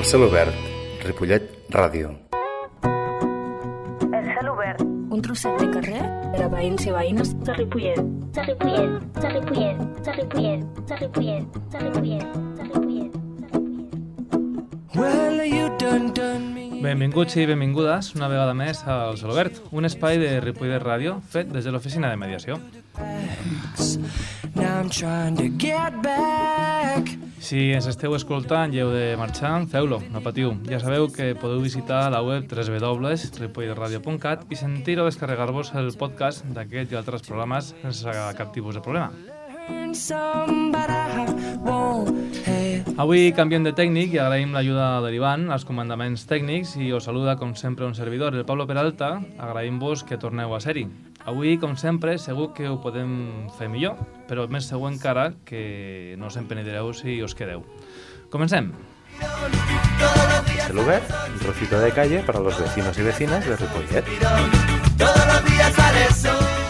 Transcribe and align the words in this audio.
El 0.00 0.06
cel 0.08 0.22
obert, 0.24 0.54
Ripollet 1.04 1.44
Ràdio. 1.74 2.08
El 2.88 4.28
cel 4.30 4.48
obert. 4.48 4.80
Un 4.80 5.20
trosset 5.20 5.60
de 5.60 5.66
carrer 5.74 6.00
per 6.32 6.40
a 6.46 6.48
veïns 6.54 6.86
i 6.88 6.94
veïnes 6.94 7.34
de 7.44 7.52
Ripollet. 7.58 8.00
De 8.32 8.40
Ripollet, 8.46 8.96
de 9.18 9.28
Ripollet, 9.34 9.76
de 10.00 10.14
Ripollet, 10.16 10.64
de 10.88 10.96
Ripollet, 11.02 11.44
de 11.68 11.76
Ripollet, 11.76 11.76
de 11.76 11.76
Ripollet, 11.84 12.24
de 12.56 12.62
Ripollet. 12.70 13.12
Benvinguts 16.80 17.36
i 17.36 17.44
benvingudes 17.52 18.14
una 18.16 18.32
vegada 18.32 18.56
més 18.56 18.80
al 18.88 19.20
Cel 19.20 19.34
Obert, 19.34 19.60
un 19.68 19.84
espai 19.84 20.16
de 20.22 20.40
Ripollet 20.40 20.80
Ràdio 20.80 21.20
fet 21.28 21.52
des 21.52 21.68
de 21.68 21.76
l'oficina 21.76 22.08
de 22.08 22.16
mediació. 22.16 22.56
Now 24.56 24.80
I'm 24.80 24.88
trying 24.88 25.36
to 25.36 25.52
get 25.60 25.92
back. 26.00 27.29
Si 27.40 27.70
ens 27.72 27.86
esteu 27.88 28.12
escoltant 28.12 28.74
i 28.76 28.82
heu 28.82 28.90
de 28.92 29.16
marxar, 29.16 29.54
feu-lo, 29.72 29.98
no 30.12 30.20
patiu. 30.20 30.52
Ja 30.68 30.78
sabeu 30.82 31.08
que 31.08 31.32
podeu 31.40 31.62
visitar 31.64 32.10
la 32.12 32.20
web 32.22 32.44
www.ripolletradio.cat 32.52 34.44
i 34.52 34.58
sentir 34.60 34.98
o 35.00 35.06
descarregar-vos 35.08 35.72
el 35.80 35.88
podcast 35.96 36.44
d'aquest 36.52 36.92
i 36.92 37.00
altres 37.00 37.24
programes 37.24 37.72
sense 37.80 38.16
cap 38.36 38.52
tipus 38.52 38.76
de 38.76 38.84
problema. 38.84 39.08
Avui 43.00 43.32
canviem 43.32 43.64
de 43.64 43.72
tècnic 43.72 44.12
i 44.14 44.20
agraïm 44.20 44.52
l'ajuda 44.52 44.90
de 45.00 45.10
l'Ivan, 45.14 45.48
els 45.50 45.64
comandaments 45.64 46.26
tècnics 46.28 46.76
i 46.76 46.92
us 46.92 47.08
saluda 47.08 47.38
com 47.40 47.56
sempre 47.56 47.88
un 47.88 47.96
servidor, 47.96 48.36
el 48.36 48.44
Pablo 48.44 48.68
Peralta. 48.68 49.16
Agraïm-vos 49.40 50.04
que 50.04 50.20
torneu 50.20 50.52
a 50.54 50.60
ser-hi. 50.60 50.84
Avui, 51.26 51.58
com 51.58 51.76
sempre, 51.76 52.16
segur 52.18 52.52
que 52.56 52.68
ho 52.68 52.78
podem 52.80 53.48
fer 53.58 53.68
millor, 53.68 53.98
però 54.28 54.46
més 54.48 54.68
segur 54.70 54.88
encara 54.90 55.30
que 55.44 56.16
no 56.18 56.30
us 56.32 56.38
empenedireu 56.40 56.94
si 56.96 57.20
us 57.22 57.36
quedeu. 57.36 57.64
Comencem. 58.32 58.72
Cel 60.66 60.78
obert, 60.78 61.12
un 61.28 61.38
trocito 61.42 61.80
de 61.80 61.92
calle 61.92 62.22
para 62.24 62.40
los 62.40 62.58
vecinos 62.58 62.96
y 62.98 63.02
vecinas 63.02 63.46
de 63.46 63.56
Ripollet. 63.56 64.04
I 65.00 65.72
got 65.76 65.94
on 65.94 65.94
the 65.94 66.14
phone 66.14 66.69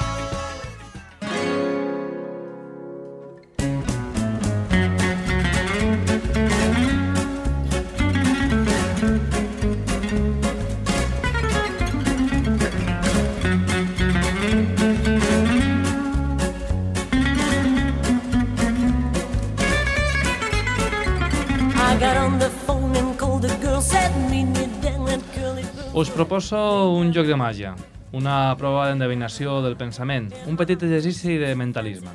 Us 25.92 26.08
proposo 26.08 26.58
un 26.96 27.10
joc 27.12 27.26
de 27.28 27.36
màgia, 27.36 27.74
una 28.16 28.54
prova 28.56 28.86
d'endevinació 28.88 29.58
del 29.60 29.74
pensament, 29.76 30.30
un 30.48 30.56
petit 30.56 30.80
exercici 30.80 31.34
de 31.36 31.50
mentalisme. 31.60 32.14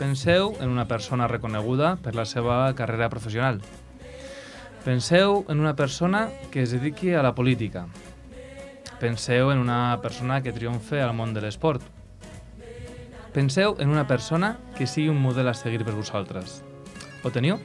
Penseu 0.00 0.54
en 0.56 0.72
una 0.72 0.86
persona 0.88 1.28
reconeguda 1.28 1.96
per 2.00 2.14
la 2.16 2.24
seva 2.24 2.72
carrera 2.78 3.10
professional. 3.12 3.60
Penseu 4.86 5.44
en 5.52 5.60
una 5.60 5.74
persona 5.76 6.30
que 6.50 6.62
es 6.62 6.72
dediqui 6.72 7.12
a 7.12 7.22
la 7.22 7.34
política. 7.34 7.84
Penseu 9.02 9.52
en 9.52 9.58
una 9.58 9.98
persona 10.00 10.40
que 10.40 10.54
triomfe 10.56 11.02
al 11.02 11.12
món 11.12 11.34
de 11.36 11.44
l'esport. 11.44 11.84
Penseu 13.36 13.76
en 13.84 13.92
una 13.92 14.06
persona 14.08 14.56
que 14.78 14.86
sigui 14.86 15.12
un 15.12 15.20
model 15.20 15.52
a 15.52 15.54
seguir 15.54 15.84
per 15.84 15.92
vosaltres. 15.92 16.62
Ho 17.20 17.34
teniu? 17.34 17.60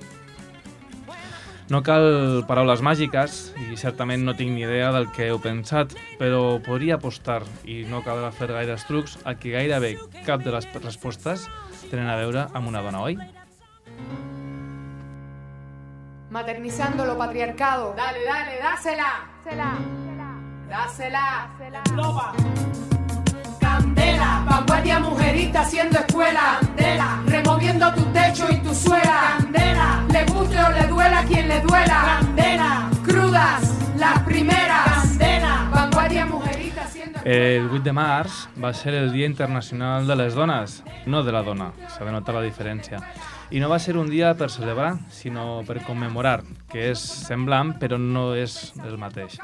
No 1.74 1.80
cal 1.82 2.44
paraules 2.46 2.84
màgiques 2.86 3.38
i 3.58 3.74
certament 3.82 4.22
no 4.28 4.36
tinc 4.38 4.52
ni 4.54 4.62
idea 4.62 4.92
del 4.94 5.08
que 5.16 5.32
heu 5.32 5.40
pensat, 5.42 5.96
però 6.20 6.60
podria 6.62 7.00
apostar, 7.00 7.40
i 7.66 7.80
no 7.90 8.04
caldrà 8.06 8.30
fer 8.30 8.52
gaires 8.52 8.86
trucs, 8.86 9.16
a 9.26 9.34
que 9.34 9.56
gairebé 9.56 9.96
cap 10.28 10.46
de 10.46 10.54
les 10.54 10.70
respostes 10.84 11.48
tenen 11.90 12.12
a 12.14 12.20
veure 12.22 12.46
amb 12.54 12.70
una 12.70 12.86
dona, 12.86 13.02
oi? 13.02 13.18
Maternizando 16.30 17.10
lo 17.10 17.18
patriarcado. 17.18 17.96
Dale, 17.98 18.22
dale, 18.22 18.62
dásela. 18.62 19.12
Dásela. 20.70 21.26
Loba. 21.98 22.34
Candela. 23.94 24.44
Vanguardia 24.50 25.00
mujerita 25.00 25.62
haciendo 25.62 26.00
escuela. 26.00 26.58
Candela. 26.62 27.22
Removiendo 27.28 27.94
tu 27.94 28.02
techo 28.06 28.48
y 28.50 28.58
tu 28.58 28.74
suela. 28.74 29.38
Candela. 29.38 30.04
Le 30.12 30.26
guste 30.26 30.58
o 30.58 30.72
le 30.72 30.88
duela 30.88 31.20
a 31.20 31.26
quien 31.26 31.48
le 31.48 31.62
duela. 31.62 32.20
Candela. 32.20 32.90
Crudas, 33.04 33.78
las 33.98 34.20
primeras. 34.24 35.18
Candela. 35.18 35.70
Vanguardia 35.72 36.26
mujerita 36.26 36.84
haciendo 36.86 37.20
El 37.24 37.70
8 37.70 37.84
de 37.84 37.94
març 37.94 38.48
va 38.62 38.74
ser 38.74 38.96
el 38.96 39.14
Dia 39.14 39.26
Internacional 39.26 40.08
de 40.08 40.16
les 40.16 40.34
Dones, 40.34 40.84
no 41.06 41.24
de 41.24 41.32
la 41.32 41.44
dona, 41.44 41.72
s'ha 41.88 42.04
de 42.04 42.12
notar 42.12 42.36
la 42.36 42.42
diferència. 42.42 43.00
I 43.52 43.62
no 43.62 43.70
va 43.70 43.78
ser 43.80 43.96
un 43.98 44.10
dia 44.10 44.34
per 44.34 44.50
celebrar, 44.50 44.98
sinó 45.12 45.62
per 45.68 45.84
commemorar, 45.86 46.42
que 46.72 46.90
és 46.92 47.00
semblant 47.00 47.76
però 47.80 48.00
no 48.02 48.34
és 48.36 48.74
el 48.84 48.98
mateix. 48.98 49.38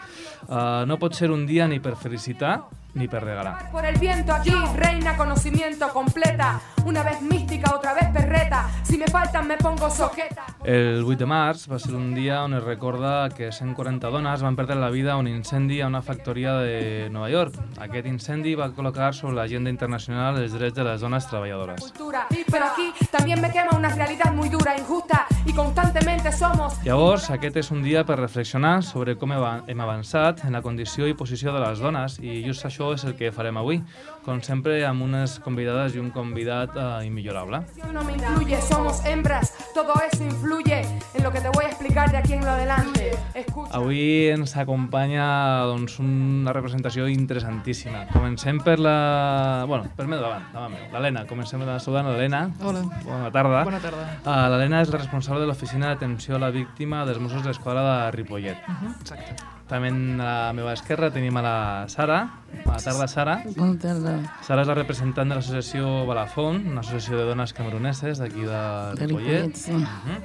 Uh, 0.47 0.83
no 0.89 0.97
pot 0.97 1.13
ser 1.13 1.29
un 1.31 1.45
dia 1.45 1.67
ni 1.67 1.79
per 1.79 1.95
felicitar 1.95 2.63
ni 2.93 3.07
per 3.07 3.23
regalar. 3.23 3.71
Por 3.71 3.85
el 3.85 3.97
viento 3.97 4.33
aquí, 4.33 4.53
reina 4.75 5.15
conocimiento 5.15 5.89
completa. 5.89 6.59
Una 6.85 7.03
vez 7.03 7.21
mística, 7.21 7.75
otra 7.75 7.93
vez 7.93 8.07
perreta. 8.11 8.69
Si 8.83 8.97
me 8.97 9.07
faltan, 9.07 9.47
me 9.47 9.57
pongo 9.57 9.89
sojeta. 9.89 10.45
El 10.63 11.03
8 11.05 11.17
de 11.19 11.25
març 11.25 11.67
va 11.71 11.79
ser 11.79 11.93
un 11.95 12.13
dia 12.15 12.43
on 12.43 12.53
es 12.53 12.63
recorda 12.63 13.29
que 13.29 13.51
140 13.51 14.09
dones 14.09 14.41
van 14.41 14.55
perdre 14.55 14.75
la 14.75 14.89
vida 14.89 15.13
a 15.13 15.17
un 15.17 15.27
incendi 15.27 15.81
a 15.81 15.87
una 15.87 16.01
factoria 16.01 16.55
de 16.57 17.09
Nova 17.11 17.29
York. 17.29 17.55
Aquest 17.79 18.07
incendi 18.07 18.55
va 18.55 18.71
col·locar 18.75 19.13
sobre 19.13 19.35
l'agenda 19.35 19.69
internacional 19.69 20.41
els 20.41 20.53
drets 20.53 20.75
de 20.75 20.83
les 20.83 21.01
dones 21.01 21.27
treballadores. 21.27 21.81
Cultura. 21.81 22.27
Pero 22.29 22.65
aquí 22.65 22.91
también 23.11 23.41
me 23.41 23.51
quema 23.51 23.77
una 23.77 23.89
realidad 23.89 24.33
muy 24.33 24.49
dura, 24.49 24.77
injusta 24.77 25.27
y 25.45 25.53
constantemente 25.53 26.31
somos 26.31 26.73
Llavors, 26.83 27.29
aquest 27.29 27.57
és 27.61 27.71
un 27.71 27.81
dia 27.83 28.03
per 28.07 28.17
reflexionar 28.19 28.79
sobre 28.83 29.15
com 29.19 29.31
hem 29.33 29.81
avançat 29.83 30.43
en 30.47 30.55
la 30.55 30.61
condició 30.61 31.07
i 31.07 31.15
posició 31.17 31.53
de 31.55 31.61
les 31.63 31.81
dones 31.83 32.17
i 32.21 32.39
just 32.45 32.65
això 32.65 32.78
és 32.95 33.03
el 33.07 33.15
que 33.19 33.31
farem 33.35 33.57
avui, 33.59 33.81
com 34.25 34.39
sempre 34.45 34.79
amb 34.87 35.03
unes 35.05 35.37
convidades 35.43 35.95
i 35.95 36.01
un 36.01 36.09
convidat 36.15 36.75
eh, 36.75 37.05
immillorable. 37.07 37.61
no 37.93 38.03
me 38.03 38.13
incluye, 38.13 38.61
somos 38.61 39.03
hembras, 39.05 39.53
todo 39.73 39.93
eso 40.11 40.23
influye 40.23 40.81
en 41.13 41.23
lo 41.23 41.31
que 41.31 41.41
te 41.41 41.49
voy 41.49 41.65
a 41.65 41.69
explicar 41.69 42.11
de 42.11 42.17
aquí 42.17 42.33
en 42.33 42.45
lo 42.45 42.51
adelante. 42.51 43.11
Escucha. 43.33 43.71
Avui 43.77 44.29
ens 44.29 44.55
acompanya 44.57 45.25
doncs, 45.69 45.99
una 45.99 46.53
representació 46.53 47.07
interessantíssima. 47.07 48.05
Comencem 48.13 48.59
per 48.63 48.79
la... 48.79 49.65
Bueno, 49.67 49.89
per 49.95 50.07
meu 50.07 50.21
davant, 50.21 50.47
davant 50.53 50.73
meu. 50.75 50.87
L'Helena, 50.93 51.25
comencem 51.29 51.63
la 51.67 51.79
saludant 51.79 52.11
l'Helena. 52.11 52.45
Hola. 52.63 52.83
Bona 53.05 53.31
tarda. 53.35 53.63
Bona 53.67 53.83
tarda. 53.83 54.07
Uh, 54.23 54.47
L'Helena 54.53 54.83
és 54.85 54.91
la 54.93 55.03
responsable 55.03 55.43
de 55.43 55.51
l'oficina 55.51 55.93
d'atenció 55.93 56.39
a 56.39 56.43
la 56.47 56.51
víctima 56.55 57.05
dels 57.05 57.21
Mossos 57.23 57.45
d'Esquadra 57.45 57.85
de 57.85 58.11
Ripollet. 58.17 58.67
Exacte. 58.99 59.58
També 59.69 59.91
a 59.91 59.93
la 60.17 60.53
meva 60.57 60.71
esquerra 60.73 61.11
tenim 61.13 61.35
a 61.37 61.41
la 61.45 61.57
Sara. 61.93 62.19
Bona 62.65 62.79
tarda, 62.81 63.05
Sara. 63.07 63.35
Bona 63.53 63.75
tarda. 63.77 64.13
Sara 64.41 64.63
és 64.63 64.69
la 64.71 64.75
representant 64.79 65.29
de 65.29 65.35
l'associació 65.37 66.07
Balafont, 66.09 66.63
una 66.71 66.81
associació 66.81 67.19
de 67.19 67.27
dones 67.29 67.53
cameruneses 67.53 68.17
d'aquí 68.17 68.47
de 68.47 68.61
De 68.97 69.05
Ripollet. 69.05 69.53
Sí. 69.55 69.73
Mhm. 69.77 70.17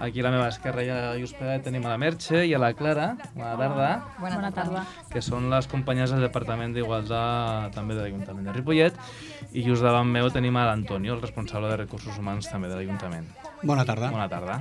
Aquí 0.00 0.20
a 0.20 0.24
la 0.24 0.32
meva 0.34 0.48
esquerra 0.48 0.82
i 0.82 0.90
a 0.90 1.14
just 1.20 1.38
pegat 1.38 1.62
tenim 1.62 1.86
a 1.86 1.90
la 1.94 1.98
Merche 1.98 2.44
i 2.46 2.54
a 2.54 2.58
la 2.58 2.72
Clara. 2.74 3.12
Bona 3.34 3.54
tarda. 3.56 3.90
Bona 4.18 4.50
tarda. 4.50 4.84
que 5.08 5.22
són 5.22 5.48
les 5.48 5.66
companyes 5.66 6.10
del 6.10 6.20
Departament 6.20 6.74
d'Igualtat 6.74 7.72
també 7.74 7.94
de 7.94 8.02
l'Ajuntament 8.02 8.44
de 8.44 8.52
Ripollet 8.52 8.98
i 9.52 9.62
just 9.62 9.82
davant 9.82 10.06
meu 10.10 10.28
tenim 10.30 10.56
a 10.56 10.66
l'Antonio, 10.66 11.14
el 11.14 11.22
responsable 11.22 11.68
de 11.68 11.76
Recursos 11.76 12.18
Humans 12.18 12.50
també 12.50 12.68
de 12.68 12.76
l'Ajuntament. 12.76 13.30
Bona 13.62 13.84
tarda. 13.84 14.10
Bona 14.10 14.28
tarda. 14.28 14.60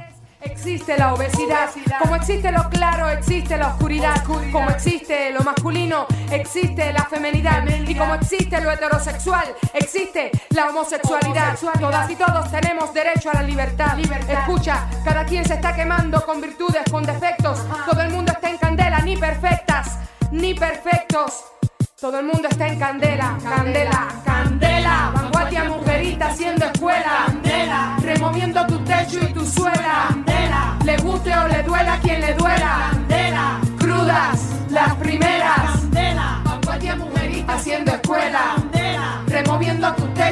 Existe 0.51 0.97
la 0.97 1.13
obesidad, 1.13 1.69
como 2.01 2.15
existe 2.15 2.51
lo 2.51 2.69
claro, 2.69 3.09
existe 3.09 3.57
la 3.57 3.67
oscuridad, 3.67 4.23
como 4.23 4.69
existe 4.69 5.31
lo 5.31 5.41
masculino, 5.41 6.07
existe 6.31 6.93
la 6.93 7.03
femenidad, 7.03 7.65
y 7.67 7.93
como 7.93 8.15
existe 8.15 8.61
lo 8.61 8.71
heterosexual, 8.71 9.53
existe 9.73 10.31
la 10.51 10.69
homosexualidad. 10.69 11.57
Todas 11.79 12.09
y 12.09 12.15
todos 12.15 12.49
tenemos 12.49 12.93
derecho 12.93 13.29
a 13.29 13.33
la 13.35 13.43
libertad. 13.43 13.99
Escucha, 13.99 14.87
cada 15.03 15.25
quien 15.25 15.45
se 15.45 15.55
está 15.55 15.75
quemando 15.75 16.25
con 16.25 16.39
virtudes, 16.39 16.83
con 16.89 17.03
defectos. 17.03 17.59
Todo 17.85 18.01
el 18.01 18.11
mundo 18.11 18.31
está 18.31 18.49
en 18.49 18.57
candela, 18.57 18.99
ni 18.99 19.17
perfectas, 19.17 19.99
ni 20.31 20.53
perfectos. 20.53 21.43
Todo 21.99 22.19
el 22.19 22.25
mundo 22.25 22.47
está 22.47 22.67
en 22.67 22.79
candela, 22.79 23.37
candela. 23.43 24.06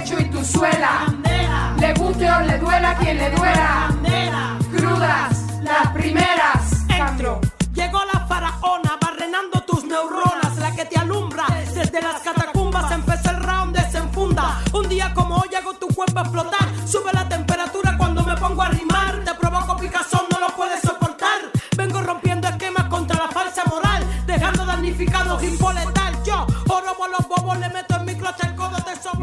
Techo 0.06 0.20
y 0.20 0.26
tu 0.26 0.44
suela, 0.46 1.06
candela. 1.08 1.74
Le 1.80 1.94
guste 1.94 2.30
o 2.30 2.42
le 2.42 2.60
duela 2.60 2.96
quien 3.00 3.18
le 3.18 3.32
duela, 3.32 3.88
candela. 3.88 4.60
Crudas, 4.72 5.48
las 5.64 5.88
primeras. 5.94 6.35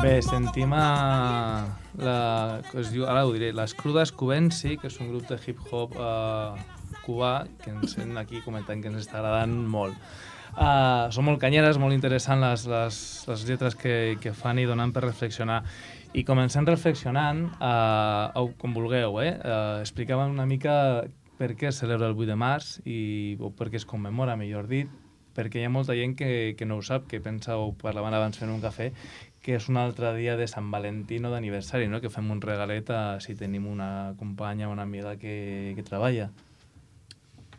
Bé, 0.03 0.17
sentim 0.19 0.73
a... 0.75 1.69
La, 2.03 2.15
es 2.81 2.89
diu, 2.91 3.05
ara 3.07 3.21
ho 3.23 3.31
diré, 3.31 3.53
les 3.55 3.71
Crudes 3.79 4.11
Cubensi, 4.11 4.73
que 4.81 4.89
és 4.91 4.97
un 4.99 5.13
grup 5.13 5.29
de 5.29 5.37
hip-hop 5.39 5.95
eh, 5.95 6.65
cubà, 7.05 7.45
que 7.63 7.71
ens 7.71 7.95
sent 7.95 8.19
aquí 8.19 8.41
comentant 8.43 8.83
que 8.83 8.91
ens 8.91 8.99
està 9.05 9.21
agradant 9.21 9.55
molt. 9.71 9.95
Uh, 10.57 11.07
són 11.15 11.29
molt 11.29 11.39
canyeres, 11.45 11.79
molt 11.79 11.95
interessants 11.95 12.43
les, 12.43 12.67
les, 12.73 12.99
les 13.31 13.47
lletres 13.47 13.79
que, 13.79 13.95
que 14.19 14.35
fan 14.35 14.59
i 14.59 14.67
donen 14.67 14.91
per 14.91 15.05
reflexionar. 15.07 15.61
I 16.19 16.27
comencem 16.27 16.67
reflexionant, 16.67 17.47
uh, 17.63 18.35
o 18.43 18.49
com 18.59 18.75
vulgueu, 18.75 19.21
eh? 19.23 19.37
Uh, 19.39 19.79
explicaven 19.87 20.35
una 20.35 20.51
mica 20.51 20.75
per 21.39 21.55
què 21.55 21.71
es 21.71 21.79
celebra 21.79 22.11
el 22.11 22.19
8 22.19 22.33
de 22.35 22.43
març 22.43 22.75
i, 22.83 23.01
o 23.39 23.55
per 23.55 23.71
què 23.71 23.79
es 23.79 23.87
commemora, 23.87 24.35
millor 24.41 24.67
dit, 24.67 24.91
perquè 25.33 25.63
hi 25.63 25.65
ha 25.69 25.73
molta 25.73 25.95
gent 25.97 26.19
que, 26.19 26.57
que 26.59 26.67
no 26.69 26.83
ho 26.83 26.83
sap, 26.85 27.07
que 27.09 27.23
pensa, 27.23 27.57
o 27.57 27.71
parlaven 27.79 28.19
abans 28.19 28.43
fent 28.43 28.51
un 28.53 28.61
cafè, 28.61 28.91
que 29.43 29.57
és 29.59 29.69
un 29.69 29.77
altre 29.77 30.15
dia 30.15 30.37
de 30.39 30.47
Sant 30.47 30.71
Valentino 30.71 31.33
d'aniversari, 31.33 31.91
no? 31.91 32.01
que 32.01 32.11
fem 32.15 32.31
un 32.31 32.41
regalet 32.41 32.89
a, 32.95 33.03
si 33.21 33.35
tenim 33.35 33.67
una 33.67 34.15
companya 34.19 34.69
o 34.69 34.73
una 34.73 34.87
amiga 34.87 35.17
que, 35.19 35.75
que 35.75 35.83
treballa. 35.83 36.31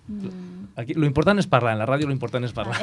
Mm. 0.08 0.76
Aquí, 0.76 0.96
lo 1.00 1.06
important 1.08 1.40
és 1.40 1.48
parlar, 1.48 1.74
en 1.78 1.80
la 1.80 1.86
ràdio 1.88 2.10
lo 2.10 2.16
important 2.16 2.44
és 2.44 2.52
parlar. 2.56 2.76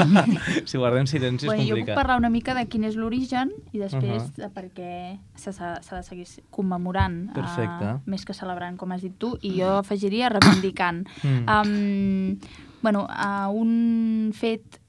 si 0.68 0.80
guardem 0.80 1.06
silenci 1.08 1.48
Bueno, 1.48 1.62
és 1.62 1.68
jo 1.68 1.76
puc 1.76 1.84
complicat. 1.84 1.96
parlar 1.96 2.18
una 2.20 2.32
mica 2.32 2.54
de 2.56 2.66
quin 2.68 2.84
és 2.84 2.98
l'origen 3.00 3.52
i 3.72 3.80
després 3.80 4.26
Ahà. 4.26 4.32
de 4.42 4.50
per 4.52 4.66
què 4.76 4.92
s'ha 5.40 5.54
s'ha 5.56 5.94
de 5.94 6.02
seguir 6.04 6.26
commemorant, 6.52 7.30
Perfecte. 7.36 7.94
Uh, 7.96 8.10
més 8.12 8.26
que 8.28 8.36
celebrant, 8.36 8.76
com 8.76 8.92
has 8.92 9.04
dit 9.04 9.16
tu, 9.16 9.36
i 9.40 9.54
jo 9.60 9.78
afegiria 9.78 10.28
reivindicant. 10.32 11.06
Mm. 11.24 11.44
Um, 11.48 12.60
bueno, 12.82 13.06
uh, 13.08 13.48
un 13.52 14.32
fet 14.36 14.79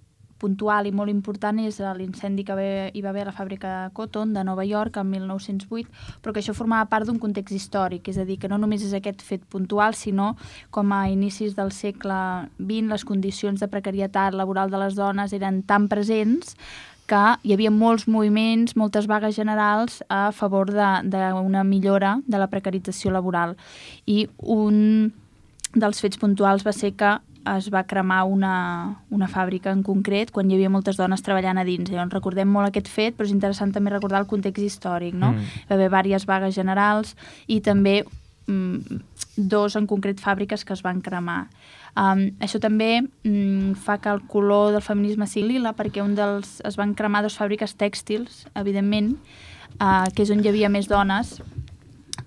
puntual 0.42 0.90
i 0.90 0.94
molt 0.96 1.14
important 1.14 1.60
és 1.62 1.78
l'incendi 1.98 2.46
que 2.48 2.58
hi 2.90 3.04
va 3.06 3.12
haver 3.14 3.28
a 3.28 3.30
la 3.30 3.36
fàbrica 3.38 3.74
Cotton 3.94 4.34
de 4.34 4.44
Nova 4.48 4.66
York 4.66 4.98
en 4.98 5.12
1908, 5.14 5.90
però 6.22 6.34
que 6.34 6.42
això 6.42 6.56
formava 6.58 6.90
part 6.90 7.08
d'un 7.08 7.22
context 7.22 7.54
històric, 7.56 8.10
és 8.10 8.18
a 8.18 8.26
dir, 8.26 8.40
que 8.42 8.50
no 8.50 8.58
només 8.62 8.84
és 8.86 8.96
aquest 8.98 9.22
fet 9.26 9.46
puntual, 9.50 9.96
sinó 9.96 10.34
com 10.74 10.92
a 10.96 11.06
inicis 11.12 11.56
del 11.58 11.72
segle 11.76 12.22
XX 12.58 12.90
les 12.92 13.06
condicions 13.06 13.62
de 13.62 13.70
precarietat 13.70 14.34
laboral 14.38 14.72
de 14.74 14.82
les 14.82 14.98
dones 14.98 15.34
eren 15.38 15.62
tan 15.68 15.88
presents 15.92 16.56
que 17.12 17.24
hi 17.44 17.52
havia 17.54 17.72
molts 17.76 18.08
moviments, 18.08 18.78
moltes 18.80 19.08
vagues 19.10 19.36
generals 19.36 20.00
a 20.08 20.30
favor 20.32 20.72
d'una 20.72 21.64
millora 21.68 22.20
de 22.26 22.40
la 22.40 22.48
precarització 22.48 23.12
laboral. 23.12 23.58
I 24.08 24.30
un 24.40 25.12
dels 25.76 26.00
fets 26.04 26.20
puntuals 26.20 26.64
va 26.68 26.72
ser 26.76 26.94
que 26.96 27.18
es 27.58 27.70
va 27.74 27.84
cremar 27.90 28.24
una, 28.30 29.02
una 29.10 29.28
fàbrica 29.28 29.72
en 29.74 29.82
concret 29.84 30.32
quan 30.32 30.50
hi 30.50 30.56
havia 30.58 30.70
moltes 30.70 30.98
dones 31.00 31.24
treballant 31.26 31.58
a 31.58 31.66
dins. 31.68 31.90
Llavors 31.90 32.14
recordem 32.14 32.50
molt 32.50 32.70
aquest 32.70 32.90
fet, 32.92 33.18
però 33.18 33.28
és 33.28 33.36
interessant 33.36 33.74
també 33.74 33.94
recordar 33.94 34.22
el 34.22 34.30
context 34.30 34.64
històric, 34.64 35.16
no? 35.18 35.34
Mm. 35.34 35.62
Va 35.70 35.78
haver 35.78 36.04
diverses 36.08 36.28
vagues 36.30 36.56
generals 36.56 37.16
i 37.48 37.62
també 37.66 38.02
mm, 38.48 39.00
dos 39.38 39.76
en 39.76 39.88
concret 39.90 40.22
fàbriques 40.22 40.66
que 40.66 40.76
es 40.78 40.84
van 40.86 41.02
cremar. 41.02 41.46
Um, 41.92 42.30
això 42.40 42.62
també 42.64 43.02
mm, 43.02 43.74
fa 43.84 43.98
que 44.00 44.12
el 44.14 44.22
color 44.32 44.72
del 44.72 44.86
feminisme 44.86 45.28
sigui 45.28 45.58
lila 45.58 45.74
perquè 45.76 46.04
un 46.04 46.14
dels, 46.16 46.60
es 46.64 46.78
van 46.80 46.94
cremar 46.96 47.26
dos 47.26 47.36
fàbriques 47.40 47.76
tèxtils, 47.76 48.46
evidentment, 48.56 49.18
uh, 49.80 50.08
que 50.16 50.24
és 50.24 50.32
on 50.32 50.44
hi 50.44 50.54
havia 50.54 50.72
més 50.72 50.88
dones 50.88 51.40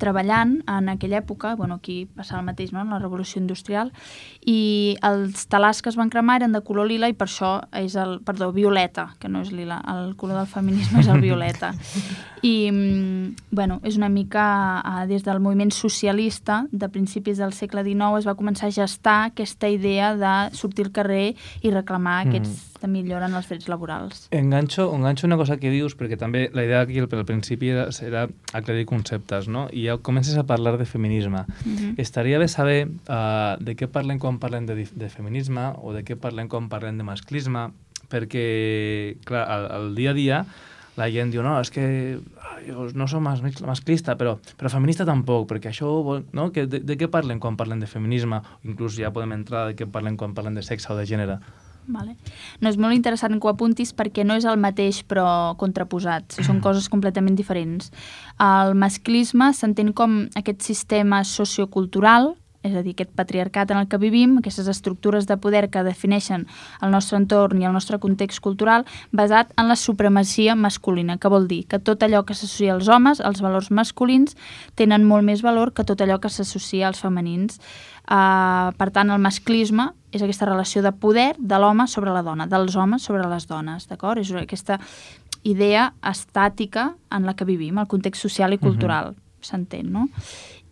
treballant 0.00 0.58
en 0.70 0.88
aquella 0.88 1.18
època, 1.22 1.54
bueno, 1.56 1.78
aquí 1.80 2.04
passava 2.06 2.40
el 2.40 2.46
mateix, 2.46 2.72
no?, 2.72 2.82
en 2.82 2.92
la 2.94 2.98
revolució 2.98 3.40
industrial, 3.40 3.92
i 4.40 4.96
els 5.02 5.46
talars 5.48 5.82
que 5.82 5.90
es 5.92 5.98
van 6.00 6.10
cremar 6.12 6.40
eren 6.40 6.52
de 6.52 6.62
color 6.66 6.88
lila 6.90 7.08
i 7.08 7.16
per 7.16 7.28
això 7.28 7.54
és 7.78 7.96
el, 8.00 8.18
perdó, 8.24 8.50
violeta, 8.52 9.10
que 9.20 9.30
no 9.30 9.42
és 9.44 9.52
lila, 9.52 9.80
el 9.94 10.14
color 10.20 10.42
del 10.42 10.50
feminisme 10.50 11.00
és 11.00 11.10
el 11.10 11.22
violeta. 11.24 11.72
I, 12.44 12.70
mm, 12.70 13.54
bueno, 13.56 13.80
és 13.84 13.96
una 13.96 14.10
mica 14.12 14.82
eh, 14.84 15.06
des 15.08 15.24
del 15.24 15.40
moviment 15.40 15.72
socialista 15.72 16.66
de 16.72 16.88
principis 16.88 17.38
del 17.38 17.54
segle 17.56 17.84
XIX 17.86 18.20
es 18.20 18.28
va 18.28 18.36
començar 18.36 18.68
a 18.68 18.74
gestar 18.74 19.18
aquesta 19.30 19.68
idea 19.72 20.14
de 20.16 20.34
sortir 20.56 20.84
al 20.84 20.92
carrer 20.92 21.34
i 21.62 21.72
reclamar 21.72 22.20
aquests 22.26 22.73
de 22.84 22.90
millora 22.92 23.26
en 23.30 23.36
els 23.38 23.48
drets 23.48 23.68
laborals. 23.72 24.26
Enganxo, 24.34 24.90
enganxo 24.94 25.26
una 25.26 25.38
cosa 25.40 25.56
que 25.60 25.72
dius, 25.72 25.96
perquè 25.96 26.18
també 26.20 26.46
la 26.54 26.66
idea 26.66 26.82
aquí 26.84 27.00
al 27.00 27.08
principi 27.08 27.72
era, 27.72 27.88
era 28.04 28.26
aclarir 28.52 28.84
conceptes, 28.90 29.48
no? 29.48 29.66
I 29.72 29.86
ja 29.88 29.96
comences 29.98 30.36
a 30.36 30.44
parlar 30.44 30.76
de 30.78 30.86
feminisme. 30.88 31.46
Mhm. 31.64 31.94
Estaria 31.98 32.38
bé 32.38 32.48
saber 32.48 32.84
uh, 33.08 33.56
de 33.60 33.76
què 33.78 33.88
parlem 33.88 34.20
quan 34.20 34.38
parlem 34.38 34.68
de, 34.68 34.84
de 34.84 35.08
feminisme 35.08 35.72
o 35.80 35.96
de 35.96 36.04
què 36.04 36.16
parlem 36.20 36.48
quan 36.52 36.68
parlem 36.68 37.00
de 37.00 37.08
masclisme, 37.08 37.70
perquè, 38.12 39.16
clar, 39.24 39.48
al, 39.48 39.66
al 39.72 39.94
dia 39.96 40.12
a 40.12 40.14
dia 40.14 40.44
la 40.94 41.08
gent 41.10 41.32
diu, 41.32 41.42
no, 41.42 41.56
és 41.58 41.72
que 41.74 42.20
jo 42.68 42.86
no 42.94 43.08
som 43.10 43.24
mas- 43.26 43.42
masclista, 43.66 44.14
però, 44.18 44.36
però 44.58 44.70
feminista 44.70 45.06
tampoc, 45.06 45.48
perquè 45.50 45.72
això, 45.72 45.88
vol, 46.06 46.22
no? 46.36 46.50
Que 46.54 46.68
de, 46.70 46.80
de 46.86 46.96
què 47.00 47.08
parlem 47.10 47.40
quan 47.42 47.58
parlem 47.58 47.82
de 47.82 47.88
feminisme? 47.90 48.38
Inclús 48.62 48.94
ja 49.00 49.10
podem 49.10 49.34
entrar 49.34 49.66
de 49.70 49.74
què 49.78 49.88
parlem 49.90 50.16
quan 50.20 50.36
parlem 50.36 50.54
de 50.54 50.62
sexe 50.62 50.92
o 50.92 50.98
de 50.98 51.06
gènere. 51.08 51.40
Vale. 51.86 52.14
No, 52.60 52.70
és 52.70 52.78
molt 52.80 52.96
interessant 52.96 53.36
que 53.36 53.48
ho 53.48 53.52
apuntis 53.52 53.92
perquè 53.96 54.24
no 54.24 54.38
és 54.38 54.46
el 54.48 54.60
mateix 54.60 55.02
però 55.08 55.26
contraposat, 55.60 56.38
són 56.46 56.62
coses 56.64 56.88
completament 56.92 57.36
diferents. 57.36 57.90
El 58.40 58.72
masclisme 58.78 59.50
s'entén 59.52 59.92
com 59.92 60.22
aquest 60.40 60.64
sistema 60.64 61.22
sociocultural, 61.28 62.32
és 62.64 62.72
a 62.72 62.80
dir, 62.80 62.94
aquest 62.96 63.12
patriarcat 63.12 63.70
en 63.74 63.82
el 63.82 63.88
que 63.92 64.00
vivim, 64.00 64.38
aquestes 64.40 64.68
estructures 64.72 65.28
de 65.28 65.36
poder 65.36 65.66
que 65.70 65.84
defineixen 65.84 66.46
el 66.80 66.94
nostre 66.94 67.18
entorn 67.20 67.60
i 67.60 67.68
el 67.68 67.74
nostre 67.76 67.98
context 68.00 68.40
cultural, 68.40 68.86
basat 69.12 69.52
en 69.60 69.68
la 69.68 69.76
supremacia 69.76 70.56
masculina, 70.56 71.18
que 71.20 71.28
vol 71.28 71.44
dir 71.50 71.66
que 71.68 71.78
tot 71.78 72.02
allò 72.02 72.24
que 72.24 72.32
s'associa 72.32 72.72
als 72.72 72.88
homes, 72.88 73.20
els 73.20 73.44
valors 73.44 73.68
masculins, 73.70 74.38
tenen 74.80 75.04
molt 75.04 75.28
més 75.28 75.44
valor 75.44 75.74
que 75.76 75.84
tot 75.84 76.00
allò 76.00 76.16
que 76.20 76.32
s'associa 76.32 76.88
als 76.88 77.04
femenins. 77.04 77.60
Uh, 78.04 78.74
per 78.76 78.90
tant, 78.92 79.08
el 79.10 79.20
masclisme 79.22 79.88
és 80.12 80.22
aquesta 80.22 80.46
relació 80.46 80.82
de 80.84 80.92
poder 80.92 81.32
de 81.38 81.58
l'home 81.58 81.86
sobre 81.88 82.12
la 82.12 82.22
dona, 82.22 82.46
dels 82.46 82.76
homes 82.76 83.02
sobre 83.02 83.24
les 83.30 83.46
dones, 83.48 83.88
d'acord? 83.88 84.20
És 84.20 84.32
aquesta 84.36 84.78
idea 85.44 85.92
estàtica 86.04 86.90
en 87.12 87.24
la 87.24 87.34
que 87.34 87.46
vivim, 87.48 87.78
el 87.78 87.88
context 87.88 88.22
social 88.22 88.52
i 88.52 88.58
cultural, 88.58 89.12
uh 89.12 89.14
-huh. 89.14 89.44
s'entén, 89.44 89.92
no? 89.92 90.08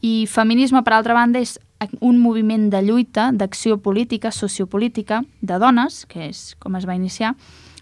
I 0.01 0.27
feminisme, 0.27 0.83
per 0.83 0.95
altra 0.95 1.15
banda, 1.15 1.39
és 1.39 1.59
un 2.01 2.19
moviment 2.19 2.71
de 2.71 2.83
lluita, 2.83 3.31
d'acció 3.33 3.79
política, 3.79 4.31
sociopolítica, 4.31 5.23
de 5.41 5.59
dones, 5.59 6.07
que 6.07 6.29
és 6.29 6.57
com 6.59 6.77
es 6.77 6.87
va 6.87 6.95
iniciar, 6.95 7.35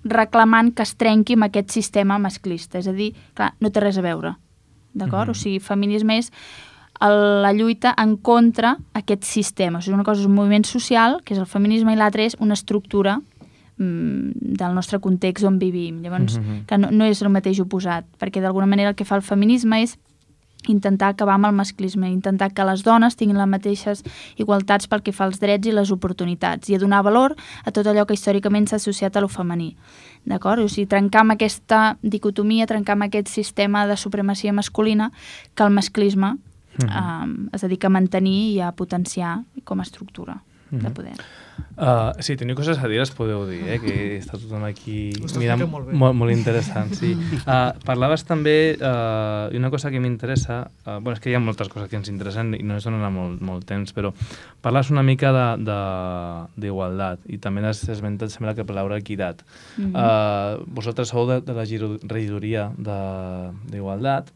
reclamant 0.05 0.75
que 0.75 0.83
es 0.83 0.95
trenqui 0.97 1.35
amb 1.35 1.45
aquest 1.45 1.71
sistema 1.71 2.19
masclista. 2.19 2.79
És 2.79 2.87
a 2.87 2.93
dir, 2.93 3.15
clar, 3.35 3.55
no 3.61 3.71
té 3.71 3.81
res 3.81 3.99
a 3.99 4.03
veure, 4.03 4.37
d'acord? 4.93 5.29
Mhm. 5.29 5.31
O 5.31 5.35
sigui, 5.35 5.61
feminisme 5.61 6.19
és 6.19 6.31
el, 7.01 7.43
la 7.43 7.53
lluita 7.53 7.95
en 7.97 8.17
contra 8.17 8.77
aquest 8.95 9.25
sistema. 9.25 9.79
O 9.79 9.83
sigui, 9.83 9.95
una 9.95 10.05
cosa 10.05 10.21
és 10.21 10.27
un 10.27 10.35
moviment 10.35 10.65
social, 10.65 11.21
que 11.25 11.35
és 11.35 11.41
el 11.41 11.47
feminisme, 11.47 11.93
i 11.93 11.97
l'altra 11.97 12.23
és 12.23 12.37
una 12.41 12.55
estructura 12.55 13.21
mm, 13.79 14.57
del 14.61 14.75
nostre 14.75 15.01
context 15.01 15.45
on 15.45 15.59
vivim. 15.59 16.03
Llavors, 16.03 16.39
Mhm. 16.39 16.67
que 16.67 16.79
no, 16.79 16.91
no 16.91 17.05
és 17.05 17.23
el 17.23 17.31
mateix 17.31 17.61
oposat, 17.61 18.05
perquè 18.19 18.41
d'alguna 18.41 18.67
manera 18.67 18.91
el 18.91 18.95
que 18.95 19.05
fa 19.07 19.17
el 19.17 19.23
feminisme 19.23 19.83
és 19.83 19.99
intentar 20.69 21.09
acabar 21.09 21.35
amb 21.35 21.47
el 21.47 21.53
masclisme, 21.53 22.11
intentar 22.11 22.53
que 22.53 22.65
les 22.65 22.83
dones 22.85 23.17
tinguin 23.17 23.39
les 23.39 23.49
mateixes 23.49 24.03
igualtats 24.37 24.87
pel 24.89 25.01
que 25.03 25.13
fa 25.13 25.25
als 25.25 25.41
drets 25.41 25.67
i 25.67 25.73
les 25.73 25.91
oportunitats 25.91 26.69
i 26.69 26.75
a 26.75 26.79
donar 26.79 27.03
valor 27.03 27.35
a 27.65 27.71
tot 27.73 27.87
allò 27.87 28.05
que 28.05 28.13
històricament 28.13 28.69
s'ha 28.69 28.77
associat 28.77 29.17
a 29.17 29.23
lo 29.23 29.29
femení. 29.29 29.77
D'acord? 30.27 30.61
O 30.61 30.69
sigui, 30.69 30.87
trencar 30.87 31.23
amb 31.23 31.33
aquesta 31.33 31.97
dicotomia, 32.03 32.67
trencar 32.67 32.93
amb 32.93 33.05
aquest 33.09 33.29
sistema 33.29 33.87
de 33.87 33.97
supremacia 33.97 34.53
masculina 34.53 35.13
que 35.55 35.63
el 35.65 35.71
masclisme 35.71 36.37
Mhm. 36.87 37.45
eh, 37.47 37.57
es 37.57 37.61
dedica 37.63 37.87
a 37.89 37.91
mantenir 37.91 38.53
i 38.55 38.61
a 38.61 38.73
potenciar 38.73 39.43
com 39.65 39.81
a 39.81 39.83
estructura 39.83 40.43
de 40.71 40.79
Mhm. 40.79 40.93
poder. 40.95 41.15
Uh, 41.77 42.13
sí, 42.21 42.37
teniu 42.37 42.55
coses 42.57 42.79
a 42.79 42.87
dir, 42.89 42.99
les 43.01 43.11
podeu 43.11 43.43
dir, 43.47 43.61
eh? 43.69 43.79
que 43.81 44.19
està 44.19 44.39
tothom 44.39 44.63
aquí 44.65 45.11
mirant 45.37 45.67
molt 45.69 45.89
bé. 45.89 45.93
molt, 45.93 46.15
molt 46.15 46.33
interessant. 46.33 46.95
Sí. 46.95 47.13
Uh, 47.13 47.73
parlaves 47.85 48.25
també, 48.25 48.77
uh, 48.81 49.53
i 49.53 49.57
una 49.59 49.69
cosa 49.69 49.91
que 49.91 50.01
m'interessa, 50.01 50.71
uh, 50.87 51.01
bueno, 51.01 51.13
és 51.13 51.21
que 51.21 51.29
hi 51.31 51.35
ha 51.35 51.41
moltes 51.41 51.69
coses 51.69 51.89
que 51.91 51.97
ens 51.97 52.09
interessen 52.09 52.55
i 52.55 52.63
no 52.63 52.75
ens 52.75 52.85
donen 52.85 53.13
molt, 53.13 53.41
molt 53.43 53.65
temps, 53.67 53.93
però 53.95 54.13
parles 54.63 54.91
una 54.91 55.03
mica 55.03 55.33
de- 55.33 55.65
de- 55.65 56.47
d'igualtat 56.57 57.19
i 57.29 57.37
també 57.39 57.67
has 57.67 57.87
esmentat, 57.89 58.31
sembla 58.31 58.55
que 58.55 58.65
per 58.65 58.75
Laura 58.77 58.97
Equitat. 58.97 59.43
Uh, 59.79 60.63
vosaltres 60.67 61.09
sou 61.09 61.27
de, 61.29 61.41
de 61.43 61.53
la 61.53 61.65
regidoria 62.09 62.71
de- 62.77 63.51
d'Igualtat 63.71 64.31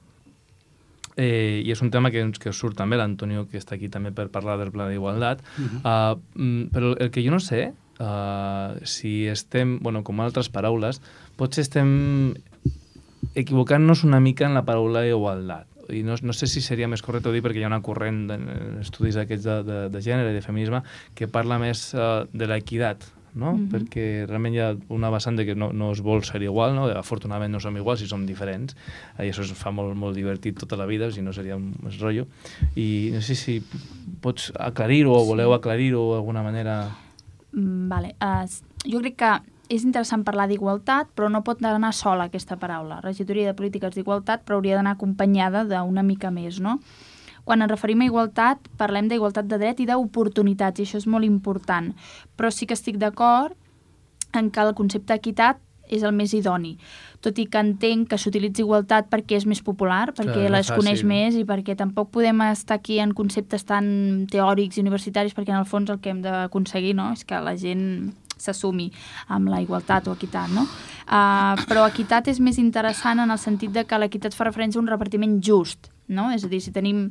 eh, 1.16 1.62
i 1.64 1.71
és 1.73 1.83
un 1.83 1.90
tema 1.94 2.11
que, 2.11 2.25
que 2.40 2.52
surt 2.52 2.78
també 2.78 2.99
l'Antonio, 2.99 3.47
que 3.50 3.61
està 3.61 3.76
aquí 3.76 3.90
també 3.92 4.12
per 4.14 4.30
parlar 4.35 4.59
del 4.61 4.73
pla 4.75 4.88
d'igualtat. 4.90 5.42
Uh, 5.83 6.18
mm, 6.35 6.62
però 6.75 6.94
el 6.99 7.12
que 7.14 7.25
jo 7.25 7.35
no 7.35 7.40
sé 7.42 7.68
uh, 8.00 8.80
si 8.83 9.25
estem, 9.30 9.78
bueno, 9.83 10.04
com 10.04 10.21
altres 10.25 10.50
paraules, 10.52 11.00
potser 11.38 11.64
estem 11.66 12.35
equivocant-nos 13.35 14.04
una 14.04 14.21
mica 14.21 14.47
en 14.47 14.54
la 14.54 14.64
paraula 14.66 15.06
igualtat. 15.06 15.71
I 15.92 16.00
no, 16.02 16.16
no 16.23 16.33
sé 16.33 16.49
si 16.49 16.62
seria 16.64 16.88
més 16.88 17.02
correcte 17.04 17.33
dir 17.33 17.42
perquè 17.44 17.61
hi 17.61 17.66
ha 17.66 17.68
una 17.68 17.83
corrent 17.85 18.23
d'estudis 18.30 19.18
aquests 19.21 19.44
de, 19.44 19.56
de, 19.66 19.80
de 19.92 20.00
gènere 20.04 20.33
i 20.33 20.38
de 20.38 20.44
feminisme 20.44 20.80
que 21.14 21.28
parla 21.28 21.59
més 21.61 21.90
uh, 21.92 22.25
de 22.33 22.49
l'equitat, 22.49 23.04
no? 23.35 23.53
Mm 23.53 23.59
-hmm. 23.59 23.71
perquè 23.71 24.26
realment 24.26 24.55
hi 24.55 24.61
ha 24.61 24.76
una 24.88 25.11
vessant 25.11 25.37
de 25.37 25.45
que 25.45 25.55
no, 25.55 25.73
no 25.73 25.93
es 25.93 26.00
vol 26.00 26.25
ser 26.25 26.43
igual, 26.43 26.75
no? 26.75 26.87
afortunadament 26.87 27.53
no 27.53 27.61
som 27.61 27.76
iguals 27.76 28.03
i 28.03 28.07
som 28.07 28.26
diferents, 28.26 28.76
i 29.19 29.31
això 29.31 29.43
es 29.43 29.53
fa 29.53 29.71
molt, 29.71 29.97
molt 29.97 30.17
divertit 30.17 30.59
tota 30.59 30.76
la 30.76 30.87
vida, 30.87 31.11
si 31.11 31.23
no 31.23 31.33
seria 31.33 31.57
un 31.57 31.75
més 31.83 31.99
rotllo, 32.00 32.26
i 32.76 33.11
no 33.12 33.21
sé 33.21 33.35
si 33.35 33.62
pots 34.21 34.53
aclarir-ho 34.59 35.12
o 35.12 35.25
voleu 35.25 35.53
aclarir-ho 35.53 36.14
d'alguna 36.14 36.43
manera... 36.43 36.91
Mm, 37.53 37.88
vale. 37.88 38.14
Uh, 38.21 38.47
jo 38.85 39.00
crec 39.00 39.17
que 39.17 39.41
és 39.69 39.85
interessant 39.85 40.25
parlar 40.25 40.47
d'igualtat, 40.50 41.09
però 41.17 41.31
no 41.33 41.43
pot 41.45 41.62
anar 41.64 41.93
sola 41.93 42.25
aquesta 42.29 42.57
paraula. 42.57 43.00
Regidoria 43.00 43.47
de 43.47 43.57
Polítiques 43.57 43.95
d'Igualtat, 43.95 44.45
però 44.45 44.57
hauria 44.59 44.76
d'anar 44.76 44.93
acompanyada 44.93 45.64
d'una 45.64 46.03
mica 46.03 46.31
més, 46.31 46.61
no? 46.61 46.81
Quan 47.44 47.62
ens 47.62 47.70
referim 47.70 48.00
a 48.00 48.08
igualtat, 48.08 48.70
parlem 48.80 49.08
d'igualtat 49.08 49.48
de 49.50 49.58
dret 49.60 49.80
i 49.80 49.88
d'oportunitats, 49.88 50.80
i 50.80 50.88
això 50.88 51.00
és 51.00 51.06
molt 51.06 51.28
important. 51.28 51.92
Però 52.36 52.50
sí 52.50 52.66
que 52.66 52.76
estic 52.76 52.96
d'acord 52.98 53.56
en 54.34 54.50
que 54.50 54.60
el 54.60 54.74
concepte 54.74 55.12
d'equitat 55.12 55.60
és 55.88 56.02
el 56.02 56.14
més 56.16 56.32
idoni. 56.36 56.74
Tot 57.24 57.38
i 57.40 57.46
que 57.48 57.60
entenc 57.60 58.08
que 58.10 58.18
s'utilitza 58.20 58.62
igualtat 58.64 59.08
perquè 59.12 59.38
és 59.38 59.46
més 59.48 59.60
popular, 59.64 60.14
perquè 60.16 60.40
Clar, 60.40 60.50
la 60.52 60.60
és 60.64 60.70
es 60.70 60.76
coneix 60.76 61.00
fàcil. 61.00 61.10
més 61.10 61.38
i 61.40 61.44
perquè 61.48 61.76
tampoc 61.76 62.10
podem 62.10 62.40
estar 62.48 62.78
aquí 62.80 62.98
en 63.00 63.12
conceptes 63.12 63.64
tan 63.68 64.26
teòrics 64.30 64.78
i 64.78 64.84
universitaris 64.84 65.36
perquè 65.36 65.54
en 65.54 65.62
el 65.62 65.68
fons 65.68 65.90
el 65.90 66.00
que 66.00 66.10
hem 66.10 66.22
d'aconseguir 66.24 66.94
no? 66.96 67.12
és 67.12 67.24
que 67.24 67.40
la 67.40 67.56
gent 67.56 68.14
s'assumi 68.36 68.90
amb 69.28 69.48
la 69.48 69.60
igualtat 69.62 70.08
o 70.08 70.12
equitat, 70.12 70.50
no? 70.50 70.66
Uh, 71.04 71.54
però 71.68 71.86
equitat 71.86 72.28
és 72.28 72.40
més 72.40 72.58
interessant 72.58 73.20
en 73.20 73.30
el 73.30 73.38
sentit 73.38 73.72
de 73.72 73.84
que 73.84 73.98
l'equitat 73.98 74.34
fa 74.34 74.48
referència 74.48 74.80
a 74.80 74.82
un 74.82 74.90
repartiment 74.90 75.38
just, 75.40 75.93
no? 76.08 76.30
És 76.34 76.44
a 76.44 76.50
dir, 76.50 76.61
si 76.64 76.73
tenim 76.75 77.06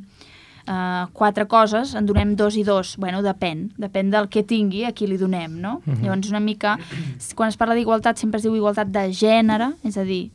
uh, 0.68 1.06
quatre 1.12 1.46
coses, 1.50 1.94
en 1.94 2.06
donem 2.06 2.34
dos 2.36 2.56
i 2.56 2.64
dos. 2.66 2.96
Bueno, 3.00 3.22
depèn. 3.24 3.68
Depèn 3.80 4.12
del 4.12 4.28
que 4.32 4.44
tingui, 4.46 4.84
a 4.84 4.92
qui 4.92 5.08
li 5.10 5.18
donem, 5.20 5.58
no? 5.60 5.80
Mhm. 5.84 6.04
Llavors, 6.04 6.30
una 6.32 6.42
mica... 6.44 6.76
Quan 7.34 7.52
es 7.52 7.58
parla 7.60 7.74
d'igualtat 7.74 8.20
sempre 8.20 8.38
es 8.38 8.46
diu 8.46 8.56
igualtat 8.56 8.92
de 8.92 9.08
gènere, 9.12 9.72
és 9.84 9.98
a 9.98 10.04
dir, 10.04 10.28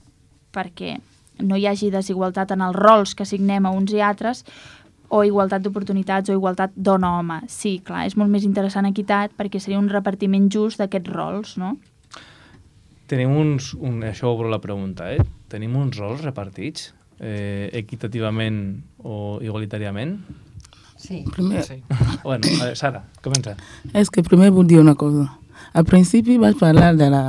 perquè 0.53 0.97
no 1.39 1.55
hi 1.55 1.67
hagi 1.69 1.89
desigualtat 1.91 2.51
en 2.51 2.61
els 2.65 2.75
rols 2.75 3.15
que 3.15 3.23
assignem 3.23 3.65
a 3.65 3.71
uns 3.71 3.93
i 3.95 4.01
altres, 4.03 4.43
o 5.09 5.23
igualtat 5.25 5.63
d'oportunitats 5.65 6.29
o 6.29 6.35
igualtat 6.37 6.75
dona-home. 6.75 7.41
Sí, 7.49 7.79
clar, 7.85 8.05
és 8.05 8.15
molt 8.19 8.29
més 8.29 8.45
interessant 8.45 8.85
equitat 8.85 9.33
perquè 9.37 9.61
seria 9.61 9.79
un 9.79 9.89
repartiment 9.89 10.49
just 10.53 10.81
d'aquests 10.81 11.09
rols, 11.09 11.55
no? 11.57 11.77
Tenim 13.09 13.33
uns... 13.33 13.73
Un, 13.73 14.03
això 14.05 14.29
obro 14.29 14.51
la 14.51 14.61
pregunta, 14.61 15.09
eh? 15.09 15.23
Tenim 15.49 15.73
uns 15.79 15.97
rols 15.97 16.21
repartits 16.21 16.91
eh, 17.19 17.69
equitativament 17.73 18.81
o 19.03 19.39
igualitàriament? 19.43 20.17
Sí. 20.99 21.23
Primer, 21.31 21.63
sí. 21.63 21.83
Bueno, 22.23 22.43
a 22.47 22.57
veure, 22.59 22.75
Sara, 22.75 23.05
comença. 23.23 23.55
és 23.95 24.09
que 24.11 24.23
primer 24.23 24.51
vull 24.51 24.67
dir 24.67 24.81
una 24.81 24.95
cosa. 24.99 25.29
Al 25.73 25.85
principi 25.88 26.38
vaig 26.38 26.57
parlar 26.59 26.95
de 26.97 27.09
la... 27.09 27.23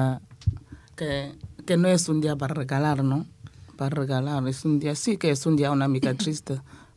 que, 0.99 1.33
que 1.67 1.77
no 1.77 1.89
és 1.89 2.09
un 2.09 2.21
dia 2.21 2.35
per 2.37 2.51
regalar, 2.51 3.05
no? 3.05 3.25
Per 3.79 3.91
regalar, 3.95 4.43
és 4.51 4.65
un 4.67 4.81
dia... 4.83 4.97
Sí 4.99 5.17
que 5.17 5.31
és 5.31 5.47
un 5.47 5.57
dia 5.57 5.71
una 5.71 5.89
mica 5.89 6.15
trist 6.19 6.53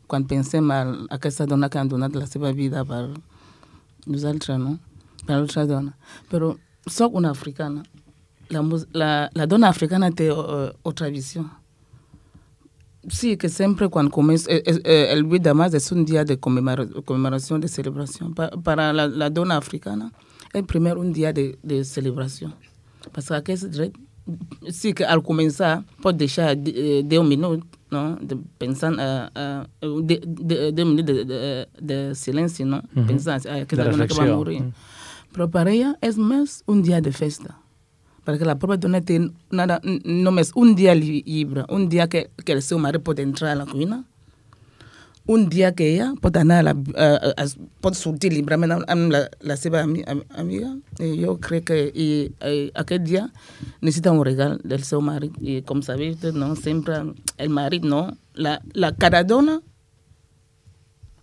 quan 0.08 0.26
pensem 0.28 0.70
en 0.72 1.08
aquesta 1.14 1.46
dona 1.46 1.70
que 1.70 1.80
han 1.80 1.90
donat 1.90 2.16
la 2.18 2.26
seva 2.28 2.52
vida 2.54 2.84
per 2.86 3.06
nosaltres, 4.06 4.60
no? 4.60 4.78
Per 5.24 5.38
l'altra 5.38 5.66
dona. 5.70 5.94
Però 6.30 6.56
soc 6.90 7.16
una 7.16 7.32
africana. 7.32 7.84
La, 8.50 8.62
la, 8.94 9.12
la 9.34 9.46
dona 9.48 9.70
africana 9.70 10.12
té 10.12 10.30
uh, 10.34 10.74
altra 10.84 11.10
visió. 11.14 11.46
Sí, 13.10 13.36
que 13.38 13.50
sempre 13.50 13.90
quan 13.90 14.10
comença... 14.10 14.50
Eh, 14.52 14.62
eh, 14.66 14.80
eh, 14.84 15.14
el 15.14 15.26
8 15.26 15.44
de 15.44 15.54
març 15.54 15.74
és 15.76 15.92
un 15.92 16.06
dia 16.06 16.24
de 16.24 16.38
commemora- 16.40 16.88
commemoració, 17.06 17.58
de 17.60 17.68
celebració. 17.68 18.30
Pa, 18.36 18.50
para 18.64 18.94
la, 18.94 19.08
la 19.08 19.30
dona 19.30 19.58
africana 19.58 20.12
és 20.54 20.64
primer 20.70 20.98
un 20.98 21.12
dia 21.12 21.34
de, 21.34 21.58
de 21.64 21.84
celebració. 21.84 22.52
Parce 23.12 23.28
que 23.28 23.36
aquest 23.36 23.66
dret, 23.74 23.94
sí 24.72 24.94
que 24.94 25.04
al 25.04 25.22
començar 25.22 25.82
pot 26.02 26.16
deixar 26.16 26.54
eh, 26.56 27.02
10 27.04 27.26
minuts 27.28 27.66
no? 27.92 28.16
de, 28.22 28.38
pensant, 28.58 28.96
uh, 28.96 29.66
uh, 29.84 30.02
de, 30.02 30.22
de, 30.24 30.72
10 30.72 30.86
minuts 30.88 31.08
de, 31.10 31.26
de, 31.26 31.42
de 31.82 31.98
silenci, 32.16 32.64
no? 32.64 32.80
Mhm. 32.94 33.08
pensant 33.08 33.46
ah, 33.50 33.58
De 33.60 33.66
aquesta 33.68 33.84
dona 33.90 34.08
que 34.08 34.14
va 34.16 34.24
reflexió. 34.24 34.38
morir. 34.38 34.62
Mm. 34.62 34.72
Però 35.34 35.50
per 35.50 35.68
ella 35.68 35.96
és 36.02 36.16
més 36.18 36.62
un 36.68 36.82
dia 36.86 37.02
de 37.02 37.12
festa. 37.12 37.58
Perquè 38.24 38.46
la 38.48 38.56
prova 38.56 38.78
dona 38.80 39.02
té 39.04 39.18
nada, 39.52 39.82
n- 39.84 40.00
només 40.24 40.54
un 40.56 40.76
dia 40.76 40.94
li- 40.96 41.24
lliure, 41.28 41.66
un 41.70 41.90
dia 41.92 42.08
que, 42.08 42.30
que 42.46 42.54
el 42.56 42.62
seu 42.64 42.80
marit 42.80 43.04
pot 43.04 43.20
entrar 43.20 43.52
a 43.52 43.56
la 43.60 43.66
cuina, 43.66 44.04
un 45.26 45.46
dia 45.48 45.70
que 45.76 45.86
ella 45.94 46.10
pot 46.20 46.36
anar 46.36 46.58
a 46.60 46.64
la, 46.68 46.72
uh, 46.76 47.32
es, 47.40 47.54
pot 47.80 47.96
sortir 47.96 48.32
lliurement 48.34 48.74
amb, 48.76 48.84
amb 48.92 49.12
la, 49.12 49.22
la 49.48 49.56
seva 49.56 49.82
ami, 49.84 50.02
am, 50.08 50.20
amiga. 50.36 50.74
I 51.00 51.14
jo 51.22 51.38
crec 51.40 51.66
que 51.70 51.78
i, 51.96 52.08
i, 52.44 52.58
aquest 52.76 53.06
dia 53.08 53.26
necessita 53.82 54.12
un 54.12 54.20
regal 54.28 54.58
del 54.64 54.84
seu 54.84 55.00
marit. 55.04 55.36
I 55.40 55.62
com 55.68 55.80
sabeu, 55.84 56.16
no? 56.36 56.54
sempre 56.60 57.00
el 57.38 57.50
marit, 57.56 57.84
no? 57.88 58.10
La, 58.36 58.58
la 58.74 58.92
cada 59.00 59.24
dona 59.24 59.62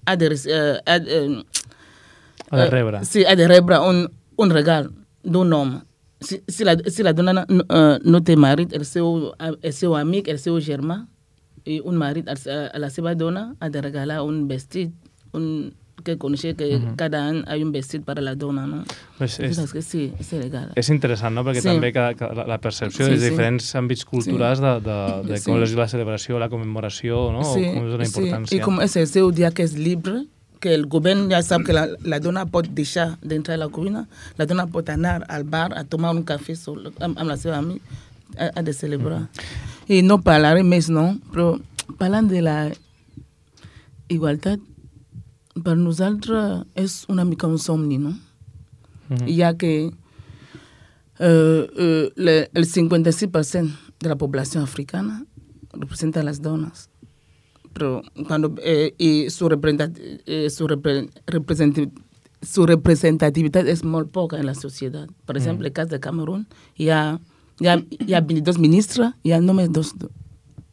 ha 0.07 0.17
de, 0.17 0.31
rece- 0.31 0.51
eh, 0.51 0.81
ha, 0.87 0.99
de, 0.99 1.45
Ha 2.51 2.57
de 2.57 2.67
eh, 2.67 2.71
rebre. 2.71 3.05
Sí, 3.05 3.25
ha 3.25 3.37
de 3.37 3.47
rebre 3.49 3.79
un, 3.81 4.07
un 4.37 4.51
regal 4.51 4.91
d'un 5.23 5.53
home. 5.53 5.83
Si, 6.21 6.43
si, 6.49 6.65
la, 6.65 6.77
si 6.91 7.03
la 7.03 7.13
dona 7.17 7.33
no, 7.33 7.45
uh, 7.49 7.97
no 8.05 8.21
té 8.21 8.37
marit, 8.37 8.73
el 8.77 8.85
seu, 8.85 9.33
el 9.41 9.73
seu 9.73 9.95
amic, 9.97 10.29
el 10.29 10.39
seu 10.39 10.59
germà, 10.61 11.07
i 11.65 11.81
un 11.85 11.97
marit 11.97 12.29
a, 12.29 12.35
a 12.75 12.79
la 12.79 12.91
seva 12.91 13.15
dona 13.15 13.55
ha 13.61 13.69
de 13.73 13.81
regalar 13.81 14.23
un 14.23 14.47
vestit, 14.49 14.93
un, 15.33 15.73
que 16.05 16.15
coneixer 16.17 16.55
que 16.57 16.79
Mhm. 16.79 16.95
cada 16.97 17.19
any 17.29 17.39
hi 17.45 17.61
ha 17.61 17.65
un 17.65 17.73
vestit 17.73 18.05
per 18.05 18.19
a 18.19 18.23
la 18.23 18.35
dona, 18.35 18.67
no? 18.67 18.85
Pues 19.19 19.39
és, 19.41 19.59
És, 19.59 19.73
que 19.73 19.83
sí, 19.83 20.13
és 20.19 20.33
legal. 20.33 20.71
és 20.75 20.89
interessant, 20.89 21.35
no? 21.35 21.45
Perquè 21.45 21.61
Sí. 21.61 21.69
també 21.69 21.93
cada, 21.93 22.15
cada, 22.15 22.35
la- 22.35 22.47
la 22.47 22.59
percepció 22.59 23.05
Sí, 23.05 23.11
dels 23.13 23.23
sí. 23.23 23.29
diferents 23.31 23.75
àmbits 23.77 24.05
culturals 24.07 24.61
de, 24.61 24.81
de, 24.81 24.99
de 25.29 25.39
Sí. 25.39 25.51
com 25.51 25.63
és 25.63 25.75
la 25.75 25.89
celebració, 25.89 26.39
la 26.39 26.49
commemoració, 26.49 27.31
no? 27.33 27.45
Sí, 27.45 27.65
o 27.65 27.75
com 27.75 28.01
és 28.01 28.11
sí. 28.13 28.21
importància. 28.21 28.57
I 28.57 28.61
com 28.61 28.81
és 28.81 28.97
el 28.97 29.07
seu 29.07 29.31
dia 29.31 29.51
que 29.53 29.63
és 29.63 29.75
llibre, 29.77 30.25
que 30.61 30.75
el 30.77 30.87
govern 30.93 31.29
ja 31.31 31.41
sap 31.43 31.65
que 31.67 31.75
la, 31.77 31.87
la 32.05 32.21
dona 32.21 32.45
pot 32.47 32.69
deixar 32.77 33.15
d'entrar 33.23 33.57
a 33.57 33.63
la 33.65 33.69
cuina, 33.73 34.07
la 34.39 34.47
dona 34.47 34.67
pot 34.71 34.89
anar 34.93 35.21
al 35.29 35.45
bar 35.45 35.71
a 35.77 35.85
tomar 35.85 36.13
un 36.15 36.23
cafè 36.29 36.57
sol, 36.59 36.91
amb, 37.01 37.17
amb 37.17 37.29
la 37.29 37.37
seva 37.41 37.59
amiga, 37.59 37.81
ha, 38.37 38.51
ha 38.55 38.63
de 38.63 38.75
celebrar. 38.77 39.25
I 39.89 40.03
no 40.07 40.21
parlaré 40.23 40.63
més, 40.63 40.91
no? 40.93 41.17
Però 41.33 41.55
parlant 41.99 42.29
de 42.31 42.45
la 42.45 42.59
igualtat, 44.11 44.61
per 45.65 45.77
nosaltres 45.77 46.67
és 46.79 47.05
una 47.11 47.25
mica 47.25 47.49
un 47.49 47.59
somni, 47.59 47.99
no? 47.99 48.15
Mhm. 49.09 49.27
Ja 49.37 49.57
que 49.59 49.91
eh, 51.19 51.71
eh, 51.77 52.13
le, 52.17 52.51
el 52.55 52.67
56% 52.67 53.71
de 54.01 54.09
la 54.09 54.17
població 54.17 54.63
africana 54.63 55.25
representa 55.73 56.23
les 56.23 56.41
dones. 56.43 56.89
Pero 57.00 57.00
cuando 58.27 58.55
eh, 58.63 58.95
y 58.99 59.31
su, 59.31 59.47
eh, 59.47 60.51
su, 60.51 60.67
repre- 60.69 61.91
su 62.43 62.67
representatividad 62.67 63.67
es 63.69 63.85
muy 63.85 64.05
poca 64.05 64.39
en 64.39 64.47
la 64.47 64.55
sociedad. 64.55 65.09
Por 65.27 65.37
ejemplo, 65.37 65.67
el 65.67 65.73
caso 65.73 65.91
de 65.91 66.01
Camerún, 66.01 66.47
ya, 66.77 67.21
ya, 67.59 67.83
ya 68.07 68.21
22 68.21 68.59
ministras, 68.59 69.15
ya 69.25 69.41
no 69.41 69.55
me 69.55 69.69
dos, 69.69 69.95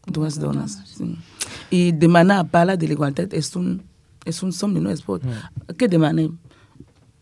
dos 0.08 0.40
donas. 0.40 0.82
sí. 0.86 1.16
Y 1.70 1.92
demandar 1.92 2.40
a 2.40 2.44
pala 2.46 2.78
de 2.78 2.88
la 2.88 2.94
igualdad 2.94 3.34
es 3.34 3.56
un, 3.56 3.84
es 4.26 4.42
un 4.44 4.52
somnio, 4.54 4.82
no 4.82 4.90
es 4.90 5.02
por. 5.02 5.22
¿Qué 5.78 5.88
demanda? 5.88 6.24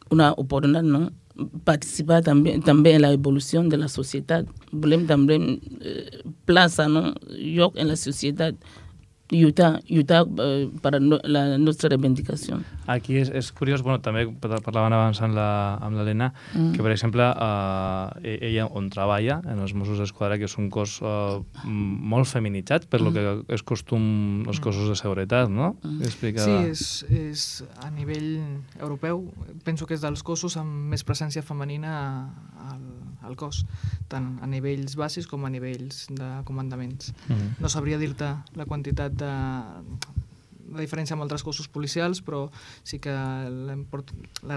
Una 0.09 0.31
oportunidad, 0.33 0.83
¿no? 0.83 1.11
Participar 1.63 2.23
también, 2.23 2.61
también 2.61 2.97
en 2.97 3.01
la 3.01 3.11
evolución 3.11 3.69
de 3.69 3.77
la 3.77 3.87
sociedad. 3.87 4.45
Volem 4.71 5.05
también 5.07 5.59
eh, 5.81 6.21
plaza, 6.45 6.87
¿no? 6.87 7.13
Yo 7.37 7.71
en 7.75 7.87
la 7.87 7.95
sociedad. 7.95 8.53
Lluitar, 9.33 9.79
lluitar 9.89 10.27
eh, 10.37 10.69
para 10.83 10.99
no, 11.01 11.17
la 11.23 11.57
nostra 11.57 11.89
reivindicació. 11.89 12.59
Aquí 12.85 13.15
és, 13.17 13.31
és 13.33 13.47
curiós, 13.57 13.81
bueno, 13.81 13.97
també 14.05 14.27
par- 14.29 14.59
parlaven 14.61 14.93
abans 14.93 15.17
amb 15.25 15.33
l'Helena, 15.97 16.27
Mm. 16.53 16.73
que 16.75 16.83
per 16.85 16.91
exemple 16.93 17.25
eh, 17.25 18.37
ella 18.51 18.67
on 18.69 18.91
treballa, 18.93 19.39
en 19.49 19.59
els 19.63 19.73
Mossos 19.73 19.97
d'Esquadra, 19.97 20.37
que 20.37 20.45
és 20.45 20.55
un 20.61 20.69
cos 20.69 20.99
eh, 21.01 21.39
molt 21.65 22.29
feminitzat 22.29 22.85
per 22.87 23.01
lo 23.01 23.11
que 23.15 23.25
és 23.49 23.63
costum 23.65 24.45
els 24.47 24.59
cossos 24.61 24.89
de 24.93 24.95
seguretat, 24.95 25.49
no? 25.49 25.73
Explica... 26.05 26.45
Sí, 26.45 26.51
és, 26.69 26.85
és 27.09 27.47
a 27.81 27.89
nivell 27.89 28.29
europeu, 28.79 29.25
penso 29.65 29.87
que 29.89 29.95
és 29.97 30.01
dels 30.05 30.21
cossos 30.21 30.55
amb 30.61 30.91
més 30.93 31.03
presència 31.03 31.41
femenina 31.41 31.95
al, 32.69 32.85
al 33.25 33.35
cos, 33.39 33.65
tant 34.11 34.35
a 34.41 34.47
nivells 34.47 34.95
bàsics 34.99 35.27
com 35.27 35.45
a 35.45 35.49
nivells 35.49 36.07
de 36.13 36.29
comandaments. 36.45 37.13
Mhm. 37.27 37.57
No 37.59 37.69
sabria 37.69 37.97
dir-te 38.01 38.35
la 38.55 38.65
quantitat 38.65 39.13
de, 39.13 39.33
la 40.73 40.81
diferència 40.81 41.15
amb 41.15 41.25
altres 41.25 41.43
cossos 41.45 41.67
policials, 41.71 42.21
però 42.25 42.47
sí 42.83 42.99
que 43.03 43.13
la, 43.13 43.77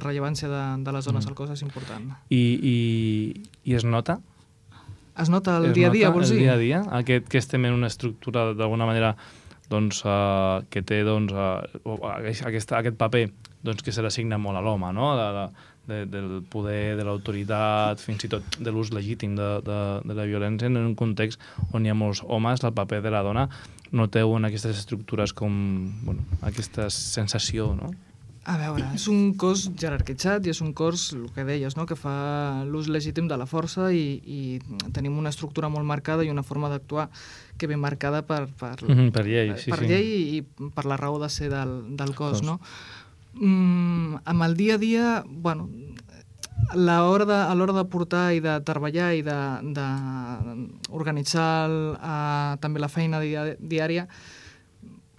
rellevància 0.00 0.48
de, 0.48 0.64
de 0.84 0.92
les 0.92 1.04
dones 1.04 1.24
Mm. 1.24 1.28
al 1.28 1.34
cos 1.34 1.50
és 1.50 1.62
important. 1.62 2.12
I, 2.30 2.42
i, 2.62 2.76
i 3.64 3.74
es 3.74 3.84
nota? 3.84 4.20
Es 5.18 5.28
nota 5.28 5.56
el 5.58 5.70
es 5.70 5.74
dia 5.74 5.88
a 5.88 5.90
dia, 5.90 6.10
vols 6.10 6.30
el 6.30 6.36
dir? 6.36 6.44
dia 6.46 6.54
a 6.54 6.58
dia? 6.58 6.82
Aquest, 7.00 7.28
que 7.28 7.38
estem 7.38 7.64
en 7.66 7.74
una 7.74 7.88
estructura 7.88 8.54
d'alguna 8.54 8.86
manera 8.86 9.16
doncs, 9.68 10.04
uh, 10.06 10.64
que 10.70 10.82
té 10.82 11.02
doncs, 11.04 11.32
uh, 11.32 11.98
aquest, 12.14 12.72
aquest 12.72 12.96
paper 12.96 13.26
doncs, 13.62 13.82
que 13.82 13.92
se 13.92 14.02
l'assigna 14.02 14.38
molt 14.38 14.56
a 14.56 14.62
l'home, 14.62 14.92
no? 14.94 15.10
de, 15.18 15.26
de, 15.34 15.46
de, 15.88 16.04
del 16.06 16.42
poder, 16.48 16.96
de 16.98 17.06
l'autoritat, 17.08 18.00
fins 18.04 18.28
i 18.28 18.30
tot 18.32 18.60
de 18.60 18.74
l'ús 18.74 18.92
legítim 18.94 19.34
de, 19.38 19.48
de, 19.66 19.78
de 20.04 20.18
la 20.18 20.28
violència 20.28 20.68
en 20.70 20.78
un 20.80 20.94
context 20.98 21.40
on 21.72 21.86
hi 21.86 21.92
ha 21.92 21.96
molts 21.98 22.22
homes, 22.26 22.62
el 22.64 22.76
paper 22.76 23.02
de 23.04 23.14
la 23.14 23.24
dona 23.26 23.48
noteu 23.90 24.34
en 24.36 24.44
aquestes 24.44 24.76
estructures 24.84 25.32
com 25.32 25.54
bueno, 26.04 26.24
aquesta 26.44 26.90
sensació, 26.92 27.72
no? 27.74 27.94
A 28.48 28.54
veure, 28.56 28.86
és 28.96 29.04
un 29.12 29.34
cos 29.36 29.66
jerarquitzat 29.76 30.46
i 30.46 30.52
és 30.54 30.62
un 30.64 30.70
cos, 30.72 31.10
el 31.12 31.26
que 31.34 31.44
deies, 31.44 31.74
no? 31.76 31.84
que 31.84 31.98
fa 31.98 32.64
l'ús 32.64 32.86
legítim 32.88 33.26
de 33.28 33.36
la 33.36 33.44
força 33.44 33.90
i, 33.92 34.22
i 34.24 34.38
tenim 34.96 35.18
una 35.20 35.28
estructura 35.28 35.68
molt 35.68 35.84
marcada 35.84 36.24
i 36.24 36.30
una 36.32 36.44
forma 36.46 36.70
d'actuar 36.72 37.10
que 37.60 37.68
ve 37.68 37.76
marcada 37.76 38.22
per, 38.24 38.46
per, 38.48 38.78
Mhm, 38.86 39.10
per 39.12 39.26
llei, 39.26 39.52
sí, 39.60 39.68
per 39.68 39.82
sí. 39.82 39.90
llei 39.90 40.38
i 40.38 40.70
per 40.72 40.86
la 40.88 40.96
raó 40.96 41.18
de 41.20 41.28
ser 41.28 41.50
del, 41.52 41.96
del 41.98 42.14
cos. 42.14 42.38
Cos. 42.38 42.42
No? 42.46 42.56
Mm, 43.34 44.16
amb 44.24 44.42
el 44.42 44.56
dia 44.56 44.74
a 44.74 44.78
dia, 44.78 45.24
bueno, 45.26 45.68
a 46.68 46.76
l'hora 46.76 47.24
de, 47.24 47.34
a 47.34 47.54
l'hora 47.54 47.72
de 47.72 47.84
portar 47.88 48.34
i 48.34 48.40
de 48.44 48.60
treballar 48.66 49.14
i 49.16 49.22
d'organitzar 49.24 51.70
uh, 51.70 52.56
també 52.60 52.80
la 52.80 52.88
feina 52.92 53.20
dia, 53.22 53.56
diària, 53.60 54.06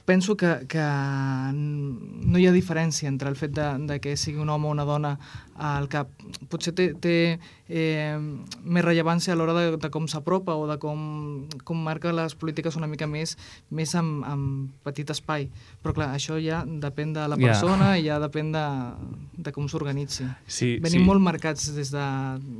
penso 0.09 0.35
que, 0.35 0.65
que 0.65 0.81
no 1.53 2.39
hi 2.41 2.47
ha 2.49 2.53
diferència 2.55 3.05
entre 3.11 3.29
el 3.29 3.35
fet 3.37 3.51
de, 3.53 3.65
de 3.85 3.99
que 4.01 4.15
sigui 4.17 4.41
un 4.41 4.49
home 4.49 4.65
o 4.65 4.71
una 4.73 4.85
dona 4.87 5.11
al 5.53 5.85
cap. 5.91 6.09
Potser 6.49 6.71
té, 6.73 6.87
té 6.97 7.13
eh, 7.69 8.17
més 8.17 8.85
rellevància 8.87 9.35
a 9.35 9.37
l'hora 9.37 9.53
de, 9.53 9.77
de 9.77 9.91
com 9.93 10.07
s'apropa 10.09 10.55
o 10.57 10.63
de 10.65 10.79
com, 10.81 11.03
com 11.61 11.83
marca 11.85 12.09
les 12.15 12.33
polítiques 12.33 12.79
una 12.79 12.89
mica 12.89 13.05
més, 13.05 13.35
més 13.69 13.93
amb, 13.99 14.23
amb 14.25 14.87
petit 14.87 15.13
espai. 15.13 15.45
Però 15.83 15.93
clar, 15.93 16.09
això 16.17 16.39
ja 16.41 16.63
depèn 16.65 17.13
de 17.13 17.27
la 17.29 17.37
persona 17.37 17.91
i 17.99 18.07
ja 18.07 18.17
depèn 18.23 18.49
de, 18.55 18.65
de 19.37 19.53
com 19.53 19.69
s'organitzi. 19.69 20.25
Sí, 20.47 20.71
Venim 20.81 21.03
sí. 21.03 21.05
molt 21.11 21.21
marcats 21.21 21.69
des 21.77 21.93
de, 21.93 22.07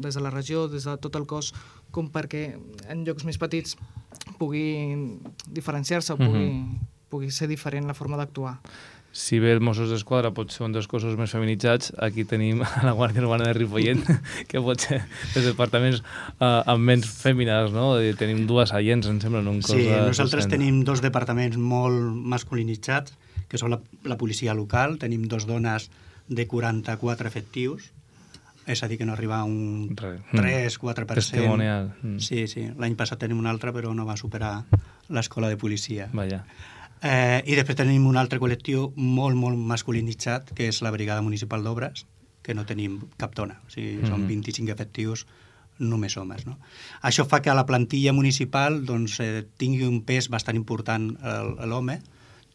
des 0.05 0.21
de 0.21 0.25
la 0.27 0.35
regió, 0.35 0.67
des 0.69 0.85
de 0.85 0.95
tot 1.01 1.17
el 1.17 1.25
cos, 1.25 1.49
com 1.89 2.13
perquè 2.13 2.45
en 2.93 3.03
llocs 3.09 3.25
més 3.25 3.41
petits 3.41 3.73
pugui 4.37 4.69
diferenciar-se 5.49 6.13
o 6.13 6.21
pugui, 6.21 6.51
pugui 7.09 7.31
ser 7.31 7.47
diferent 7.49 7.87
la 7.89 7.93
forma 7.97 8.17
d'actuar. 8.17 8.59
si 9.11 9.39
bé 9.41 9.51
el 9.51 9.59
Mossos 9.59 9.89
d'Esquadra 9.89 10.29
pot 10.37 10.51
ser 10.53 10.61
un 10.67 10.71
dels 10.71 10.85
cossos 10.87 11.15
més 11.17 11.31
feminitzats, 11.33 11.91
aquí 11.97 12.23
tenim 12.29 12.61
a 12.63 12.83
la 12.85 12.91
Guàrdia 12.93 13.23
Urbana 13.25 13.47
de 13.49 13.53
Ripollet, 13.57 14.03
que 14.49 14.61
pot 14.61 14.79
ser 14.79 14.99
dels 15.33 15.47
departaments 15.49 16.03
uh, 16.37 16.61
amb 16.69 16.85
menys 16.85 17.09
fèmines, 17.09 17.73
no? 17.73 17.95
Tenim 18.19 18.45
dues 18.47 18.71
agents, 18.71 19.07
em 19.09 19.17
sembla, 19.19 19.41
en 19.41 19.49
un 19.49 19.61
cos 19.65 19.73
Sí, 19.73 19.87
de 19.89 19.97
nosaltres 20.11 20.45
60. 20.45 20.53
tenim 20.55 20.83
dos 20.85 21.01
departaments 21.01 21.57
molt 21.57 21.97
masculinitzats, 22.35 23.17
que 23.49 23.57
són 23.57 23.73
la, 23.73 23.79
la 24.05 24.15
policia 24.21 24.53
local, 24.53 24.99
tenim 25.01 25.25
dos 25.27 25.47
dones 25.49 25.89
de 26.29 26.45
44 26.45 27.27
efectius, 27.27 27.89
és 28.69 28.83
a 28.85 28.87
dir, 28.87 28.99
que 29.01 29.05
no 29.09 29.13
arriba 29.17 29.39
a 29.39 29.43
un 29.49 29.89
Res. 29.97 30.77
3-4%. 30.77 31.15
Testimonial. 31.17 31.89
Mm. 32.03 32.19
Sí, 32.21 32.45
sí. 32.47 32.67
L'any 32.77 32.93
passat 32.95 33.17
tenim 33.25 33.39
un 33.41 33.47
altre, 33.49 33.73
però 33.73 33.95
no 33.97 34.05
va 34.05 34.13
superar 34.21 34.59
l'escola 35.09 35.49
de 35.49 35.57
policia. 35.57 36.11
Vaja. 36.13 36.43
Eh, 37.01 37.41
I 37.47 37.55
després 37.55 37.77
tenim 37.79 38.05
un 38.07 38.17
altre 38.19 38.39
col·lectiu 38.39 38.89
molt, 38.95 39.35
molt 39.39 39.57
masculinitzat, 39.57 40.51
que 40.53 40.67
és 40.67 40.81
la 40.83 40.91
Brigada 40.91 41.21
Municipal 41.23 41.63
d'Obres, 41.63 42.05
que 42.43 42.53
no 42.53 42.65
tenim 42.65 42.99
cap 43.17 43.35
dona. 43.35 43.61
O 43.67 43.69
sigui, 43.71 44.01
són 44.07 44.21
Mhm. 44.23 44.27
25 44.27 44.71
efectius 44.71 45.25
només 45.79 46.17
homes. 46.17 46.45
No? 46.45 46.57
Això 47.01 47.25
fa 47.25 47.41
que 47.41 47.49
a 47.49 47.53
la 47.55 47.65
plantilla 47.65 48.11
municipal 48.11 48.83
doncs, 48.85 49.19
eh, 49.21 49.45
tingui 49.57 49.83
un 49.83 50.01
pes 50.03 50.27
bastant 50.29 50.57
important 50.57 51.17
el- 51.23 51.69
l'home, 51.69 52.01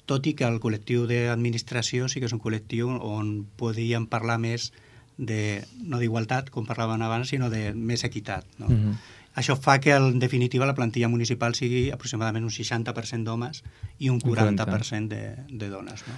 tot 0.05 0.27
i 0.27 0.35
que 0.35 0.45
el 0.45 0.61
col·lectiu 0.61 1.07
d'administració 1.07 2.09
sí 2.09 2.21
que 2.21 2.27
és 2.27 2.33
un 2.33 2.41
col·lectiu 2.41 2.89
on 3.01 3.47
podíem 3.57 4.07
parlar 4.07 4.39
més 4.39 4.73
de, 5.17 5.65
no 5.83 5.99
d'igualtat, 5.99 6.51
com 6.51 6.67
parlaven 6.67 7.01
abans, 7.01 7.29
sinó 7.29 7.49
de 7.49 7.73
més 7.73 8.05
equitat. 8.05 8.45
No? 8.59 8.67
Mhm. 8.69 8.99
Això 9.35 9.57
fa 9.59 9.81
que, 9.83 9.95
en 9.97 10.21
definitiva, 10.23 10.67
la 10.67 10.77
plantilla 10.79 11.11
municipal 11.11 11.57
sigui 11.59 11.89
aproximadament 11.91 12.47
un 12.47 12.55
60% 12.55 13.27
d'homes 13.27 13.65
i 13.99 14.11
un 14.11 14.21
Un 14.23 14.31
40. 14.31 14.65
40% 14.65 15.09
de, 15.11 15.23
de 15.51 15.69
dones. 15.69 16.07
No? 16.07 16.15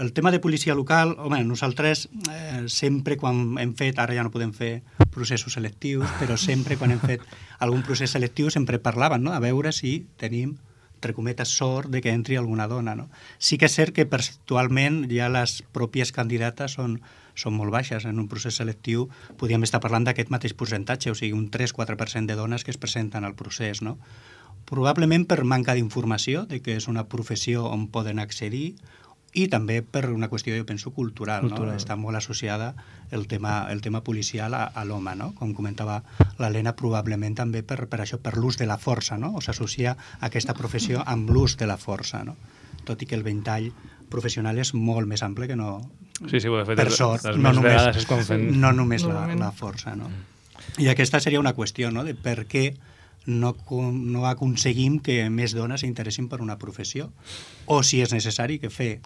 El 0.00 0.14
tema 0.14 0.30
de 0.32 0.40
policia 0.40 0.74
local, 0.74 1.16
home, 1.18 1.42
nosaltres 1.44 2.08
eh, 2.32 2.64
sempre 2.72 3.18
quan 3.20 3.58
hem 3.60 3.74
fet, 3.76 3.98
ara 4.00 4.16
ja 4.16 4.24
no 4.24 4.32
podem 4.32 4.54
fer 4.56 4.80
processos 5.12 5.58
selectius, 5.58 6.08
però 6.16 6.38
sempre 6.40 6.78
quan 6.80 6.94
hem 6.94 7.02
fet 7.04 7.26
algun 7.60 7.84
procés 7.84 8.16
selectiu 8.16 8.48
sempre 8.48 8.80
parlaven, 8.80 9.20
no?, 9.26 9.34
a 9.36 9.44
veure 9.44 9.74
si 9.76 10.06
tenim 10.16 10.56
entre 11.00 11.14
cometes, 11.16 11.48
sort 11.48 11.88
de 11.88 12.02
que 12.04 12.12
entri 12.12 12.36
alguna 12.36 12.66
dona. 12.68 12.94
No? 12.94 13.08
Sí 13.38 13.56
que 13.56 13.68
és 13.70 13.76
cert 13.76 13.94
que 13.96 14.04
percentualment 14.04 15.06
ja 15.08 15.30
les 15.32 15.62
pròpies 15.72 16.12
candidates 16.12 16.76
són, 16.76 16.98
són 17.40 17.56
molt 17.56 17.72
baixes. 17.74 18.06
En 18.06 18.20
un 18.22 18.28
procés 18.28 18.58
selectiu 18.60 19.08
podríem 19.40 19.64
estar 19.66 19.80
parlant 19.80 20.06
d'aquest 20.08 20.30
mateix 20.30 20.54
percentatge, 20.54 21.10
o 21.10 21.18
sigui, 21.18 21.32
un 21.36 21.48
3-4% 21.50 22.26
de 22.28 22.38
dones 22.38 22.64
que 22.64 22.74
es 22.74 22.80
presenten 22.80 23.24
al 23.24 23.36
procés. 23.38 23.82
No? 23.82 23.98
Probablement 24.70 25.26
per 25.26 25.42
manca 25.44 25.74
d'informació 25.74 26.46
de 26.46 26.60
que 26.62 26.76
és 26.76 26.88
una 26.88 27.08
professió 27.08 27.66
on 27.66 27.88
poden 27.90 28.20
accedir 28.22 28.74
i 29.32 29.46
també 29.46 29.78
per 29.82 30.08
una 30.10 30.28
qüestió, 30.30 30.56
jo 30.58 30.66
penso, 30.66 30.90
cultural. 30.90 31.44
Cultural. 31.46 31.74
No? 31.74 31.78
Està 31.78 31.96
molt 31.96 32.18
associada 32.18 32.72
el 33.14 33.26
tema, 33.30 33.70
el 33.70 33.80
tema 33.80 34.02
policial 34.02 34.54
a, 34.58 34.64
a 34.74 34.84
l'home, 34.84 35.14
no? 35.16 35.30
com 35.38 35.54
comentava 35.54 36.00
l'Helena, 36.38 36.74
probablement 36.78 37.36
també 37.38 37.62
per, 37.62 37.84
per 37.86 38.02
això, 38.02 38.18
per 38.18 38.36
l'ús 38.38 38.58
de 38.58 38.66
la 38.66 38.78
força, 38.78 39.18
no? 39.18 39.34
o 39.38 39.44
s'associa 39.44 39.96
aquesta 40.26 40.56
professió 40.58 41.04
amb 41.06 41.30
l'ús 41.30 41.56
de 41.60 41.70
la 41.70 41.78
força, 41.78 42.24
no? 42.26 42.36
tot 42.84 43.02
i 43.02 43.06
que 43.06 43.14
el 43.14 43.26
ventall 43.26 43.70
professional 44.10 44.58
és 44.58 44.74
molt 44.74 45.06
més 45.06 45.22
ample 45.22 45.46
que 45.46 45.58
no... 45.58 45.78
Sí, 46.28 46.40
sí, 46.40 46.48
ho 46.48 46.58
he 46.60 46.64
fet 46.68 46.76
per 46.76 46.88
les- 46.90 46.96
sort, 46.98 47.24
les 47.24 47.36
no 47.36 47.42
més 47.48 47.56
només, 47.56 48.06
quan 48.06 48.24
fem- 48.26 48.50
no 48.60 48.72
només 48.76 49.04
la, 49.08 49.26
la 49.34 49.52
força. 49.56 49.94
No? 49.96 50.10
I 50.78 50.88
aquesta 50.92 51.20
seria 51.20 51.40
una 51.40 51.54
qüestió, 51.56 51.90
no?, 51.90 52.04
de 52.04 52.14
per 52.14 52.44
què 52.46 52.74
no, 53.26 53.54
no 53.92 54.26
aconseguim 54.28 54.98
que 55.00 55.22
més 55.30 55.54
dones 55.56 55.80
s'interessin 55.80 56.28
per 56.28 56.40
una 56.44 56.58
professió, 56.58 57.10
o 57.66 57.82
si 57.82 58.02
és 58.04 58.12
necessari 58.12 58.58
que 58.60 58.70
fer 58.70 59.00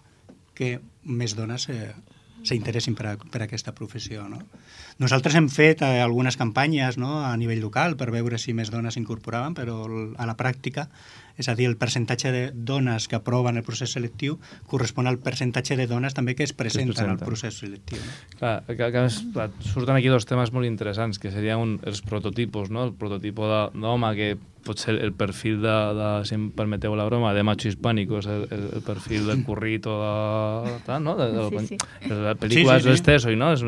que 0.55 0.79
més 1.03 1.35
dones 1.35 1.67
eh, 1.69 1.93
s'interessin 2.45 2.95
per, 2.95 3.07
a, 3.07 3.17
per 3.17 3.41
a 3.41 3.45
aquesta 3.47 3.73
professió. 3.75 4.27
No? 4.29 4.39
Nosaltres 5.03 5.35
hem 5.35 5.49
fet 5.51 5.81
eh, 5.83 5.99
algunes 6.03 6.37
campanyes 6.39 6.97
no, 7.01 7.25
a 7.25 7.35
nivell 7.37 7.59
local 7.63 7.95
per 7.99 8.11
veure 8.11 8.37
si 8.39 8.53
més 8.55 8.71
dones 8.71 8.95
s'incorporaven, 8.95 9.55
però 9.57 9.81
a 10.15 10.27
la 10.29 10.35
pràctica, 10.39 10.87
és 11.37 11.49
a 11.49 11.55
dir, 11.55 11.67
el 11.67 11.75
percentatge 11.77 12.31
de 12.31 12.43
dones 12.55 13.07
que 13.07 13.15
aproven 13.19 13.57
el 13.57 13.63
procés 13.67 13.91
selectiu 13.95 14.39
correspon 14.71 15.07
al 15.07 15.19
percentatge 15.19 15.75
de 15.75 15.87
dones 15.87 16.13
també 16.15 16.35
que 16.35 16.43
es 16.47 16.53
presenten, 16.53 16.95
al 17.09 17.17
presenten. 17.17 17.25
procés 17.27 17.59
selectiu. 17.59 17.99
No? 17.99 18.39
Clar, 18.39 18.55
que, 18.67 18.75
que 18.77 19.07
clar, 19.33 19.49
surten 19.61 19.95
aquí 19.99 20.07
dos 20.07 20.25
temes 20.25 20.51
molt 20.55 20.65
interessants, 20.69 21.19
que 21.19 21.31
serien 21.31 21.59
un, 21.59 21.77
els 21.83 22.01
prototipos, 22.01 22.69
no? 22.71 22.85
El 22.89 22.93
prototipo 22.93 23.47
de- 23.51 23.79
d'home, 23.79 24.15
que 24.15 24.35
pot 24.65 24.79
ser 24.81 24.95
el 24.97 25.11
perfil 25.13 25.59
de, 25.61 25.69
de, 25.93 26.05
si 26.25 26.33
em 26.33 26.47
permeteu 26.49 26.95
la 26.97 27.03
broma, 27.05 27.35
de 27.37 27.43
macho 27.45 27.67
hispànico, 27.69 28.17
és 28.17 28.25
el, 28.25 28.47
el, 28.49 28.63
el 28.79 28.81
perfil 28.81 29.27
del 29.29 29.43
currito, 29.45 29.93
de, 30.65 30.71
tal, 30.87 31.03
no? 31.05 31.13
De, 31.19 31.27
de, 31.35 31.43
Sí, 31.59 31.67
sí. 31.75 31.77
de 32.09 32.15
la 32.23 32.33
pel·lícula 32.33 32.79
Sí, 32.79 32.81
sí, 32.81 32.87
sí. 32.87 32.89
és 32.89 32.95
Esteso, 32.97 33.29
no? 33.37 33.51
És 33.53 33.61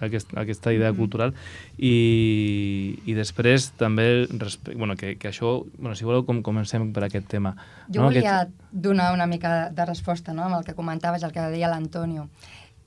aquest, 0.00 0.32
aquesta 0.40 0.72
idea 0.72 0.88
cultural. 0.96 1.34
I, 1.76 2.98
i 3.04 3.14
després 3.16 3.68
també, 3.76 4.26
respe... 4.40 4.72
bueno, 4.74 4.96
que, 4.96 5.16
que 5.20 5.28
això, 5.28 5.52
bueno, 5.76 5.94
si 5.98 6.06
voleu, 6.08 6.24
com 6.24 6.40
comencem 6.46 6.88
per 6.96 7.04
aquest 7.08 7.28
tema. 7.28 7.54
Jo 7.88 8.02
no? 8.02 8.08
volia 8.08 8.46
donar 8.70 9.12
una 9.16 9.26
mica 9.26 9.68
de 9.74 9.86
resposta 9.88 10.32
no? 10.36 10.46
amb 10.46 10.60
el 10.60 10.66
que 10.66 10.76
comentaves, 10.78 11.24
el 11.24 11.34
que 11.34 11.48
deia 11.52 11.70
l'Antonio, 11.72 12.28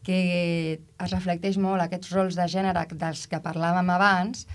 que 0.06 0.22
es 0.82 1.12
reflecteix 1.14 1.60
molt 1.62 1.84
aquests 1.84 2.14
rols 2.16 2.38
de 2.40 2.48
gènere 2.50 2.86
dels 2.94 3.28
que 3.30 3.42
parlàvem 3.44 3.92
abans, 3.94 4.48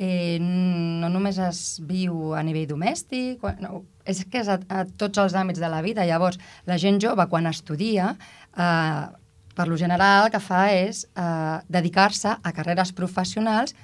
eh, 0.00 0.38
no 0.40 1.08
només 1.12 1.38
es 1.44 1.62
viu 1.84 2.34
a 2.36 2.42
nivell 2.44 2.68
domèstic, 2.68 3.44
no, 3.60 3.84
és 4.08 4.24
que 4.24 4.40
és 4.40 4.48
a, 4.48 4.58
a 4.68 4.84
tots 4.88 5.20
els 5.20 5.36
àmbits 5.36 5.60
de 5.60 5.68
la 5.68 5.82
vida. 5.84 6.08
Llavors, 6.08 6.40
la 6.66 6.78
gent 6.80 7.00
jove, 7.02 7.26
quan 7.28 7.48
estudia, 7.50 8.14
eh, 8.56 9.06
per 9.54 9.68
lo 9.68 9.76
general 9.76 10.26
el 10.26 10.32
que 10.32 10.40
fa 10.40 10.68
és 10.72 11.04
eh, 11.04 11.58
dedicar-se 11.68 12.32
a 12.32 12.52
carreres 12.56 12.94
professionals 12.96 13.74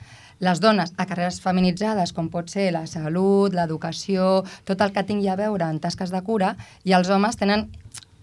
les 0.40 0.60
dones 0.60 0.92
a 0.96 1.06
carreres 1.06 1.40
feminitzades, 1.40 2.12
com 2.12 2.28
pot 2.28 2.50
ser 2.52 2.70
la 2.74 2.84
salut, 2.86 3.54
l'educació, 3.56 4.42
tot 4.68 4.80
el 4.84 4.92
que 4.92 5.04
tingui 5.08 5.28
a 5.32 5.36
veure 5.36 5.64
en 5.70 5.80
tasques 5.80 6.12
de 6.12 6.20
cura, 6.22 6.54
i 6.84 6.92
els 6.92 7.08
homes 7.10 7.36
tenen 7.40 7.68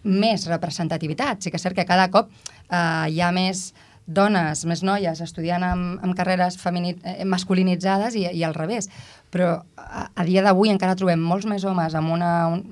més 0.04 0.45
representativitat. 0.52 1.41
Sí 1.41 1.49
que 1.49 1.58
és 1.58 1.63
cert 1.63 1.76
que 1.76 1.86
cada 1.89 2.10
cop 2.12 2.30
eh, 2.30 3.10
hi 3.10 3.21
ha 3.21 3.32
més 3.32 3.71
dones, 4.06 4.65
més 4.67 4.84
noies 4.84 5.21
estudiant 5.23 5.63
amb, 5.63 6.02
amb 6.04 6.15
carreres 6.15 6.58
eh, 6.60 7.23
masculinitzades 7.26 8.15
i, 8.19 8.26
i 8.36 8.43
al 8.43 8.54
revés. 8.54 8.89
Però 9.32 9.63
a, 9.80 10.10
a 10.13 10.26
dia 10.28 10.43
d'avui 10.43 10.69
encara 10.69 10.97
trobem 10.99 11.23
molts 11.23 11.47
més 11.47 11.63
homes 11.63 11.95
amb 11.95 12.12
una 12.12 12.34
un, 12.52 12.65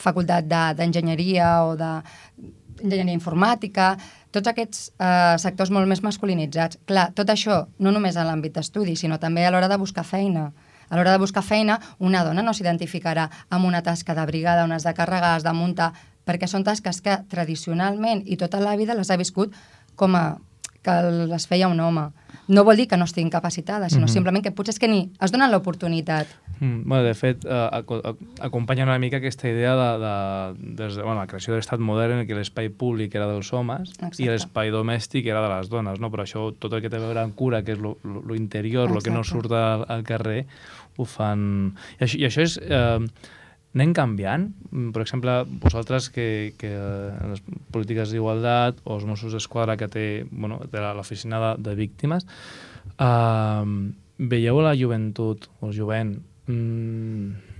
facultat 0.00 0.46
de- 0.48 0.74
d'enginyeria 0.78 1.50
o 1.68 1.76
d'enginyeria 1.76 3.12
informàtica, 3.12 3.98
tots 4.30 4.48
aquests 4.48 4.92
eh, 4.98 5.36
sectors 5.38 5.70
molt 5.70 5.88
més 5.90 6.02
masculinitzats. 6.02 6.78
Clar, 6.86 7.10
tot 7.14 7.28
això, 7.30 7.66
no 7.78 7.90
només 7.90 8.16
en 8.16 8.26
l'àmbit 8.26 8.54
d'estudi, 8.54 8.96
sinó 8.96 9.18
també 9.18 9.46
a 9.46 9.50
l'hora 9.50 9.68
de 9.68 9.76
buscar 9.76 10.04
feina. 10.04 10.52
A 10.90 10.96
l'hora 10.96 11.12
de 11.12 11.18
buscar 11.22 11.42
feina, 11.46 11.78
una 11.98 12.24
dona 12.24 12.42
no 12.42 12.52
s'identificarà 12.54 13.28
amb 13.50 13.64
una 13.66 13.82
tasca 13.82 14.14
de 14.14 14.24
brigada, 14.26 14.64
on 14.64 14.72
has 14.72 14.82
de 14.84 14.94
carregar, 14.94 15.36
has 15.36 15.44
de 15.46 15.52
muntar, 15.54 15.92
perquè 16.26 16.46
són 16.50 16.64
tasques 16.64 17.00
que 17.00 17.16
tradicionalment 17.30 18.22
i 18.26 18.36
tota 18.36 18.60
la 18.60 18.76
vida 18.76 18.94
les 18.94 19.10
ha 19.10 19.16
viscut 19.16 19.54
com 19.96 20.14
a 20.16 20.38
que 20.82 20.94
les 21.28 21.46
feia 21.46 21.68
un 21.68 21.78
home. 21.80 22.08
No 22.48 22.64
vol 22.64 22.76
dir 22.80 22.88
que 22.88 22.96
no 22.96 23.04
estiguin 23.04 23.30
capacitades, 23.30 23.92
sinó 23.92 24.06
Mhm. 24.06 24.12
simplement 24.12 24.42
que 24.42 24.50
potser 24.50 24.72
és 24.74 24.78
que 24.78 24.88
ni 24.88 25.12
es 25.20 25.30
donen 25.30 25.50
l'oportunitat. 25.50 26.26
Mm, 26.60 26.82
bueno, 26.84 27.04
de 27.04 27.14
fet, 27.14 27.44
eh, 27.48 27.68
aco- 27.72 28.02
ac- 28.04 28.18
acompanya 28.40 28.84
una 28.84 28.98
mica 28.98 29.16
aquesta 29.16 29.48
idea 29.48 29.72
de, 29.76 29.88
de, 30.04 30.74
des 30.76 30.94
de 30.96 31.02
bueno, 31.02 31.20
la 31.20 31.26
creació 31.26 31.54
de 31.54 31.58
l'estat 31.62 31.80
modern 31.80 32.18
en 32.20 32.26
què 32.28 32.36
l'espai 32.36 32.68
públic 32.68 33.14
era 33.16 33.26
dels 33.30 33.48
homes 33.56 33.94
Exacte. 33.94 34.22
i 34.22 34.28
l'espai 34.28 34.68
domèstic 34.70 35.24
era 35.32 35.40
de 35.40 35.48
les 35.54 35.70
dones, 35.72 35.98
no? 36.00 36.10
però 36.12 36.26
això, 36.26 36.50
tot 36.60 36.72
el 36.76 36.82
que 36.84 36.90
té 36.92 37.00
a 37.00 37.04
veure 37.06 37.22
amb 37.24 37.34
cura, 37.34 37.62
que 37.64 37.72
és 37.72 37.80
lo, 37.80 37.96
interior, 38.36 38.90
el 38.92 39.00
que 39.02 39.10
no 39.10 39.24
surt 39.24 39.50
al, 39.56 39.86
al 39.88 40.04
carrer, 40.04 40.44
ho 41.00 41.04
fan... 41.08 41.72
I 41.98 42.04
això, 42.04 42.18
i 42.20 42.28
això 42.28 42.44
és... 42.44 42.58
Eh, 42.60 43.08
anem 43.70 43.92
canviant? 43.94 44.48
Mm, 44.72 44.88
Per 44.92 45.00
exemple, 45.04 45.38
vosaltres 45.64 46.10
que, 46.12 46.52
que 46.58 46.74
eh, 46.76 47.28
les 47.30 47.40
polítiques 47.72 48.10
d'igualtat 48.12 48.80
o 48.84 48.96
els 48.98 49.04
Mossos 49.08 49.32
d'Esquadra 49.32 49.76
que 49.80 49.86
té, 49.88 50.06
bueno, 50.30 50.58
té 50.68 50.76
la- 50.82 50.92
l'oficina 50.98 51.38
de, 51.40 51.52
de 51.70 51.74
víctimes, 51.78 52.26
eh, 52.98 53.64
veieu 54.18 54.60
la 54.60 54.74
joventut 54.76 55.46
o 55.60 55.70
el 55.70 55.76
jovent 55.78 56.18
mm, 56.50 57.50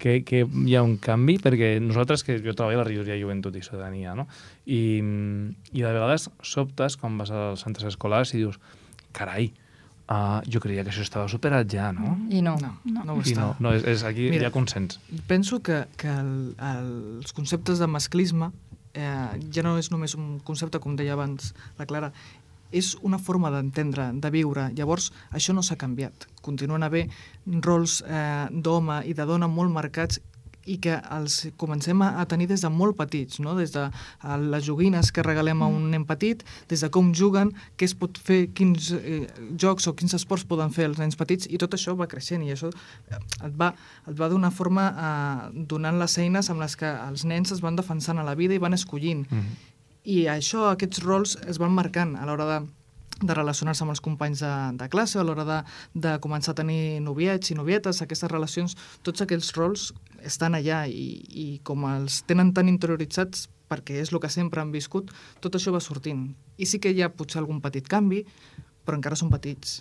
que, 0.00 0.16
que 0.24 0.42
hi 0.48 0.74
ha 0.74 0.82
un 0.82 0.96
canvi? 1.02 1.36
Perquè 1.42 1.74
nosaltres, 1.84 2.24
que 2.26 2.40
jo 2.40 2.54
treballo 2.56 2.80
a 2.80 2.82
la 2.82 2.88
regidoria 2.88 3.18
Joventut 3.20 3.56
i 3.56 3.62
Ciutadania, 3.62 4.16
no? 4.18 4.26
I, 4.64 5.00
mm, 5.04 5.74
i 5.76 5.84
de 5.84 5.92
vegades 5.92 6.30
sobtes 6.42 6.96
quan 7.00 7.18
vas 7.20 7.30
als 7.30 7.66
centres 7.66 7.92
escolars 7.92 8.34
i 8.34 8.40
dius, 8.42 8.58
carai, 9.16 9.50
uh, 10.10 10.40
jo 10.50 10.62
creia 10.64 10.84
que 10.86 10.92
això 10.92 11.04
estava 11.04 11.28
superat 11.30 11.70
ja, 11.70 11.90
no? 11.96 12.16
I 12.32 12.42
no. 12.42 12.56
No, 12.62 12.74
no, 12.84 13.04
no 13.04 13.18
ho 13.18 13.22
I 13.22 13.30
està. 13.30 13.44
no, 13.44 13.52
no 13.60 13.76
és, 13.76 13.86
és 13.86 14.04
aquí 14.08 14.30
Mira, 14.32 14.48
hi 14.48 14.50
ha 14.50 14.54
consens. 14.54 14.98
Penso 15.30 15.60
que, 15.62 15.84
que 16.00 16.10
el, 16.10 16.34
el, 16.56 16.90
els 17.20 17.36
conceptes 17.36 17.82
de 17.82 17.88
masclisme 17.90 18.50
eh, 18.94 19.38
ja 19.54 19.64
no 19.66 19.76
és 19.78 19.90
només 19.92 20.16
un 20.18 20.38
concepte, 20.46 20.80
com 20.82 20.96
deia 20.98 21.14
abans 21.14 21.52
la 21.78 21.86
Clara, 21.86 22.10
és 22.72 22.96
una 23.02 23.18
forma 23.18 23.50
d'entendre, 23.50 24.10
de 24.14 24.30
viure. 24.30 24.70
Llavors, 24.76 25.10
això 25.30 25.54
no 25.54 25.62
s'ha 25.62 25.78
canviat. 25.80 26.26
Continuen 26.42 26.82
a 26.82 26.90
haver 26.90 27.06
rols 27.66 28.00
eh, 28.06 28.48
d'home 28.50 29.02
i 29.06 29.14
de 29.14 29.26
dona 29.26 29.48
molt 29.50 29.72
marcats 29.74 30.20
i 30.68 30.76
que 30.82 30.96
els 31.16 31.40
comencem 31.60 32.02
a 32.04 32.10
a 32.20 32.26
tenir 32.28 32.46
des 32.50 32.60
de 32.64 32.68
molt 32.68 32.96
petits, 32.98 33.38
no? 33.40 33.54
des 33.56 33.72
de 33.72 33.86
eh, 33.86 34.36
les 34.52 34.64
joguines 34.66 35.12
que 35.12 35.22
regalem 35.24 35.62
a 35.62 35.68
un 35.70 35.88
nen 35.90 36.04
petit, 36.04 36.42
des 36.68 36.82
de 36.84 36.90
com 36.92 37.12
juguen, 37.14 37.52
què 37.78 37.88
es 37.88 37.94
pot 37.96 38.18
fer, 38.18 38.40
quins 38.56 38.90
eh, 38.98 39.22
jocs 39.56 39.88
o 39.88 39.94
quins 39.96 40.14
esports 40.18 40.44
poden 40.44 40.74
fer 40.74 40.88
els 40.90 41.00
nens 41.00 41.16
petits, 41.16 41.48
i 41.48 41.58
tot 41.58 41.74
això 41.74 41.96
va 41.96 42.08
creixent, 42.10 42.44
i 42.44 42.52
això 42.52 42.70
eh, 42.70 43.22
et 43.46 43.56
va, 43.56 43.72
et 44.06 44.16
va 44.18 44.28
d'una 44.32 44.52
forma 44.52 44.86
eh, 44.90 45.64
donant 45.70 45.98
les 46.02 46.18
eines 46.18 46.50
amb 46.50 46.60
les 46.60 46.76
que 46.76 46.92
els 47.08 47.24
nens 47.24 47.56
es 47.56 47.64
van 47.64 47.78
defensant 47.78 48.20
a 48.20 48.26
la 48.26 48.36
vida 48.36 48.54
i 48.54 48.62
van 48.62 48.76
escollint. 48.76 49.26
Mm 49.30 49.38
-hmm. 49.40 49.69
I 50.04 50.26
això, 50.32 50.70
aquests 50.70 51.02
rols 51.04 51.36
es 51.48 51.58
van 51.60 51.74
marcant 51.76 52.14
a 52.16 52.24
l'hora 52.28 52.46
de, 52.48 52.58
de 53.20 53.36
relacionar-se 53.36 53.84
amb 53.84 53.92
els 53.92 54.00
companys 54.00 54.40
de, 54.40 54.52
de 54.80 54.88
classe, 54.88 55.18
a 55.20 55.24
l'hora 55.26 55.44
de, 55.44 55.58
de 55.94 56.16
començar 56.24 56.54
a 56.54 56.60
tenir 56.62 57.00
noviets 57.04 57.52
i 57.52 57.58
novietes, 57.58 58.00
aquestes 58.00 58.30
relacions, 58.32 58.76
tots 59.04 59.20
aquells 59.20 59.52
rols 59.58 59.90
estan 60.24 60.56
allà 60.56 60.86
i, 60.88 61.20
i 61.28 61.46
com 61.64 61.84
els 61.90 62.22
tenen 62.28 62.54
tan 62.56 62.68
interioritzats 62.72 63.48
perquè 63.70 64.00
és 64.00 64.10
el 64.10 64.18
que 64.18 64.32
sempre 64.32 64.60
han 64.62 64.72
viscut, 64.72 65.12
tot 65.40 65.54
això 65.54 65.70
va 65.70 65.84
sortint. 65.84 66.30
I 66.58 66.66
sí 66.66 66.80
que 66.82 66.90
hi 66.90 67.04
ha 67.04 67.12
potser 67.12 67.38
algun 67.38 67.60
petit 67.62 67.86
canvi, 67.86 68.24
però 68.84 68.98
encara 68.98 69.18
són 69.18 69.30
petits. 69.30 69.80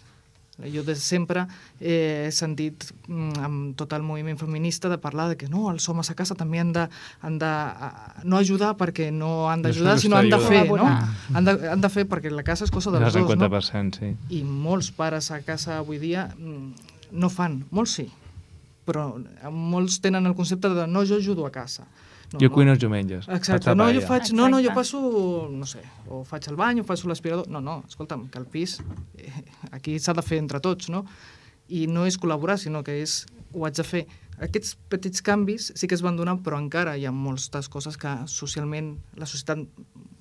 Jo 0.60 0.84
des 0.84 1.00
de 1.00 1.04
sempre 1.04 1.45
eh, 1.80 2.28
he 2.28 2.32
sentit 2.36 2.89
mm, 3.08 3.39
amb 3.45 3.78
tot 3.80 3.93
el 3.95 4.04
moviment 4.04 4.38
feminista 4.39 4.89
de 4.91 4.98
parlar 5.00 5.30
de 5.32 5.38
que 5.39 5.48
no, 5.48 5.69
els 5.72 5.88
homes 5.89 6.12
a 6.12 6.15
casa 6.19 6.36
també 6.36 6.60
han 6.60 6.74
de, 6.76 6.86
han 7.24 7.38
de 7.39 7.48
a, 7.48 7.89
no 8.26 8.38
ajudar 8.38 8.74
perquè 8.80 9.10
no 9.15 9.50
han 9.50 9.63
d'ajudar, 9.63 9.95
No 9.95 10.04
sinó 10.04 10.19
han 10.19 10.30
de 10.30 10.39
fer, 10.43 10.65
no? 10.67 10.89
Han 11.34 11.48
de, 11.48 11.56
han 11.72 11.82
de 11.82 11.91
fer 11.93 12.06
perquè 12.12 12.32
la 12.34 12.43
casa 12.43 12.67
és 12.67 12.74
cosa 12.76 12.91
El 12.91 13.00
dels 13.00 13.15
dos, 13.15 13.36
no? 13.36 13.48
50%, 13.48 14.02
sí. 14.02 14.13
I 14.36 14.43
molts 14.43 14.91
pares 14.91 15.32
a 15.32 15.39
casa 15.48 15.78
avui 15.80 16.02
dia 16.02 16.28
mm, 16.36 16.91
no 17.12 17.32
fan, 17.32 17.62
molts 17.72 17.95
sí, 18.02 18.10
però 18.89 19.13
molts 19.52 20.00
tenen 20.04 20.28
el 20.28 20.36
concepte 20.36 20.72
de 20.74 20.88
no, 20.88 21.06
jo 21.06 21.22
ajudo 21.22 21.48
a 21.48 21.52
casa. 21.56 21.88
No, 22.34 22.39
jo 22.44 22.52
cuino 22.54 22.76
els 22.76 22.82
diumenges. 22.82 23.26
Exacte, 23.34 23.74
no, 23.74 23.88
jo 23.94 24.04
faig, 24.06 24.30
no, 24.38 24.46
no, 24.54 24.60
jo 24.62 24.74
passo, 24.76 25.00
no 25.50 25.65
sé, 25.65 25.82
o 26.08 26.22
faig 26.28 26.46
el 26.52 26.60
bany 26.60 26.84
o 26.84 26.86
faig 26.86 27.02
l'aspirador. 27.10 27.50
No, 27.50 27.62
no, 27.65 27.80
escolta'm, 27.89 28.28
que 28.30 28.38
el 28.38 28.46
pis, 28.46 28.78
eh, 29.18 29.34
aquí 29.72 29.98
s'ha 29.98 30.13
de 30.13 30.26
fer 30.26 30.38
entre 30.44 30.62
tots, 30.62 30.92
no? 30.94 31.06
I 31.74 31.88
no 31.89 32.06
és 32.06 32.20
col·laborar, 32.22 32.60
sinó 32.62 32.84
que 32.86 33.00
és, 33.02 33.24
ho 33.54 33.65
haig 33.65 33.78
de 33.82 33.86
fer. 33.86 34.04
Aquests 34.39 34.78
petits 34.94 35.26
canvis 35.26 35.72
sí 35.76 35.89
que 35.89 35.98
es 35.98 36.06
van 36.06 36.15
donar, 36.20 36.38
però 36.46 36.62
encara 36.62 36.96
hi 36.98 37.08
ha 37.10 37.12
moltes 37.12 37.68
coses 37.68 37.98
que 38.00 38.13
socialment 38.30 38.94
la 39.18 39.28
societat 39.28 39.65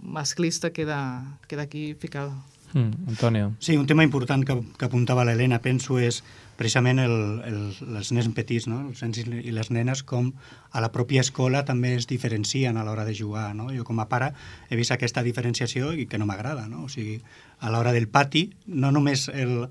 masclista 0.00 0.72
queda, 0.72 1.00
queda 1.46 1.68
aquí 1.68 1.92
ficada. 1.94 2.32
Mm, 2.72 3.08
Antonio. 3.08 3.52
Sí, 3.60 3.76
un 3.76 3.86
tema 3.86 4.04
important 4.04 4.44
que, 4.44 4.58
que 4.76 4.88
apuntava 4.88 5.24
l'Helena, 5.24 5.60
penso, 5.60 6.00
és 6.00 6.22
precisament 6.58 6.98
el, 6.98 7.12
el, 7.46 7.58
els 7.96 8.10
nens 8.12 8.28
petits, 8.34 8.66
no? 8.66 8.80
els 8.90 9.02
nens 9.04 9.20
i 9.22 9.52
les 9.54 9.70
nenes, 9.70 10.02
com 10.02 10.32
a 10.74 10.82
la 10.82 10.90
pròpia 10.94 11.22
escola 11.22 11.62
també 11.68 11.94
es 11.94 12.08
diferencien 12.10 12.76
a 12.76 12.84
l'hora 12.86 13.06
de 13.06 13.14
jugar. 13.14 13.52
No? 13.54 13.70
Jo 13.74 13.86
com 13.86 14.02
a 14.02 14.08
pare 14.10 14.32
he 14.68 14.78
vist 14.78 14.92
aquesta 14.94 15.22
diferenciació 15.22 15.92
i 15.94 16.08
que 16.10 16.18
no 16.18 16.26
m'agrada. 16.26 16.66
No? 16.66 16.88
O 16.88 16.90
sigui, 16.92 17.20
a 17.62 17.70
l'hora 17.70 17.94
del 17.94 18.08
pati, 18.10 18.48
no 18.66 18.90
només 18.90 19.28
el, 19.30 19.68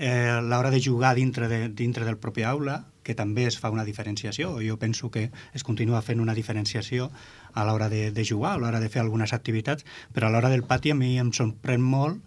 eh, 0.00 0.40
l'hora 0.40 0.72
de 0.72 0.80
jugar 0.80 1.14
dintre, 1.14 1.48
de, 1.52 1.68
dintre 1.68 2.08
del 2.08 2.16
propi 2.16 2.48
aula, 2.48 2.86
que 3.04 3.14
també 3.14 3.44
es 3.48 3.58
fa 3.60 3.70
una 3.72 3.84
diferenciació, 3.84 4.54
jo 4.64 4.76
penso 4.80 5.10
que 5.10 5.30
es 5.56 5.64
continua 5.64 6.00
fent 6.04 6.20
una 6.20 6.34
diferenciació 6.36 7.10
a 7.52 7.64
l'hora 7.68 7.88
de, 7.92 8.10
de 8.12 8.24
jugar, 8.24 8.54
a 8.54 8.60
l'hora 8.62 8.80
de 8.80 8.88
fer 8.88 9.02
algunes 9.04 9.32
activitats, 9.36 9.84
però 10.12 10.28
a 10.28 10.32
l'hora 10.32 10.52
del 10.52 10.64
pati 10.64 10.92
a 10.92 10.96
mi 10.96 11.18
em 11.20 11.32
sorprèn 11.36 11.84
molt 11.84 12.20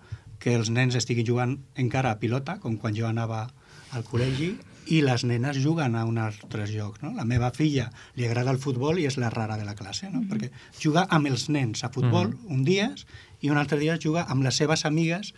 que 0.43 0.53
els 0.57 0.69
nens 0.69 0.97
estiguin 0.99 1.25
jugant 1.25 1.57
encara 1.79 2.11
a 2.11 2.19
pilota, 2.19 2.59
com 2.59 2.77
quan 2.77 2.97
jo 2.97 3.07
anava 3.07 3.47
al 3.93 4.03
col·legi, 4.03 4.55
i 4.91 4.99
les 4.99 5.23
nenes 5.23 5.61
juguen 5.63 5.95
a 5.95 6.03
uns 6.03 6.19
altres 6.19 6.69
jocs. 6.73 6.99
No? 7.03 7.13
La 7.15 7.23
meva 7.23 7.51
filla 7.55 7.85
li 8.17 8.25
agrada 8.27 8.51
el 8.51 8.59
futbol 8.59 8.99
i 8.99 9.05
és 9.07 9.15
la 9.17 9.29
rara 9.31 9.55
de 9.55 9.63
la 9.63 9.75
classe, 9.79 10.09
no? 10.11 10.25
perquè 10.27 10.49
juga 10.79 11.05
amb 11.09 11.29
els 11.29 11.47
nens 11.49 11.85
a 11.85 11.89
futbol 11.89 12.33
Mhm. 12.33 12.51
un 12.51 12.63
dia 12.67 12.89
i 13.41 13.49
un 13.49 13.57
altre 13.57 13.79
dia 13.79 13.97
juga 13.97 14.25
amb 14.27 14.43
les 14.43 14.55
seves 14.55 14.83
amigues 14.85 15.33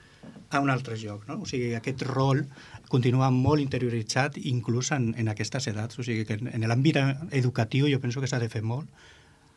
a 0.49 0.59
un 0.59 0.69
altre 0.69 0.97
joc. 0.97 1.27
No? 1.27 1.41
O 1.41 1.45
sigui, 1.45 1.75
aquest 1.75 2.01
rol 2.01 2.47
continua 2.89 3.29
molt 3.29 3.61
interioritzat 3.61 4.37
inclús 4.37 4.91
en, 4.91 5.13
en 5.17 5.27
aquestes 5.29 5.67
edats. 5.67 5.99
O 5.99 6.03
sigui, 6.03 6.25
que 6.25 6.33
en, 6.33 6.47
en 6.47 6.65
l'àmbit 6.69 6.97
educatiu 7.31 7.87
jo 7.87 7.99
penso 8.01 8.21
que 8.21 8.27
s'ha 8.27 8.39
de 8.39 8.49
fer 8.49 8.63
molt, 8.63 8.89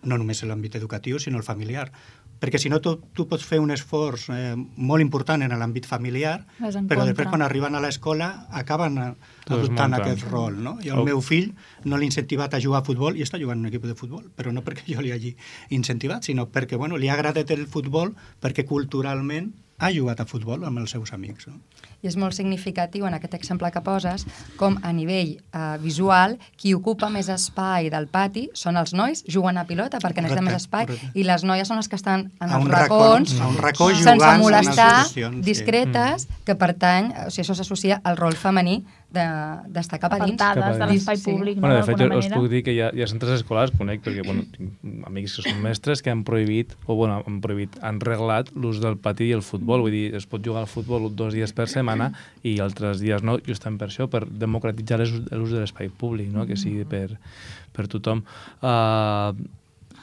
no 0.02 0.18
només 0.18 0.42
en 0.42 0.50
l'àmbit 0.50 0.76
educatiu, 0.76 1.18
sinó 1.18 1.38
el 1.38 1.44
familiar. 1.44 1.90
Perquè 2.38 2.58
si 2.62 2.68
no, 2.70 2.78
tu, 2.80 2.92
tu 3.14 3.24
pots 3.26 3.42
fer 3.44 3.58
un 3.58 3.70
esforç 3.74 4.28
eh, 4.30 4.54
molt 4.76 5.02
important 5.02 5.42
en 5.42 5.50
l'àmbit 5.58 5.86
familiar, 5.90 6.44
però 6.60 6.70
contra. 6.72 7.04
després 7.08 7.28
quan 7.32 7.42
arriben 7.42 7.74
a 7.74 7.80
l'escola 7.82 8.46
acaben 8.50 8.98
adoptant 9.48 9.94
aquest 9.98 10.22
rol. 10.30 10.54
No? 10.62 10.76
I 10.82 10.88
el 10.94 10.98
Oh. 11.00 11.04
meu 11.04 11.20
fill 11.20 11.52
no 11.84 11.96
l'he 11.98 12.06
incentivat 12.06 12.54
a 12.54 12.60
jugar 12.60 12.80
a 12.82 12.86
futbol 12.86 13.16
i 13.18 13.22
està 13.26 13.40
jugant 13.40 13.58
en 13.58 13.66
un 13.66 13.72
equip 13.72 13.84
de 13.90 13.94
futbol, 13.98 14.24
però 14.36 14.52
no 14.52 14.62
perquè 14.62 14.86
jo 14.94 15.00
li 15.02 15.10
hagi 15.12 15.34
incentivat, 15.70 16.22
sinó 16.24 16.46
perquè 16.46 16.76
bueno, 16.78 16.96
li 16.96 17.08
ha 17.08 17.14
agradat 17.18 17.50
el 17.50 17.66
futbol 17.66 18.14
perquè 18.40 18.64
culturalment 18.66 19.52
ha 19.78 19.90
jugat 19.94 20.20
a 20.20 20.26
futbol 20.26 20.64
amb 20.66 20.80
els 20.82 20.90
seus 20.90 21.12
amics. 21.14 21.46
No? 21.46 21.60
I 22.02 22.10
és 22.10 22.16
molt 22.18 22.34
significatiu 22.34 23.06
en 23.06 23.14
aquest 23.14 23.34
exemple 23.38 23.70
que 23.74 23.82
poses 23.82 24.24
com 24.58 24.76
a 24.82 24.92
nivell 24.94 25.36
eh, 25.38 25.78
visual 25.82 26.36
qui 26.58 26.74
ocupa 26.74 27.10
més 27.14 27.30
espai 27.30 27.90
del 27.94 28.08
pati 28.10 28.48
són 28.58 28.78
els 28.80 28.94
nois 28.94 29.24
jugant 29.30 29.58
a 29.58 29.66
pilota 29.68 30.02
perquè 30.02 30.22
necessiten 30.22 30.46
més 30.46 30.58
espai 30.58 30.86
correcte. 30.86 31.10
i 31.14 31.26
les 31.26 31.46
noies 31.46 31.70
són 31.70 31.78
les 31.78 31.90
que 31.90 31.98
estan 31.98 32.28
en 32.40 32.48
A 32.50 32.58
els 32.58 32.66
un 32.66 32.70
racó, 32.74 33.00
racons 33.02 33.34
a 33.38 33.48
un 33.48 33.58
racó 33.58 33.90
sense 33.90 34.12
jugant 34.12 34.34
en 34.34 34.44
molestar, 34.46 34.92
institucions, 35.04 35.38
sí. 35.38 35.46
discretes, 35.50 36.28
que 36.44 36.58
pertany, 36.58 37.12
o 37.26 37.30
sigui, 37.30 37.46
això 37.46 37.58
s'associa 37.58 38.00
al 38.02 38.18
rol 38.18 38.38
femení 38.38 38.80
de- 39.10 39.72
d'estar 39.72 39.98
cap 39.98 40.12
a 40.12 40.18
dins. 40.24 40.36
Apartades 40.40 40.74
de 40.74 40.78
Cap 40.78 40.88
a 40.88 40.92
l'espai 40.92 41.16
Sí. 41.16 41.30
públic, 41.32 41.56
no? 41.56 41.62
Bueno, 41.62 41.76
de 41.76 41.82
fet, 41.82 41.94
us 42.00 42.08
manera. 42.08 42.36
puc 42.36 42.48
dir 42.50 42.62
que 42.62 42.72
hi 42.74 42.80
ha, 42.80 42.90
hi 42.92 43.02
ha 43.02 43.06
centres 43.06 43.32
escolars, 43.40 43.72
conec, 43.76 44.02
perquè 44.04 44.24
bueno, 44.24 44.44
tinc 44.52 45.06
amics 45.06 45.36
que 45.36 45.42
són 45.50 45.62
mestres 45.62 46.02
que 46.02 46.10
han 46.10 46.24
prohibit, 46.24 46.74
o 46.86 46.94
bueno, 46.94 47.22
han 47.26 47.40
prohibit, 47.40 47.78
han 47.82 48.00
reglat 48.00 48.50
l'ús 48.54 48.80
del 48.80 48.98
pati 48.98 49.24
i 49.30 49.32
el 49.32 49.42
futbol. 49.42 49.80
Vull 49.80 49.92
dir, 49.92 50.14
es 50.14 50.26
pot 50.26 50.44
jugar 50.44 50.60
al 50.60 50.66
futbol 50.68 51.08
dos 51.16 51.32
dies 51.32 51.52
per 51.52 51.68
setmana 51.68 52.12
i 52.42 52.58
altres 52.60 53.00
dies 53.00 53.22
no, 53.22 53.38
justament 53.38 53.78
per 53.78 53.88
això, 53.88 54.08
per 54.10 54.26
democratitzar 54.28 54.98
l'ús 55.00 55.14
l'ús 55.32 55.52
de 55.52 55.60
l'espai 55.60 55.88
públic, 55.88 56.28
no? 56.30 56.46
que 56.46 56.56
sigui 56.56 56.84
per, 56.84 57.18
per 57.72 57.86
tothom. 57.88 58.22
Uh, 58.60 59.32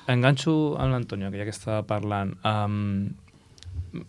enganxo 0.08 0.76
amb 0.80 0.92
l'Antonio, 0.94 1.30
que 1.32 1.38
ja 1.38 1.44
que 1.44 1.54
estava 1.54 1.84
parlant. 1.84 2.36
Um, 2.44 3.14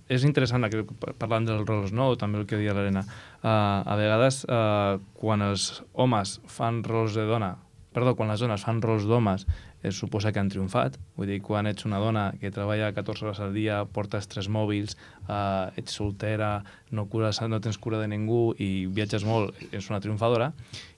és 0.09 0.25
interessant 0.29 0.66
aquest, 0.66 0.90
parlant 1.20 1.46
dels 1.49 1.66
rols, 1.68 1.92
no? 1.92 2.12
també 2.20 2.42
el 2.42 2.49
que 2.49 2.59
deia 2.61 2.75
l'Helena. 2.77 3.05
Uh, 3.42 3.49
a 3.87 3.94
vegades, 3.99 4.44
uh, 4.49 4.99
quan 5.18 5.44
els 5.46 5.70
homes 5.94 6.40
fan 6.51 6.83
rols 6.87 7.16
de 7.18 7.29
dona 7.29 7.57
perdó, 7.96 8.12
quan 8.12 8.29
les 8.29 8.42
dones 8.44 8.61
fan 8.61 8.83
rols 8.85 9.07
d'homes, 9.09 9.46
es 9.87 9.96
suposa 9.96 10.29
que 10.33 10.40
han 10.42 10.51
triomfat. 10.53 10.99
Vull 11.16 11.31
dir, 11.31 11.38
quan 11.44 11.64
ets 11.70 11.87
una 11.88 11.96
dona 12.03 12.27
que 12.42 12.51
treballa 12.53 12.90
14 12.92 13.25
hores 13.25 13.40
al 13.40 13.57
dia, 13.57 13.79
portes 13.88 14.29
tres 14.29 14.51
mòbils, 14.53 14.99
eh, 15.25 15.81
ets 15.81 15.96
soltera, 15.96 16.51
no, 16.92 17.07
cures, 17.09 17.40
no 17.49 17.61
tens 17.64 17.81
cura 17.81 18.03
de 18.03 18.11
ningú 18.12 18.51
i 18.61 18.85
viatges 18.99 19.25
molt, 19.25 19.57
és 19.72 19.88
una 19.88 20.03
triomfadora. 20.05 20.51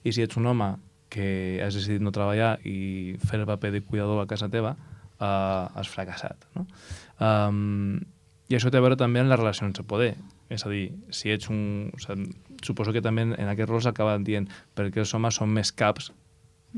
I 0.02 0.14
si 0.16 0.26
ets 0.26 0.40
un 0.40 0.50
home 0.50 0.72
que 1.08 1.62
has 1.62 1.78
decidit 1.78 2.02
no 2.02 2.10
treballar 2.12 2.56
i 2.66 3.14
fer 3.22 3.38
el 3.38 3.46
paper 3.46 3.76
de 3.76 3.84
cuidador 3.86 4.24
a 4.24 4.26
casa 4.26 4.50
teva, 4.50 4.74
eh, 5.20 5.24
has 5.78 5.94
fracassat. 5.94 6.50
No? 6.58 6.66
Um, 7.22 8.00
I 8.48 8.56
això 8.56 8.70
té 8.72 8.80
a 8.80 8.84
veure 8.84 8.96
també 8.96 9.20
amb 9.20 9.28
les 9.28 9.40
relacions 9.40 9.76
de 9.76 9.84
poder. 9.84 10.14
És 10.48 10.64
a 10.64 10.72
dir, 10.72 10.88
si 11.12 11.32
ets 11.34 11.50
un... 11.52 11.90
O 11.92 12.00
sigui, 12.00 12.30
suposo 12.64 12.94
que 12.96 13.04
també 13.04 13.26
en 13.28 13.50
aquests 13.52 13.70
rols 13.70 13.86
acaben 13.86 14.24
dient 14.26 14.48
perquè 14.74 15.04
els 15.04 15.12
homes 15.14 15.36
són 15.38 15.52
més 15.52 15.70
caps 15.70 16.10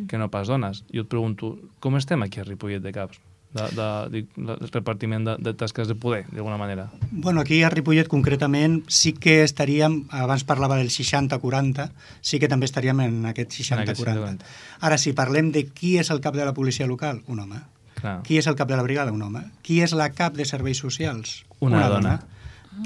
que 0.09 0.19
no 0.19 0.31
pas 0.31 0.49
dones. 0.49 0.85
Jo 0.95 1.05
et 1.07 1.11
pregunto, 1.11 1.57
com 1.81 1.97
estem 1.99 2.23
aquí 2.23 2.41
a 2.41 2.47
Ripollet 2.47 2.83
de 2.83 2.93
caps? 2.95 3.21
De, 3.51 3.65
de, 3.75 3.87
de, 4.15 4.21
de 4.47 4.69
repartiment 4.71 5.25
de, 5.27 5.33
de 5.43 5.53
tasques 5.59 5.89
de 5.91 5.97
poder, 5.99 6.21
d'alguna 6.31 6.59
manera. 6.59 6.85
Bueno, 7.11 7.41
aquí 7.41 7.65
a 7.67 7.71
Ripollet 7.71 8.07
concretament 8.07 8.85
sí 8.87 9.11
que 9.13 9.41
estaríem, 9.43 10.05
abans 10.15 10.45
parlava 10.47 10.79
del 10.79 10.93
60-40, 10.95 11.89
sí 12.23 12.39
que 12.39 12.51
també 12.51 12.71
estaríem 12.71 13.03
en 13.03 13.27
aquest 13.27 13.57
60-40. 13.59 14.47
Ara, 14.87 15.01
si 15.03 15.17
parlem 15.19 15.51
de 15.51 15.65
qui 15.67 15.97
és 15.99 16.15
el 16.15 16.23
cap 16.23 16.39
de 16.39 16.47
la 16.47 16.55
policia 16.55 16.87
local, 16.87 17.25
un 17.27 17.43
home. 17.43 17.59
Clar. 18.01 18.21
Qui 18.27 18.39
és 18.41 18.47
el 18.51 18.57
cap 18.57 18.69
de 18.69 18.77
la 18.77 18.83
brigada? 18.87 19.13
Un 19.13 19.23
home. 19.23 19.45
Qui 19.63 19.81
és 19.85 19.93
la 19.97 20.11
cap 20.17 20.35
de 20.37 20.45
serveis 20.49 20.79
socials? 20.81 21.45
Una 21.61 21.89
dona. 21.93 22.19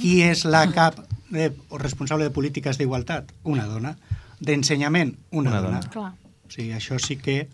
Qui 0.01 0.23
és 0.27 0.45
la 0.45 0.65
cap 0.73 0.97
de, 1.31 1.51
o 1.71 1.79
responsable 1.79 2.25
de 2.25 2.35
polítiques 2.35 2.79
d'igualtat? 2.81 3.31
Una 3.45 3.67
dona. 3.71 3.95
D'ensenyament? 4.41 5.15
Una, 5.31 5.51
Una 5.51 5.61
dona. 5.61 5.81
dona. 5.81 5.93
Clar. 5.93 6.13
O 6.45 6.51
sigui, 6.51 6.73
això 6.77 6.99
sí 6.99 7.17
que 7.21 7.47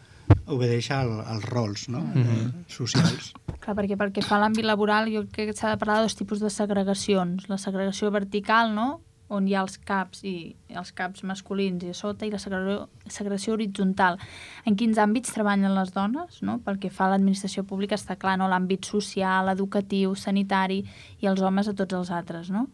obedeix 0.46 0.90
al, 0.94 1.12
als 1.26 1.44
rols 1.44 1.88
no? 1.90 2.00
Mhm. 2.00 2.64
socials. 2.70 3.32
Clar, 3.60 3.76
perquè 3.76 3.96
pel 3.98 4.12
que 4.14 4.22
fa 4.22 4.38
a 4.38 4.40
l'àmbit 4.44 4.64
laboral 4.64 5.10
jo 5.12 5.24
crec 5.30 5.50
que 5.50 5.56
s'ha 5.58 5.74
de 5.74 5.78
parlar 5.78 5.98
de 6.00 6.08
dos 6.08 6.16
tipus 6.16 6.40
de 6.40 6.50
segregacions. 6.50 7.48
La 7.50 7.58
segregació 7.58 8.10
vertical, 8.10 8.74
no?, 8.74 9.00
on 9.30 9.46
hi 9.46 9.54
ha 9.54 9.62
els 9.62 9.78
caps 9.86 10.24
i 10.26 10.34
els 10.76 10.90
caps 10.96 11.22
masculins 11.26 11.84
i 11.86 11.92
a 11.92 11.96
sota, 11.96 12.26
i 12.26 12.32
la 12.32 12.40
segregació, 12.42 12.88
segregació 13.06 13.54
horitzontal. 13.54 14.18
En 14.66 14.76
quins 14.78 14.98
àmbits 14.98 15.34
treballen 15.34 15.74
les 15.76 15.92
dones? 15.94 16.40
No? 16.46 16.58
Pel 16.66 16.80
que 16.82 16.90
fa 16.90 17.06
a 17.06 17.12
l'administració 17.14 17.64
pública 17.68 17.98
està 17.98 18.18
clar, 18.18 18.36
no? 18.40 18.50
l'àmbit 18.50 18.88
social, 18.90 19.52
educatiu, 19.54 20.16
sanitari 20.18 20.82
i 21.22 21.30
els 21.30 21.42
homes 21.46 21.70
a 21.70 21.76
tots 21.78 21.98
els 22.00 22.10
altres. 22.14 22.50
No? 22.50 22.66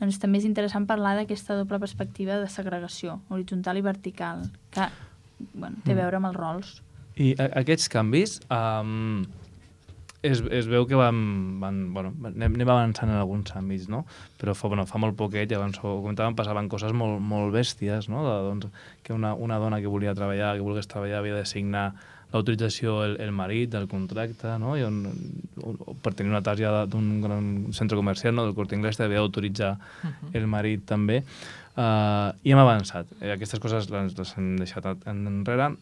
Doncs 0.00 0.20
també 0.22 0.38
és 0.38 0.48
interessant 0.48 0.86
parlar 0.86 1.16
d'aquesta 1.18 1.58
doble 1.58 1.82
perspectiva 1.82 2.38
de 2.42 2.50
segregació, 2.50 3.18
horitzontal 3.28 3.78
i 3.80 3.84
vertical, 3.84 4.46
que 4.74 4.88
bueno, 5.52 5.82
té 5.84 5.94
a 5.94 6.02
veure 6.04 6.20
amb 6.20 6.30
els 6.30 6.38
rols. 6.38 6.74
I 7.18 7.34
a, 7.38 7.50
aquests 7.60 7.90
canvis 7.90 8.38
um, 8.50 9.24
es, 10.24 10.40
es 10.50 10.68
veu 10.70 10.86
que 10.88 10.96
van, 10.98 11.18
van, 11.60 11.80
bueno, 11.92 12.14
anem, 12.24 12.56
anem 12.56 12.72
avançant 12.72 13.12
en 13.12 13.20
alguns 13.20 13.52
àmbits, 13.58 13.90
no? 13.92 14.04
Però 14.40 14.54
fa, 14.56 14.70
bueno, 14.72 14.86
fa 14.88 15.00
molt 15.02 15.18
poquet, 15.18 15.50
ja 15.50 15.60
abans 15.60 15.78
ho 15.82 15.98
comentàvem, 16.00 16.36
passaven 16.38 16.70
coses 16.72 16.94
molt, 16.96 17.20
molt 17.20 17.52
bèsties, 17.54 18.08
no? 18.12 18.24
De, 18.24 18.34
doncs, 18.48 18.90
que 19.04 19.12
una, 19.12 19.34
una 19.34 19.60
dona 19.60 19.82
que 19.84 19.92
volia 19.92 20.16
treballar, 20.16 20.54
que 20.56 20.64
volgués 20.64 20.88
treballar, 20.88 21.20
havia 21.20 21.36
de 21.36 21.46
signar 21.48 21.90
l'autorització 22.34 22.96
el, 23.04 23.18
el 23.22 23.30
marit 23.30 23.70
del 23.70 23.86
contracte, 23.90 24.56
no? 24.58 24.74
I 24.80 24.86
on, 24.88 25.02
on, 25.62 25.76
per 26.02 26.14
tenir 26.16 26.32
una 26.32 26.42
targeta 26.42 26.86
d'un 26.90 27.20
gran 27.22 27.50
centre 27.76 27.98
comercial, 28.00 28.34
no? 28.34 28.48
del 28.48 28.56
Corte 28.56 28.74
Inglés, 28.74 28.98
t'havia 28.98 29.20
d'autoritzar 29.22 29.76
uh 29.76 30.08
-huh. 30.08 30.32
el 30.32 30.48
marit 30.48 30.86
també. 30.88 31.22
Uh, 31.74 32.30
I 32.46 32.52
hem 32.54 32.60
avançat. 32.62 33.08
Eh, 33.20 33.32
aquestes 33.34 33.58
coses 33.58 33.88
les, 33.90 34.12
les 34.14 34.36
hem 34.38 34.56
deixat 34.60 34.84
en- 35.10 35.26
enrere, 35.26 35.72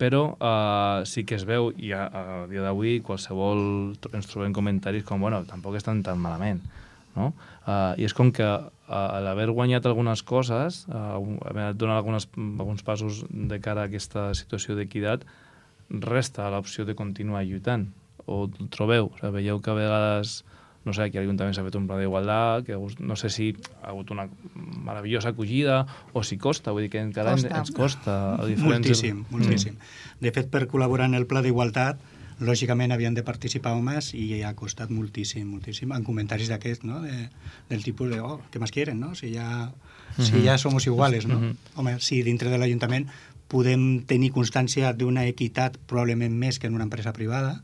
però 0.00 0.22
uh, 0.32 1.04
sí 1.04 1.26
que 1.28 1.36
es 1.36 1.44
veu, 1.44 1.70
i 1.76 1.92
a, 1.92 2.06
a 2.08 2.22
dia 2.48 2.64
d'avui 2.64 3.02
qualsevol 3.04 3.60
ens 4.16 4.28
trobem 4.30 4.54
comentaris 4.56 5.04
com, 5.04 5.20
bueno, 5.20 5.42
tampoc 5.48 5.76
estan 5.76 6.00
tan 6.06 6.20
malament, 6.22 6.62
no? 7.16 7.34
Uh, 7.66 7.92
I 8.00 8.06
és 8.08 8.16
com 8.16 8.30
que 8.32 8.46
uh, 8.46 8.70
a 8.88 9.20
l'haver 9.20 9.50
guanyat 9.52 9.84
algunes 9.86 10.24
coses, 10.26 10.86
uh, 10.88 11.18
haver 11.50 11.70
donat 11.76 12.00
algunes, 12.00 12.26
alguns 12.34 12.82
passos 12.86 13.24
de 13.28 13.60
cara 13.60 13.84
a 13.84 13.90
aquesta 13.90 14.30
situació 14.38 14.78
d'equitat, 14.78 15.26
resta 15.90 16.48
l'opció 16.50 16.86
de 16.88 16.96
continuar 16.96 17.44
lluitant. 17.44 17.90
O 18.24 18.46
trobeu? 18.72 19.10
O 19.10 19.18
sigui, 19.18 19.34
veieu 19.36 19.60
que 19.60 19.72
a 19.72 19.76
vegades 19.76 20.40
no 20.84 20.92
sé, 20.96 21.02
aquí 21.02 21.18
a 21.18 21.20
l'Ajuntament 21.20 21.54
s'ha 21.54 21.64
fet 21.66 21.76
un 21.76 21.86
pla 21.86 21.98
d'igualtat, 22.00 22.64
que 22.66 22.76
no 23.04 23.16
sé 23.16 23.28
si 23.28 23.50
ha 23.82 23.90
hagut 23.90 24.10
una 24.14 24.28
meravellosa 24.84 25.30
acollida 25.34 25.82
o 26.12 26.22
si 26.24 26.38
costa, 26.38 26.72
vull 26.72 26.86
dir 26.86 26.90
que 26.90 27.00
encara 27.02 27.32
Costa. 27.36 27.58
ens 27.58 27.70
costa. 27.76 28.14
A 28.36 28.46
diferents... 28.46 28.86
Moltíssim, 28.86 29.24
moltíssim. 29.30 29.76
De 30.20 30.32
fet, 30.32 30.48
per 30.50 30.66
col·laborar 30.68 31.06
en 31.10 31.14
el 31.18 31.26
Pla 31.28 31.42
d'Igualtat, 31.44 32.00
lògicament 32.40 32.92
havien 32.94 33.12
de 33.12 33.20
participar 33.22 33.74
homes 33.76 34.14
i 34.16 34.40
ha 34.42 34.54
costat 34.56 34.88
moltíssim, 34.88 35.44
moltíssim, 35.44 35.92
en 35.92 36.04
comentaris 36.06 36.48
d'aquest, 36.48 36.84
no? 36.88 37.02
De, 37.04 37.28
del 37.68 37.82
tipus 37.84 38.08
de, 38.08 38.20
oh, 38.24 38.40
¿qué 38.50 38.58
más 38.58 38.72
quieren, 38.72 38.98
no? 39.00 39.14
Si 39.14 39.34
ja, 39.34 39.72
si 40.16 40.32
Mhm. 40.32 40.44
ja 40.46 40.56
somos 40.58 40.86
iguales, 40.86 41.26
no? 41.26 41.38
Mhm. 41.38 41.56
Home, 41.76 41.98
si 42.00 42.22
dintre 42.22 42.48
de 42.48 42.56
l'Ajuntament 42.56 43.08
podem 43.48 44.00
tenir 44.06 44.30
constància 44.32 44.94
d'una 44.94 45.26
equitat 45.26 45.76
probablement 45.86 46.32
més 46.32 46.58
que 46.58 46.66
en 46.68 46.74
una 46.74 46.84
empresa 46.88 47.12
privada, 47.12 47.62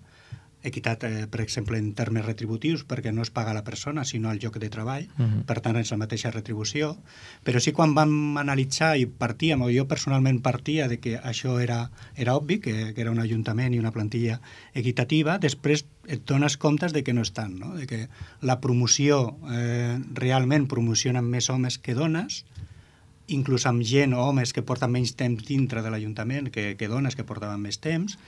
equitat, 0.67 1.05
eh, 1.07 1.27
per 1.31 1.41
exemple, 1.41 1.79
en 1.79 1.93
termes 1.95 2.25
retributius, 2.27 2.83
perquè 2.87 3.13
no 3.15 3.23
es 3.23 3.31
paga 3.31 3.53
a 3.53 3.55
la 3.55 3.65
persona, 3.65 4.05
sinó 4.05 4.31
al 4.31 4.41
lloc 4.43 4.59
de 4.59 4.69
treball, 4.69 5.09
Mhm. 5.17 5.45
per 5.47 5.61
tant, 5.61 5.77
és 5.77 5.91
la 5.91 5.97
mateixa 5.97 6.31
retribució, 6.31 6.97
però 7.45 7.61
sí 7.61 7.73
quan 7.73 7.95
vam 7.95 8.37
analitzar 8.37 8.97
i 8.99 9.07
partíem, 9.07 9.63
o 9.63 9.71
jo 9.71 9.87
personalment 9.87 10.43
partia 10.43 10.89
de 10.89 10.99
que 10.99 11.19
això 11.21 11.61
era, 11.63 11.91
era 12.17 12.35
obvi, 12.37 12.59
que, 12.59 12.93
que 12.95 13.01
era 13.01 13.11
un 13.11 13.21
ajuntament 13.21 13.75
i 13.75 13.79
una 13.79 13.93
plantilla 13.93 14.41
equitativa, 14.75 15.39
després 15.39 15.87
et 16.07 16.25
dones 16.27 16.57
comptes 16.57 16.93
de 16.93 17.03
que 17.03 17.13
no 17.13 17.23
estan, 17.23 17.59
no? 17.59 17.75
de 17.75 17.87
que 17.87 18.09
la 18.43 18.61
promoció 18.61 19.37
eh, 19.51 19.99
realment 20.15 20.69
promocionen 20.69 21.25
més 21.25 21.51
homes 21.51 21.79
que 21.79 21.95
dones, 21.95 22.45
inclús 23.29 23.67
amb 23.67 23.83
gent 23.83 24.15
o 24.15 24.23
homes 24.23 24.53
que 24.55 24.63
porten 24.63 24.93
menys 24.93 25.17
temps 25.19 25.43
dintre 25.47 25.83
de 25.83 25.91
l'Ajuntament 25.91 26.51
que, 26.55 26.77
que 26.79 26.89
dones 26.89 27.17
que 27.19 27.27
portaven 27.27 27.61
més 27.61 27.81
temps. 27.83 28.19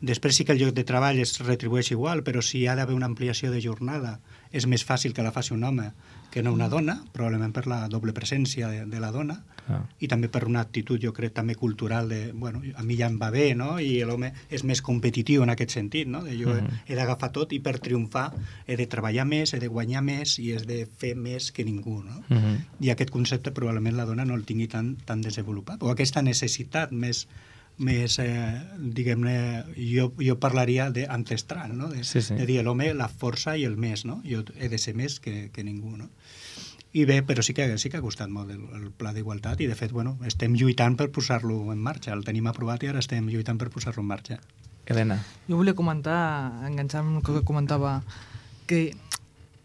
Després 0.00 0.34
sí 0.36 0.44
que 0.48 0.52
el 0.52 0.58
lloc 0.62 0.72
de 0.74 0.84
treball 0.88 1.18
es 1.20 1.38
retribueix 1.44 1.90
igual, 1.92 2.22
però 2.24 2.40
si 2.40 2.60
hi 2.62 2.66
ha 2.66 2.74
d'haver 2.74 2.94
una 2.96 3.06
ampliació 3.10 3.50
de 3.52 3.60
jornada 3.60 4.20
és 4.50 4.64
més 4.66 4.84
fàcil 4.86 5.12
que 5.12 5.22
la 5.22 5.30
faci 5.32 5.52
un 5.52 5.62
home 5.64 5.90
que 6.32 6.42
no 6.42 6.52
una 6.54 6.68
dona, 6.70 7.02
probablement 7.12 7.52
per 7.52 7.66
la 7.66 7.88
doble 7.88 8.12
presència 8.16 8.68
de, 8.70 8.86
de 8.86 9.00
la 9.00 9.10
dona 9.12 9.42
Ah. 9.70 9.84
i 10.02 10.08
també 10.08 10.26
per 10.28 10.46
una 10.48 10.58
actitud, 10.64 10.98
jo 10.98 11.12
crec, 11.14 11.30
també 11.36 11.54
cultural 11.54 12.08
de, 12.08 12.32
bueno, 12.32 12.58
a 12.74 12.82
mi 12.82 12.96
ja 12.98 13.06
em 13.06 13.20
va 13.20 13.28
bé, 13.30 13.54
no? 13.54 13.78
I 13.78 14.00
l'home 14.02 14.32
és 14.50 14.64
més 14.66 14.80
competitiu 14.82 15.44
en 15.44 15.50
aquest 15.52 15.70
sentit, 15.76 16.08
no? 16.10 16.24
De 16.24 16.34
jo 16.34 16.48
Mhm. 16.48 16.80
he 16.88 16.96
d'agafar 16.96 17.30
tot 17.30 17.52
i 17.52 17.60
per 17.60 17.78
triomfar 17.78 18.32
he 18.66 18.74
de 18.76 18.86
treballar 18.86 19.26
més, 19.26 19.52
he 19.54 19.60
de 19.60 19.68
guanyar 19.68 20.02
més 20.02 20.38
i 20.40 20.50
he 20.50 20.58
de 20.58 20.88
fer 20.98 21.14
més 21.14 21.52
que 21.52 21.62
ningú, 21.64 22.02
no? 22.02 22.24
Mhm. 22.28 22.56
i 22.80 22.90
aquest 22.90 23.10
concepte 23.10 23.52
probablement 23.52 23.94
la 23.96 24.06
dona 24.06 24.24
no 24.24 24.34
el 24.34 24.44
tingui 24.44 24.66
tan, 24.66 24.96
tan 24.96 25.20
desenvolupat, 25.20 25.80
o 25.84 25.90
aquesta 25.90 26.20
necessitat 26.22 26.90
més, 26.90 27.28
més 27.80 28.18
eh, 28.20 28.60
diguem-ne, 28.76 29.34
jo, 29.76 30.10
jo 30.20 30.36
parlaria 30.40 30.90
d'ancestral, 30.92 31.72
no? 31.76 31.88
de, 31.88 32.04
Sí, 32.04 32.20
sí. 32.22 32.36
de 32.36 32.46
dir 32.46 32.60
l'home, 32.64 32.92
la 32.94 33.08
força 33.08 33.56
i 33.56 33.64
el 33.64 33.76
més, 33.80 34.04
no? 34.04 34.20
jo 34.26 34.44
he 34.58 34.68
de 34.68 34.78
ser 34.78 34.94
més 34.94 35.18
que, 35.20 35.48
que 35.54 35.64
ningú. 35.64 35.96
No? 35.96 36.10
I 36.92 37.04
bé, 37.06 37.20
però 37.22 37.42
sí 37.46 37.54
que, 37.54 37.66
sí 37.78 37.88
que 37.88 38.00
ha 38.00 38.04
costat 38.04 38.30
molt 38.34 38.50
el, 38.50 38.62
el 38.76 38.88
pla 38.90 39.12
d'igualtat 39.14 39.60
i 39.62 39.68
de 39.70 39.76
fet 39.78 39.92
bueno, 39.94 40.16
estem 40.26 40.56
lluitant 40.58 40.96
per 40.98 41.10
posar-lo 41.14 41.60
en 41.72 41.78
marxa, 41.78 42.12
el 42.12 42.24
tenim 42.26 42.48
aprovat 42.50 42.82
i 42.82 42.90
ara 42.90 42.98
estem 43.02 43.28
lluitant 43.30 43.60
per 43.60 43.70
posar-lo 43.70 44.02
en 44.02 44.10
marxa. 44.10 44.40
Helena. 44.90 45.20
Jo 45.46 45.60
volia 45.60 45.76
comentar, 45.78 46.18
enganxant 46.66 47.06
amb 47.06 47.20
el 47.20 47.26
que 47.26 47.44
comentava, 47.46 48.00
que 48.66 48.90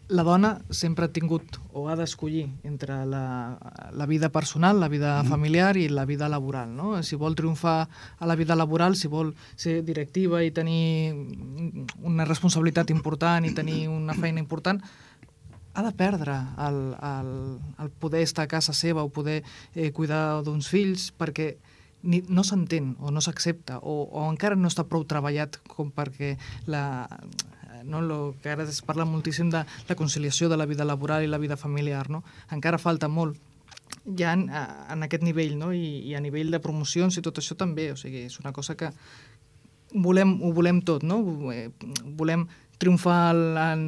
la 0.08 0.22
dona 0.22 0.52
sempre 0.70 1.06
ha 1.06 1.12
tingut 1.12 1.58
o 1.74 1.88
ha 1.90 1.96
d'escollir 1.98 2.44
entre 2.64 3.00
la, 3.10 3.58
la 3.90 4.06
vida 4.06 4.30
personal, 4.30 4.78
la 4.78 4.88
vida 4.88 5.24
familiar 5.24 5.76
i 5.76 5.88
la 5.88 6.04
vida 6.06 6.28
laboral. 6.28 6.70
No? 6.76 7.02
Si 7.02 7.18
vol 7.18 7.34
triomfar 7.34 7.88
a 8.18 8.26
la 8.26 8.36
vida 8.36 8.54
laboral, 8.54 8.94
si 8.96 9.08
vol 9.08 9.34
ser 9.56 9.82
directiva 9.84 10.44
i 10.44 10.52
tenir 10.54 11.12
una 12.02 12.24
responsabilitat 12.24 12.90
important 12.94 13.44
i 13.46 13.54
tenir 13.54 13.88
una 13.90 14.14
feina 14.14 14.38
important, 14.38 14.82
ha 15.76 15.82
de 15.82 15.92
perdre 15.92 16.38
el, 16.64 16.78
el, 17.02 17.32
el 17.82 17.90
poder 17.90 18.22
estar 18.22 18.46
a 18.46 18.48
casa 18.48 18.72
seva 18.72 19.02
o 19.04 19.10
poder 19.12 19.42
eh, 19.74 19.90
cuidar 19.92 20.42
d'uns 20.46 20.70
fills 20.72 21.10
perquè 21.12 21.56
ni, 22.06 22.22
no 22.28 22.46
s'entén 22.46 22.94
o 23.02 23.10
no 23.12 23.20
s'accepta 23.20 23.82
o, 23.82 24.06
o 24.08 24.24
encara 24.30 24.56
no 24.56 24.70
està 24.70 24.86
prou 24.88 25.04
treballat 25.04 25.58
com 25.68 25.90
perquè 25.92 26.36
la, 26.70 27.04
no, 27.86 28.02
lo 28.02 28.34
que 28.42 28.52
ara 28.52 28.66
es 28.66 28.82
parla 28.82 29.06
moltíssim 29.08 29.50
de 29.50 29.64
la 29.88 29.98
conciliació 29.98 30.48
de 30.48 30.58
la 30.58 30.66
vida 30.66 30.84
laboral 30.84 31.24
i 31.24 31.30
la 31.30 31.38
vida 31.42 31.56
familiar, 31.56 32.10
no? 32.10 32.24
encara 32.50 32.78
falta 32.82 33.08
molt 33.08 33.38
ja 34.18 34.32
en, 34.34 34.48
en 34.50 35.02
aquest 35.06 35.24
nivell, 35.26 35.56
no? 35.58 35.72
I, 35.74 36.02
i 36.10 36.14
a 36.14 36.22
nivell 36.22 36.52
de 36.54 36.60
promocions 36.62 37.16
i 37.18 37.24
tot 37.24 37.38
això 37.40 37.56
també, 37.58 37.90
o 37.92 37.96
sigui, 37.98 38.26
és 38.28 38.38
una 38.42 38.52
cosa 38.54 38.76
que 38.78 38.92
volem, 39.94 40.36
ho 40.42 40.52
volem 40.54 40.82
tot, 40.86 41.06
no? 41.06 41.20
Eh, 41.52 41.70
Volem 42.18 42.46
triomfar 42.78 43.34
en, 43.72 43.86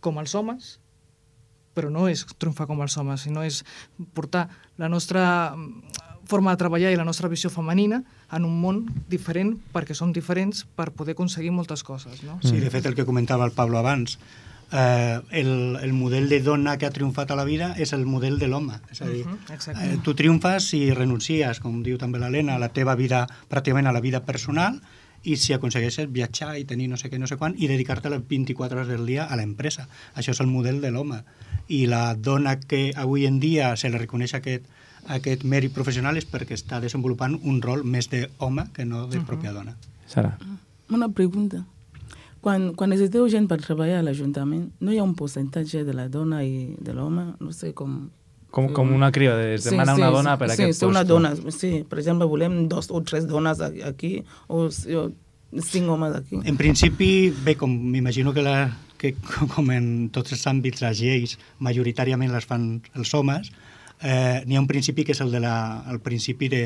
com 0.00 0.18
els 0.22 0.34
homes, 0.34 0.76
però 1.76 1.90
no 1.92 2.08
és 2.10 2.24
triomfar 2.38 2.66
com 2.68 2.82
els 2.84 2.96
homes, 3.00 3.24
sinó 3.26 3.44
és 3.46 3.62
portar 4.16 4.48
la 4.80 4.90
nostra 4.92 5.54
forma 6.26 6.50
de 6.52 6.56
treballar 6.56 6.92
i 6.92 6.96
la 6.96 7.04
nostra 7.04 7.28
visió 7.28 7.50
femenina 7.50 8.02
en 8.32 8.44
un 8.44 8.60
món 8.60 8.86
diferent 9.10 9.56
perquè 9.74 9.94
som 9.94 10.12
diferents 10.12 10.64
per 10.76 10.90
poder 10.92 11.12
aconseguir 11.16 11.50
moltes 11.52 11.82
coses. 11.82 12.22
No? 12.22 12.38
Sí, 12.42 12.58
de 12.60 12.70
fet, 12.70 12.86
el 12.86 12.94
que 12.94 13.04
comentava 13.04 13.44
el 13.44 13.52
Pablo 13.52 13.78
abans, 13.78 14.18
eh, 14.72 15.20
el, 15.30 15.76
el 15.82 15.92
model 15.92 16.28
de 16.28 16.40
dona 16.40 16.78
que 16.78 16.86
ha 16.86 16.90
triomfat 16.90 17.30
a 17.30 17.36
la 17.36 17.44
vida 17.44 17.74
és 17.76 17.92
el 17.92 18.06
model 18.06 18.38
de 18.38 18.48
l'home. 18.48 18.80
És 18.90 19.02
a 19.02 19.06
dir, 19.08 19.26
Uh 19.26 19.32
-huh, 19.32 19.54
exacte. 19.54 19.84
eh, 19.94 19.98
tu 20.02 20.14
triomfes 20.14 20.64
si 20.68 20.90
renuncies, 20.94 21.60
com 21.60 21.82
diu 21.82 21.98
també 21.98 22.18
l'Helena, 22.18 22.54
a 22.54 22.58
la 22.58 22.68
teva 22.70 22.94
vida, 22.94 23.26
pràcticament 23.50 23.86
a 23.88 23.92
la 23.92 24.00
vida 24.00 24.24
personal, 24.24 24.80
i 25.24 25.36
si 25.36 25.52
aconsegueixes 25.52 26.10
viatjar 26.10 26.58
i 26.58 26.64
tenir 26.64 26.88
no 26.88 26.96
sé 26.96 27.08
què, 27.10 27.18
no 27.18 27.26
sé 27.28 27.36
quan, 27.36 27.54
i 27.56 27.68
dedicar-te 27.68 28.10
les 28.10 28.26
24 28.26 28.76
hores 28.80 28.88
del 28.88 29.06
dia 29.06 29.24
a 29.24 29.36
l'empresa. 29.36 29.86
Això 30.16 30.30
és 30.32 30.40
el 30.40 30.48
model 30.48 30.80
de 30.80 30.90
l'home. 30.90 31.22
I 31.68 31.86
la 31.86 32.14
dona 32.16 32.58
que 32.58 32.92
avui 32.96 33.26
en 33.26 33.38
dia 33.38 33.76
se 33.76 33.88
li 33.88 33.98
reconeix 33.98 34.34
aquest, 34.34 34.64
aquest 35.10 35.44
mèrit 35.44 35.74
professional 35.74 36.16
és 36.16 36.26
perquè 36.28 36.54
està 36.54 36.80
desenvolupant 36.80 37.38
un 37.42 37.60
rol 37.62 37.82
més 37.84 38.08
d'home 38.12 38.68
que 38.74 38.84
no 38.84 39.06
de 39.10 39.20
pròpia 39.26 39.52
dona. 39.52 39.74
Sara. 40.06 40.36
Una 40.90 41.08
pregunta. 41.08 41.64
Quan, 42.42 42.72
quan 42.74 42.90
necessiteu 42.90 43.28
gent 43.30 43.46
per 43.46 43.60
treballar 43.62 44.00
a 44.00 44.02
l'Ajuntament, 44.02 44.66
no 44.82 44.90
hi 44.90 44.98
ha 44.98 45.06
un 45.06 45.14
percentatge 45.14 45.84
de 45.86 45.94
la 45.94 46.08
dona 46.10 46.42
i 46.42 46.74
de 46.78 46.94
l'home? 46.94 47.32
No 47.38 47.54
sé 47.54 47.70
com... 47.72 48.10
Com, 48.52 48.66
com 48.76 48.90
una 48.92 49.08
criba, 49.14 49.36
de, 49.38 49.54
es 49.54 49.64
demana 49.64 49.94
una 49.96 50.10
dona 50.12 50.34
per 50.36 50.50
a 50.50 50.56
sí, 50.56 50.66
aquest 50.66 50.82
sí, 50.82 50.84
una 50.84 51.06
posto. 51.06 51.14
dona, 51.14 51.52
sí. 51.54 51.70
Per 51.88 51.96
exemple, 52.02 52.26
volem 52.28 52.66
dos 52.68 52.90
o 52.92 53.00
tres 53.00 53.24
dones 53.30 53.62
aquí 53.62 54.18
o, 54.48 54.66
o 54.68 55.04
cinc 55.70 55.88
homes 55.88 56.18
aquí. 56.18 56.42
En 56.44 56.58
principi, 56.58 57.30
bé, 57.46 57.54
com 57.56 57.72
m'imagino 57.72 58.34
que, 58.36 58.44
la, 58.44 58.56
que 59.00 59.14
com 59.54 59.70
en 59.72 60.10
tots 60.12 60.34
els 60.36 60.44
àmbits 60.50 60.82
les 60.84 61.00
lleis 61.00 61.38
majoritàriament 61.64 62.34
les 62.34 62.44
fan 62.48 62.66
els 62.92 63.14
homes, 63.16 63.48
eh, 64.02 64.42
n'hi 64.46 64.58
ha 64.58 64.60
un 64.60 64.68
principi 64.70 65.06
que 65.06 65.14
és 65.16 65.22
el, 65.24 65.30
de 65.32 65.40
la, 65.40 65.84
el 65.90 66.00
principi 66.04 66.48
de, 66.52 66.64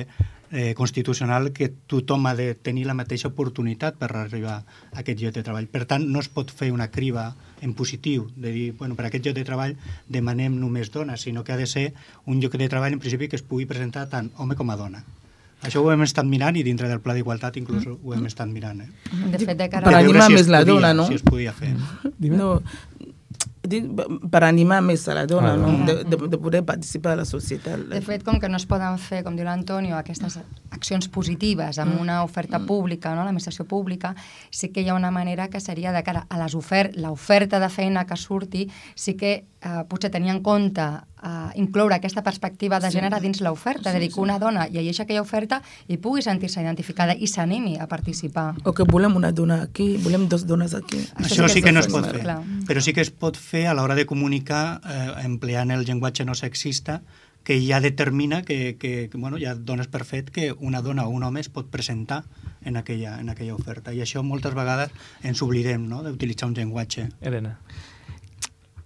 eh, 0.51 0.75
constitucional 0.75 1.53
que 1.53 1.69
tothom 1.69 2.27
ha 2.27 2.35
de 2.35 2.55
tenir 2.55 2.87
la 2.87 2.95
mateixa 2.95 3.29
oportunitat 3.29 3.97
per 3.99 4.11
arribar 4.15 4.63
a 4.63 5.03
aquest 5.03 5.21
lloc 5.21 5.35
de 5.35 5.43
treball. 5.47 5.67
Per 5.67 5.85
tant, 5.91 6.07
no 6.07 6.23
es 6.23 6.29
pot 6.29 6.51
fer 6.51 6.71
una 6.73 6.89
criba 6.91 7.35
en 7.63 7.75
positiu, 7.75 8.29
de 8.37 8.53
dir, 8.53 8.73
bueno, 8.79 8.97
per 8.97 9.09
aquest 9.09 9.27
lloc 9.27 9.37
de 9.37 9.45
treball 9.45 9.77
demanem 10.09 10.59
només 10.61 10.93
dones, 10.93 11.21
sinó 11.21 11.45
que 11.45 11.53
ha 11.53 11.61
de 11.61 11.67
ser 11.67 11.93
un 12.27 12.41
lloc 12.41 12.57
de 12.57 12.69
treball 12.69 12.93
en 12.93 13.03
principi 13.03 13.29
que 13.29 13.37
es 13.37 13.43
pugui 13.45 13.67
presentar 13.67 14.09
tant 14.13 14.31
home 14.37 14.57
com 14.57 14.71
a 14.71 14.77
dona. 14.77 15.05
Això 15.65 15.81
ho 15.81 15.89
hem 15.91 16.03
estat 16.05 16.27
mirant 16.29 16.55
i 16.61 16.63
dintre 16.63 16.87
del 16.87 17.01
Pla 17.01 17.15
d'Igualtat 17.17 17.57
inclús 17.57 17.87
ho 17.89 18.13
hem 18.15 18.27
estat 18.29 18.47
mirant. 18.47 18.83
Eh? 18.85 18.91
De 19.33 19.39
fet, 19.41 19.57
de 19.57 19.69
cara 19.73 19.89
Per 19.89 19.97
animar 19.97 20.27
si 20.29 20.37
es 20.37 20.43
més 20.43 20.51
la 20.53 20.61
dona, 20.69 20.93
no? 20.95 21.07
Si 21.09 21.17
es 21.17 21.25
podia 21.25 21.55
fer. 21.57 21.73
No, 22.21 22.61
per 24.31 24.43
animar 24.45 24.81
més 24.83 25.07
a 25.09 25.15
la 25.15 25.27
dona, 25.27 25.53
Ah, 25.53 25.57
no? 25.57 25.73
de, 25.87 26.05
de, 26.05 26.17
de 26.29 26.39
poder 26.39 26.63
participar 26.65 27.13
a 27.13 27.17
la 27.23 27.25
societat. 27.25 27.87
De 27.91 28.01
fet, 28.01 28.25
com 28.25 28.41
que 28.41 28.49
no 28.49 28.57
es 28.57 28.67
poden 28.67 28.99
fer, 28.99 29.23
com 29.25 29.37
diu 29.37 29.45
l'Antonio, 29.45 29.97
aquestes 29.97 30.39
accions 30.71 31.09
positives 31.09 31.79
amb 31.79 32.01
una 32.01 32.23
oferta 32.25 32.59
pública, 32.61 33.15
no? 33.15 33.25
l'administració 33.25 33.65
pública, 33.65 34.15
sí 34.51 34.69
que 34.71 34.83
hi 34.83 34.89
ha 34.89 34.95
una 34.95 35.11
manera 35.11 35.49
que 35.49 35.61
seria 35.61 35.93
de 35.93 36.03
cara 36.03 36.27
a 36.29 36.39
les 36.43 36.55
ofer 36.55 36.93
l'oferta 36.97 37.61
de 37.61 37.69
feina 37.69 38.07
que 38.07 38.17
surti, 38.17 38.67
sí 38.95 39.15
que 39.15 39.33
eh, 39.61 39.83
potser 39.89 40.11
tenir 40.11 40.31
en 40.31 40.43
compte 40.43 40.83
eh, 41.23 41.51
incloure 41.57 41.95
aquesta 41.95 42.23
perspectiva 42.23 42.79
de 42.81 42.91
Sí. 42.91 42.99
gènere 42.99 43.21
dins 43.21 43.41
l'oferta, 43.41 43.91
és 43.91 43.97
a 43.97 43.99
dir, 43.99 44.13
que 44.13 44.21
una 44.21 44.39
dona 44.39 44.67
llegeixi 44.69 45.03
aquella 45.03 45.23
oferta 45.23 45.63
i 45.89 45.97
pugui 45.97 46.23
sentir-se 46.23 46.61
identificada 46.61 47.15
i 47.19 47.27
s'animi 47.27 47.79
a 47.79 47.87
participar. 47.87 48.55
O 48.65 48.73
que 48.73 48.85
volem 48.85 49.17
una 49.17 49.33
dona 49.33 49.63
aquí, 49.63 49.97
volem 50.03 50.29
dos 50.29 50.47
dones 50.47 50.75
aquí. 50.75 50.99
Això 51.17 51.49
sí 51.49 51.63
que 51.63 51.73
no 51.73 51.81
es 51.81 51.89
pot 51.89 52.05
fer. 52.11 52.21
clar. 52.23 52.43
però 52.67 52.81
sí 52.81 52.93
que 52.93 53.01
es 53.01 53.11
pot 53.11 53.37
fer 53.37 53.67
a 53.69 53.75
l'hora 53.75 53.95
de 53.95 54.07
comunicar 54.07 54.81
eh, 54.85 55.25
empleant 55.25 55.71
el 55.71 55.85
llenguatge 55.85 56.25
no 56.25 56.35
sexista 56.35 57.03
que 57.45 57.61
ja 57.65 57.81
determina 57.81 58.43
que, 58.43 58.77
que, 58.77 59.09
que 59.09 59.17
bueno, 59.19 59.37
ja 59.39 59.55
dones 59.55 59.87
per 59.87 60.05
fet 60.05 60.31
que 60.31 60.53
una 60.59 60.83
dona 60.83 61.05
o 61.07 61.11
un 61.11 61.23
home 61.23 61.39
es 61.41 61.49
pot 61.49 61.69
presentar 61.71 62.25
en 62.65 62.77
aquella, 62.77 63.21
en 63.21 63.29
aquella 63.31 63.55
oferta. 63.55 63.93
I 63.95 64.01
això 64.03 64.25
moltes 64.27 64.53
vegades 64.53 64.91
ens 65.23 65.41
oblidem 65.43 65.87
no? 65.89 66.03
d'utilitzar 66.03 66.49
un 66.49 66.55
llenguatge. 66.57 67.09
Helena. 67.21 67.61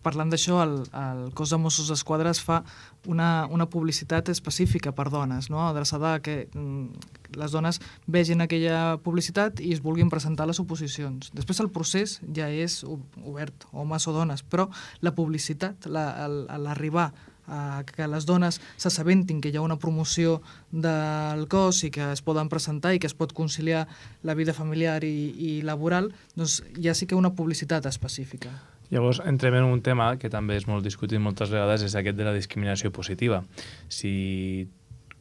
Parlant 0.03 0.31
d'això, 0.33 0.63
el, 0.65 0.75
el 0.97 1.23
cos 1.37 1.51
de 1.53 1.59
Mossos 1.61 1.89
d'Esquadra 1.91 2.31
es 2.33 2.41
fa 2.41 2.63
una, 3.07 3.47
una 3.51 3.67
publicitat 3.71 4.29
específica 4.33 4.93
per 4.97 5.09
dones, 5.13 5.51
no? 5.51 5.61
adreçada 5.69 6.15
a 6.15 6.21
que 6.25 6.49
mm, 6.55 7.37
les 7.41 7.53
dones 7.53 7.81
vegin 8.07 8.41
aquella 8.41 8.97
publicitat 9.05 9.61
i 9.61 9.73
es 9.75 9.83
vulguin 9.85 10.11
presentar 10.11 10.47
les 10.49 10.61
oposicions. 10.61 11.31
Després 11.37 11.61
el 11.61 11.71
procés 11.71 12.19
ja 12.37 12.49
és 12.51 12.81
obert, 12.85 13.67
homes 13.73 14.07
o 14.09 14.13
dones, 14.17 14.43
però 14.43 14.69
la 15.01 15.13
publicitat, 15.15 15.87
la- 15.87 16.29
l'arribar 16.59 17.11
a 17.51 17.83
que 17.83 18.07
les 18.07 18.27
dones 18.29 18.61
s'assabentin 18.79 19.41
que 19.43 19.51
hi 19.51 19.57
ha 19.59 19.63
una 19.65 19.75
promoció 19.83 20.37
del 20.71 21.49
cos 21.51 21.83
i 21.83 21.91
que 21.91 22.13
es 22.13 22.23
poden 22.23 22.49
presentar 22.49 22.93
i 22.95 23.01
que 23.03 23.09
es 23.11 23.15
pot 23.19 23.33
conciliar 23.35 23.89
la 24.23 24.37
vida 24.39 24.55
familiar 24.55 25.03
i, 25.03 25.35
i 25.35 25.51
laboral, 25.67 26.13
doncs 26.39 26.61
ja 26.79 26.95
sí 26.95 27.09
que 27.11 27.19
una 27.19 27.35
publicitat 27.35 27.87
específica. 27.91 28.53
Llavors, 28.91 29.21
entrem 29.25 29.55
en 29.55 29.65
un 29.71 29.83
tema 29.87 30.17
que 30.19 30.31
també 30.31 30.57
és 30.59 30.67
molt 30.67 30.83
discutit 30.85 31.21
moltes 31.23 31.51
vegades, 31.53 31.85
és 31.87 31.95
aquest 31.95 32.17
de 32.19 32.25
la 32.27 32.35
discriminació 32.35 32.91
positiva. 32.91 33.45
Si, 33.89 34.67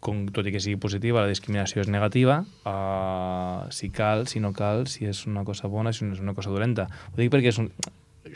com, 0.02 0.26
tot 0.34 0.48
i 0.48 0.54
que 0.56 0.62
sigui 0.64 0.80
positiva, 0.82 1.22
la 1.22 1.30
discriminació 1.30 1.84
és 1.84 1.90
negativa, 1.92 2.40
uh, 2.66 3.70
si 3.70 3.92
cal, 3.94 4.26
si 4.32 4.40
no 4.42 4.54
cal, 4.58 4.88
si 4.88 5.06
és 5.06 5.26
una 5.28 5.44
cosa 5.46 5.68
bona, 5.70 5.94
si 5.94 6.06
no 6.06 6.16
és 6.18 6.22
una 6.24 6.34
cosa 6.34 6.50
dolenta. 6.50 6.88
Ho 7.14 7.18
dic 7.20 7.30
perquè 7.34 7.54
és 7.54 7.60
un... 7.62 7.70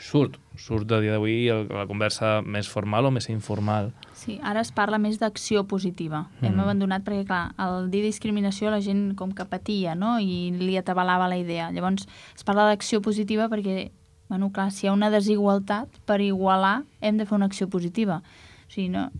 surt, 0.00 0.38
surt 0.58 0.90
a 0.90 0.98
dia 1.02 1.12
d'avui 1.14 1.48
el- 1.52 1.68
la 1.70 1.84
conversa 1.86 2.40
més 2.42 2.66
formal 2.66 3.06
o 3.06 3.10
més 3.14 3.28
informal. 3.30 3.92
Sí, 4.18 4.40
ara 4.42 4.62
es 4.64 4.72
parla 4.74 4.98
més 4.98 5.20
d'acció 5.20 5.64
positiva. 5.70 6.24
Mm. 6.40 6.46
Hem 6.48 6.62
abandonat 6.64 7.04
perquè, 7.06 7.26
clar, 7.28 7.42
al 7.58 7.90
dir 7.92 8.00
discriminació 8.02 8.70
la 8.74 8.80
gent 8.82 9.12
com 9.14 9.30
que 9.34 9.44
patia, 9.46 9.94
no?, 9.94 10.16
i 10.18 10.50
li 10.58 10.74
atabalava 10.80 11.28
la 11.30 11.38
idea. 11.38 11.68
Llavors, 11.70 12.08
es 12.34 12.42
parla 12.46 12.66
d'acció 12.70 13.02
positiva 13.02 13.46
perquè, 13.52 13.90
bueno, 14.28 14.50
clar, 14.52 14.70
si 14.72 14.86
hi 14.86 14.88
ha 14.88 14.92
una 14.96 15.10
desigualtat, 15.10 15.88
per 16.06 16.20
igualar 16.20 16.82
hem 17.00 17.18
de 17.18 17.26
fer 17.26 17.36
una 17.36 17.46
acció 17.46 17.68
positiva. 17.68 18.22
O 18.66 18.70
sigui, 18.72 18.88
no, 18.88 19.10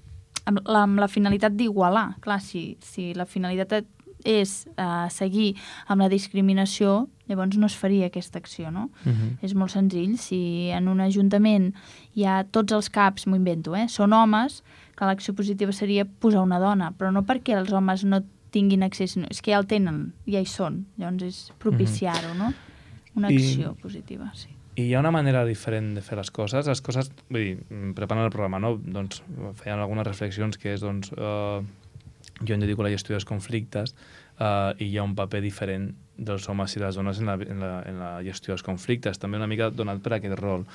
amb 0.45 0.63
la, 0.67 0.85
amb 0.85 1.01
la 1.01 1.09
finalitat 1.09 1.57
d'igualar. 1.57 2.15
Clar, 2.25 2.41
si, 2.43 2.77
si 2.85 3.13
la 3.15 3.27
finalitat 3.29 3.85
és 4.25 4.65
uh, 4.81 5.05
seguir 5.13 5.53
amb 5.93 6.01
la 6.01 6.09
discriminació, 6.09 7.05
llavors 7.29 7.59
no 7.61 7.69
es 7.69 7.77
faria 7.77 8.09
aquesta 8.09 8.41
acció, 8.41 8.71
no? 8.71 8.89
Uh 9.05 9.13
-huh. 9.13 9.31
És 9.43 9.55
molt 9.55 9.71
senzill. 9.71 10.17
Si 10.19 10.71
en 10.71 10.89
un 10.89 11.01
ajuntament 11.01 11.75
hi 12.15 12.25
ha 12.25 12.45
tots 12.45 12.73
els 12.73 12.89
caps, 12.89 13.27
m'ho 13.27 13.37
invento, 13.37 13.77
eh, 13.77 13.89
són 13.89 14.13
homes, 14.13 14.63
que 14.97 15.05
l'acció 15.05 15.35
positiva 15.35 15.73
seria 15.73 16.05
posar 16.05 16.43
una 16.43 16.59
dona, 16.59 16.93
però 16.93 17.13
no 17.13 17.23
perquè 17.23 17.57
els 17.59 17.73
homes 17.73 18.05
no 18.05 18.23
tinguin 18.51 18.83
accés, 18.83 19.17
no, 19.17 19.27
és 19.31 19.43
que 19.43 19.51
ja 19.51 19.59
el 19.59 19.67
tenen, 19.67 20.13
ja 20.27 20.41
hi 20.41 20.47
són. 20.47 20.87
Llavors 20.97 21.23
és 21.23 21.53
propiciar-ho, 21.59 22.35
no? 22.35 22.53
Una 23.17 23.31
I- 23.31 23.37
acció 23.37 23.75
positiva, 23.75 24.31
sí. 24.35 24.49
I 24.75 24.89
hi 24.89 24.95
ha 24.95 25.01
una 25.01 25.13
manera 25.15 25.45
diferent 25.47 25.93
de 25.95 26.03
fer 26.03 26.17
les 26.19 26.33
coses. 26.35 26.67
Les 26.67 26.81
coses, 26.83 27.11
vull 27.29 27.45
dir, 27.45 27.57
mm, 27.63 27.93
preparant 27.95 28.25
el 28.27 28.33
programa, 28.35 28.59
no? 28.59 28.75
doncs, 28.77 29.23
feien 29.61 29.79
algunes 29.79 30.07
reflexions 30.07 30.59
que 30.59 30.73
és, 30.75 30.81
doncs, 30.83 31.13
eh, 31.15 31.63
jo 32.43 32.55
em 32.55 32.61
dedico 32.61 32.83
a 32.83 32.89
la 32.89 32.91
gestió 32.91 33.15
dels 33.15 33.25
conflictes 33.29 33.95
eh, 34.41 34.73
i 34.83 34.89
hi 34.91 34.99
ha 34.99 35.05
un 35.07 35.15
paper 35.15 35.41
diferent 35.45 35.93
dels 36.17 36.49
homes 36.49 36.75
i 36.75 36.83
les 36.83 36.99
dones 36.99 37.21
en 37.21 37.27
la, 37.27 37.35
en, 37.35 37.61
la, 37.61 37.83
en 37.87 37.99
la 38.03 38.11
gestió 38.27 38.55
dels 38.55 38.67
conflictes, 38.67 39.19
també 39.19 39.39
una 39.39 39.47
mica 39.51 39.71
donat 39.71 40.03
per 40.03 40.17
aquest 40.17 40.39
rol. 40.41 40.67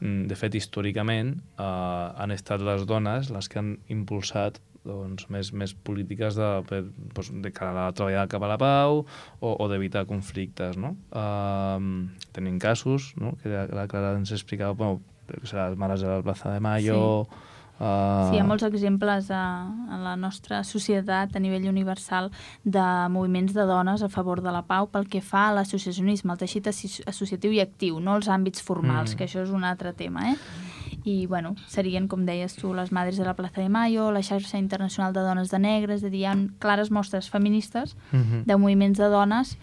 Mm, 0.00 0.28
De 0.30 0.38
fet, 0.38 0.54
històricament 0.54 1.34
eh, 1.58 1.64
han 1.64 2.30
estat 2.30 2.62
les 2.62 2.86
dones 2.86 3.32
les 3.34 3.48
que 3.50 3.58
han 3.58 3.76
impulsat 3.88 4.62
doncs, 4.88 5.28
més, 5.32 5.52
més 5.52 5.74
polítiques 5.86 6.38
de, 6.38 6.48
per, 6.68 6.82
doncs, 7.14 7.30
de 7.44 7.52
cara 7.54 7.74
a 7.74 7.88
la 7.90 7.96
treballar 7.96 8.26
cap 8.32 8.44
a 8.44 8.52
la 8.54 8.58
pau 8.60 9.02
o, 9.04 9.52
o 9.52 9.68
d'evitar 9.70 10.06
conflictes. 10.08 10.78
No? 10.80 10.94
Uh, 11.12 12.08
tenim 12.36 12.58
casos 12.62 13.12
no? 13.20 13.36
que 13.42 13.52
la, 13.52 13.68
la 13.70 13.86
Clara 13.90 14.16
ens 14.18 14.32
explicava, 14.34 14.76
bueno, 14.78 15.02
les 15.28 15.78
mares 15.78 16.02
de 16.04 16.10
la 16.10 16.24
plaça 16.24 16.54
de 16.54 16.64
Mayo... 16.64 17.04
Sí. 17.28 17.44
Uh, 17.78 18.26
Sí, 18.26 18.34
hi 18.34 18.40
ha 18.42 18.46
molts 18.46 18.64
exemples 18.66 19.28
a, 19.30 19.42
a 19.70 19.98
la 20.02 20.16
nostra 20.18 20.64
societat 20.66 21.36
a 21.36 21.42
nivell 21.42 21.68
universal 21.70 22.32
de 22.64 22.86
moviments 23.14 23.54
de 23.54 23.66
dones 23.70 24.02
a 24.02 24.08
favor 24.10 24.42
de 24.42 24.50
la 24.50 24.64
pau 24.66 24.88
pel 24.90 25.06
que 25.06 25.20
fa 25.22 25.44
a 25.46 25.52
l'associacionisme, 25.54 26.34
el 26.34 26.40
teixit 26.40 26.66
associatiu 26.66 27.54
i 27.54 27.62
actiu, 27.62 28.00
no 28.02 28.16
els 28.18 28.26
àmbits 28.26 28.64
formals, 28.66 29.12
mm. 29.12 29.20
que 29.20 29.28
això 29.28 29.44
és 29.46 29.54
un 29.54 29.62
altre 29.68 29.94
tema, 29.94 30.32
eh? 30.32 30.66
I, 31.08 31.26
bueno, 31.26 31.54
serien, 31.72 32.06
com 32.08 32.26
deies 32.28 32.52
tu, 32.58 32.74
les 32.76 32.90
Madres 32.92 33.16
de 33.16 33.24
la 33.24 33.32
Plaza 33.38 33.62
de 33.62 33.68
Mayo, 33.72 34.10
la 34.12 34.20
xarxa 34.22 34.58
internacional 34.60 35.14
de 35.16 35.20
dones 35.24 35.48
de 35.50 35.58
negre, 35.58 35.94
és 35.96 36.04
a 36.04 36.10
dir, 36.12 36.20
hi 36.20 36.26
ha 36.28 36.34
clares 36.60 36.90
mostres 36.92 37.30
feministes 37.32 37.96
Mhm. 38.12 38.42
de 38.44 38.56
moviments 38.56 38.98
de 38.98 39.08
dones 39.08 39.56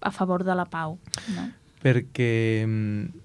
a 0.00 0.10
favor 0.10 0.44
de 0.44 0.54
la 0.54 0.66
pau, 0.66 0.98
no? 1.34 1.48
perquè 1.82 2.64
mm, 2.66 3.21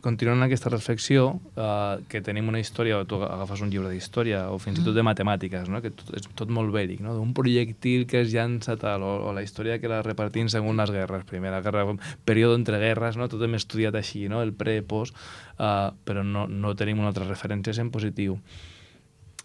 continuant 0.00 0.42
aquesta 0.44 0.70
reflexió 0.72 1.26
uh, 1.36 2.00
que 2.08 2.22
tenim 2.24 2.48
una 2.48 2.60
història, 2.60 2.98
o 3.00 3.06
tu 3.08 3.18
agafes 3.24 3.60
un 3.64 3.70
llibre 3.72 3.90
d'història 3.92 4.46
o 4.52 4.56
fins 4.62 4.80
i 4.80 4.84
tot 4.86 4.96
de 4.96 5.04
matemàtiques, 5.04 5.68
no? 5.72 5.82
que 5.84 5.92
tot, 5.92 6.12
és 6.16 6.26
tot 6.38 6.52
molt 6.52 6.72
vèric, 6.74 7.02
no? 7.04 7.14
d'un 7.18 7.34
projectil 7.36 8.06
que 8.08 8.22
es 8.24 8.32
llança 8.32 8.78
tal, 8.80 9.04
o, 9.04 9.12
o 9.28 9.34
la 9.36 9.44
història 9.44 9.76
que 9.82 9.90
la 9.92 10.00
repartim 10.06 10.48
segons 10.52 10.80
les 10.80 10.94
guerres, 10.94 11.26
primera 11.28 11.60
guerra, 11.64 11.84
període 12.24 12.56
entre 12.56 12.80
guerres, 12.80 13.20
no? 13.20 13.28
tot 13.28 13.44
hem 13.44 13.58
estudiat 13.60 13.98
així, 14.00 14.24
no? 14.32 14.40
el 14.44 14.54
pre, 14.56 14.80
post, 14.80 15.16
uh, 15.58 15.90
però 16.08 16.24
no, 16.24 16.46
no 16.48 16.72
tenim 16.78 17.02
unes 17.02 17.12
altres 17.12 17.28
referències 17.28 17.82
en 17.82 17.92
positiu. 17.92 18.40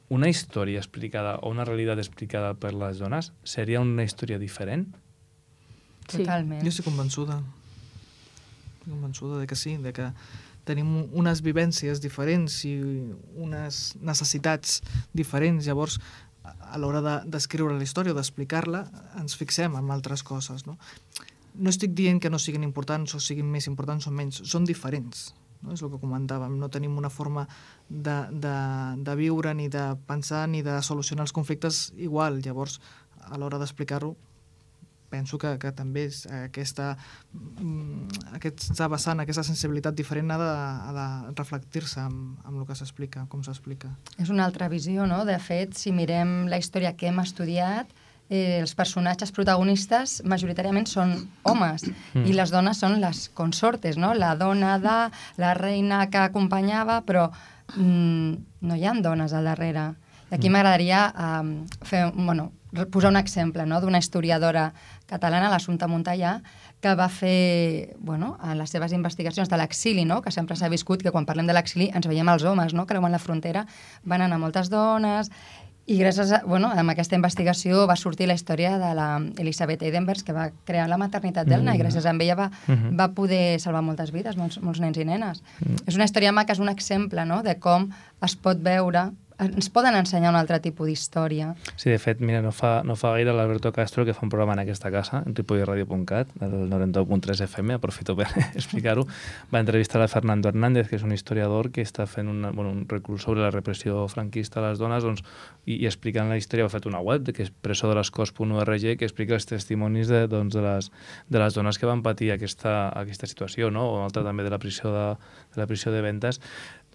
una 0.09 0.29
història 0.29 0.77
explicada 0.77 1.39
o 1.41 1.49
una 1.49 1.65
realitat 1.65 1.97
explicada 1.97 2.53
per 2.53 2.75
les 2.77 2.99
dones 3.01 3.31
seria 3.43 3.81
una 3.81 4.03
història 4.03 4.37
diferent? 4.37 4.85
Sí. 6.07 6.19
Totalment. 6.21 6.61
Jo 6.61 6.69
estic 6.69 6.85
convençuda. 6.85 7.39
Convençuda 8.85 9.39
de 9.41 9.47
que 9.47 9.55
sí, 9.57 9.77
de 9.77 9.91
que 9.93 10.11
tenim 10.65 10.87
unes 11.13 11.41
vivències 11.45 12.01
diferents 12.01 12.63
i 12.65 12.75
unes 13.37 13.95
necessitats 14.01 14.79
diferents. 15.13 15.65
Llavors, 15.65 15.99
a 16.45 16.77
l'hora 16.77 17.01
de- 17.01 17.29
d'escriure 17.29 17.73
la 17.77 17.83
història 17.83 18.13
o 18.13 18.15
d'explicar-la, 18.17 18.83
ens 19.21 19.35
fixem 19.37 19.75
en 19.75 19.91
altres 19.91 20.23
coses. 20.23 20.65
No? 20.65 20.77
no 21.55 21.69
estic 21.71 21.93
dient 21.95 22.19
que 22.19 22.29
no 22.29 22.37
siguin 22.37 22.63
importants 22.67 23.15
o 23.15 23.19
siguin 23.23 23.47
més 23.49 23.67
importants 23.71 24.05
o 24.07 24.11
menys, 24.11 24.41
són 24.43 24.65
diferents. 24.67 25.33
No? 25.61 25.71
És 25.71 25.81
el 25.81 25.89
que 25.89 26.01
comentàvem, 26.01 26.57
no 26.59 26.67
tenim 26.69 26.97
una 26.97 27.09
forma 27.09 27.47
de, 27.89 28.15
de, 28.31 28.55
de 29.07 29.15
viure, 29.15 29.53
ni 29.55 29.69
de 29.71 29.95
pensar, 30.05 30.49
ni 30.49 30.61
de 30.61 30.81
solucionar 30.83 31.23
els 31.23 31.31
conflictes 31.31 31.93
igual. 31.95 32.41
Llavors, 32.43 32.81
a 33.23 33.37
l'hora 33.39 33.57
d'explicar-ho, 33.57 34.15
penso 35.15 35.39
que, 35.41 35.55
que 35.61 35.71
també 35.75 36.05
és 36.11 36.23
aquesta, 36.43 36.91
mm, 37.33 38.31
aquesta 38.35 38.87
vessant, 38.91 39.21
aquesta 39.23 39.43
sensibilitat 39.47 39.95
diferent 39.97 40.31
ha 40.35 40.39
de, 40.41 40.51
ha 40.87 40.95
de 40.99 41.35
reflectir-se 41.39 42.01
amb, 42.03 42.39
amb 42.45 42.59
el 42.61 42.65
que 42.67 42.75
s'explica, 42.77 43.25
com 43.31 43.43
s'explica. 43.45 43.93
És 44.19 44.29
una 44.33 44.45
altra 44.45 44.67
visió, 44.71 45.07
no? 45.07 45.23
De 45.25 45.37
fet, 45.39 45.73
si 45.79 45.93
mirem 45.95 46.45
la 46.51 46.59
història 46.61 46.95
que 46.99 47.07
hem 47.11 47.19
estudiat, 47.23 47.87
eh, 48.29 48.57
els 48.59 48.73
personatges 48.75 49.29
protagonistes 49.31 50.19
majoritàriament 50.25 50.87
són 50.89 51.11
homes 51.45 51.83
Mm. 52.15 52.25
i 52.25 52.33
les 52.33 52.49
dones 52.51 52.79
són 52.81 52.99
les 53.01 53.27
consortes, 53.37 53.97
no? 54.01 54.13
La 54.17 54.33
dona 54.35 54.79
de, 54.81 54.97
la 55.37 55.53
reina 55.53 56.07
que 56.09 56.17
acompanyava, 56.23 57.03
però 57.05 57.29
mm, 57.77 58.33
no 58.61 58.75
hi 58.75 58.85
ha 58.85 58.93
dones 59.01 59.33
al 59.33 59.45
darrere. 59.45 59.93
I 60.31 60.35
aquí 60.39 60.49
Mm. 60.49 60.53
m'agradaria 60.53 61.13
um, 61.13 61.67
fer, 61.85 62.11
bueno, 62.15 62.51
posar 62.91 63.11
un 63.11 63.17
exemple 63.17 63.63
no? 63.65 63.77
d'una 63.79 63.99
historiadora 64.01 64.73
catalana, 65.05 65.49
l'Assumpta 65.49 65.87
Montellà, 65.87 66.39
que 66.81 66.95
va 66.95 67.07
fer, 67.09 67.95
bueno, 67.99 68.37
en 68.43 68.57
les 68.57 68.69
seves 68.69 68.91
investigacions 68.93 69.49
de 69.49 69.57
l'exili, 69.57 70.05
no? 70.05 70.21
que 70.21 70.31
sempre 70.31 70.55
s'ha 70.55 70.69
viscut 70.69 71.03
que 71.03 71.11
quan 71.11 71.25
parlem 71.25 71.47
de 71.47 71.53
l'exili 71.53 71.91
ens 71.93 72.07
veiem 72.07 72.29
els 72.29 72.43
homes, 72.43 72.73
no? 72.73 72.85
creuant 72.85 73.11
la 73.13 73.19
frontera, 73.19 73.65
van 74.03 74.21
anar 74.21 74.39
moltes 74.41 74.69
dones, 74.69 75.31
i 75.85 75.99
gràcies 75.99 76.31
a, 76.33 76.39
bueno, 76.49 76.71
amb 76.73 76.89
aquesta 76.89 77.13
investigació 77.13 77.83
va 77.85 77.95
sortir 77.95 78.25
la 78.25 78.33
història 78.33 78.79
de 78.81 78.87
la 78.97 79.19
Eidenberg, 79.85 80.23
que 80.25 80.33
va 80.33 80.47
crear 80.65 80.87
la 80.89 80.97
maternitat 80.97 81.45
d'Elna, 81.45 81.73
Mm. 81.73 81.75
i 81.75 81.79
gràcies 81.83 82.05
a 82.05 82.09
ella 82.15 82.35
va, 82.35 82.49
Mhm. 82.67 82.97
va 82.97 83.13
poder 83.13 83.59
salvar 83.59 83.83
moltes 83.83 84.11
vides, 84.11 84.35
molts, 84.35 84.59
molts 84.63 84.79
nens 84.79 84.97
i 84.97 85.05
nenes. 85.05 85.43
Mm. 85.59 85.75
És 85.85 85.95
una 85.95 86.05
història 86.05 86.31
maca, 86.31 86.53
és 86.53 86.59
un 86.59 86.69
exemple 86.69 87.23
no? 87.25 87.43
de 87.43 87.59
com 87.59 87.91
es 88.23 88.35
pot 88.35 88.57
veure, 88.57 89.11
ens 89.39 89.69
poden 89.69 89.95
ensenyar 89.99 90.31
un 90.31 90.37
altre 90.39 90.59
tipus 90.63 90.87
d'història. 90.87 91.51
Sí, 91.75 91.89
de 91.89 91.97
fet, 91.99 92.21
mira, 92.23 92.41
no 92.45 92.53
fa, 92.55 92.79
no 92.87 92.95
fa 92.99 93.11
gaire 93.15 93.33
l'Alberto 93.35 93.71
Castro, 93.75 94.05
que 94.07 94.15
fa 94.15 94.23
un 94.23 94.31
programa 94.31 94.55
en 94.55 94.63
aquesta 94.63 94.91
casa, 94.93 95.21
en 95.25 95.35
ripollradio.cat, 95.35 96.31
el 96.45 96.55
91.3 96.71 97.43
FM, 97.47 97.75
aprofito 97.75 98.15
per 98.15 98.29
explicar-ho, 98.59 99.05
va 99.53 99.61
entrevistar 99.63 100.01
a 100.01 100.07
Fernando 100.07 100.49
Hernández, 100.49 100.87
que 100.89 100.99
és 100.99 101.03
un 101.03 101.11
historiador 101.15 101.71
que 101.75 101.83
està 101.83 102.07
fent 102.07 102.31
una, 102.31 102.53
bueno, 102.55 102.71
un 102.71 102.85
recurs 102.89 103.27
sobre 103.27 103.43
la 103.43 103.51
repressió 103.51 104.05
franquista 104.11 104.61
a 104.61 104.69
les 104.69 104.79
dones, 104.79 105.03
doncs, 105.03 105.25
i, 105.65 105.81
i 105.81 105.89
explicant 105.89 106.31
la 106.31 106.39
història, 106.39 106.69
ha 106.69 106.73
fet 106.73 106.87
una 106.87 107.01
web, 107.03 107.27
que 107.35 107.43
és 107.45 107.51
presodelascos.org, 107.65 108.87
que 108.99 109.07
explica 109.07 109.35
els 109.35 109.49
testimonis 109.49 110.11
de, 110.11 110.25
doncs, 110.31 110.55
de, 110.55 110.63
les, 110.63 110.91
de 111.27 111.41
les 111.41 111.57
dones 111.57 111.79
que 111.81 111.89
van 111.89 112.03
patir 112.05 112.31
aquesta, 112.35 112.89
aquesta 112.95 113.27
situació, 113.27 113.71
no? 113.73 113.85
o 113.91 114.01
altra 114.05 114.23
també 114.23 114.45
de 114.45 114.53
la 114.53 114.61
prisió 114.61 114.93
de, 114.93 115.05
de, 115.51 115.59
la 115.59 115.67
prisió 115.67 115.91
de 115.91 116.03
ventes, 116.05 116.41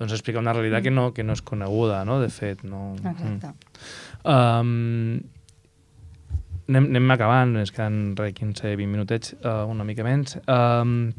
doncs 0.01 0.17
explica 0.17 0.41
una 0.41 0.55
realitat 0.57 0.87
que 0.87 0.93
no, 0.95 1.11
que 1.13 1.25
no 1.27 1.37
és 1.37 1.43
coneguda, 1.45 2.01
no? 2.09 2.19
de 2.23 2.31
fet. 2.33 2.65
No? 2.65 2.95
Exacte. 2.97 3.53
Um, 4.25 5.21
anem, 6.71 6.89
anem 6.95 7.13
acabant, 7.13 7.53
és 7.61 7.73
que 7.77 7.85
en 7.85 8.01
re, 8.17 8.31
15-20 8.37 8.89
minutets, 8.89 9.35
uh, 9.43 9.67
una 9.69 9.85
mica 9.85 10.07
menys. 10.07 10.39
Um, 10.49 11.13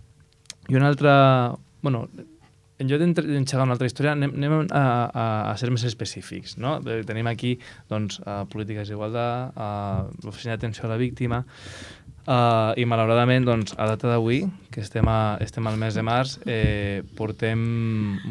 I 0.70 0.78
una 0.80 0.90
altra... 0.90 1.14
Bueno, 1.82 2.08
en 2.82 2.90
lloc 2.90 3.02
d'enxegar 3.02 3.66
una 3.68 3.76
altra 3.76 3.88
història, 3.90 4.16
anem, 4.16 4.34
anem 4.40 4.56
a, 4.64 4.82
a, 4.82 5.26
a 5.52 5.56
ser 5.62 5.70
més 5.74 5.86
específics. 5.86 6.58
No? 6.62 6.80
Eh, 6.82 7.02
Tenim 7.06 7.30
aquí 7.30 7.56
doncs, 7.92 8.18
uh, 8.26 8.42
polítiques 8.50 8.90
d'igualtat, 8.90 9.54
uh, 9.54 10.10
l'oficina 10.26 10.56
d'atenció 10.56 10.88
a 10.88 10.94
la 10.96 10.98
víctima, 11.02 11.44
Uh, 12.22 12.70
I 12.78 12.84
malauradament, 12.86 13.48
doncs, 13.48 13.74
a 13.82 13.88
data 13.90 14.12
d'avui, 14.12 14.44
que 14.70 14.84
estem, 14.84 15.08
a, 15.10 15.38
estem 15.42 15.66
al 15.66 15.78
mes 15.82 15.96
de 15.98 16.04
març, 16.06 16.36
eh, 16.46 17.02
portem 17.18 17.64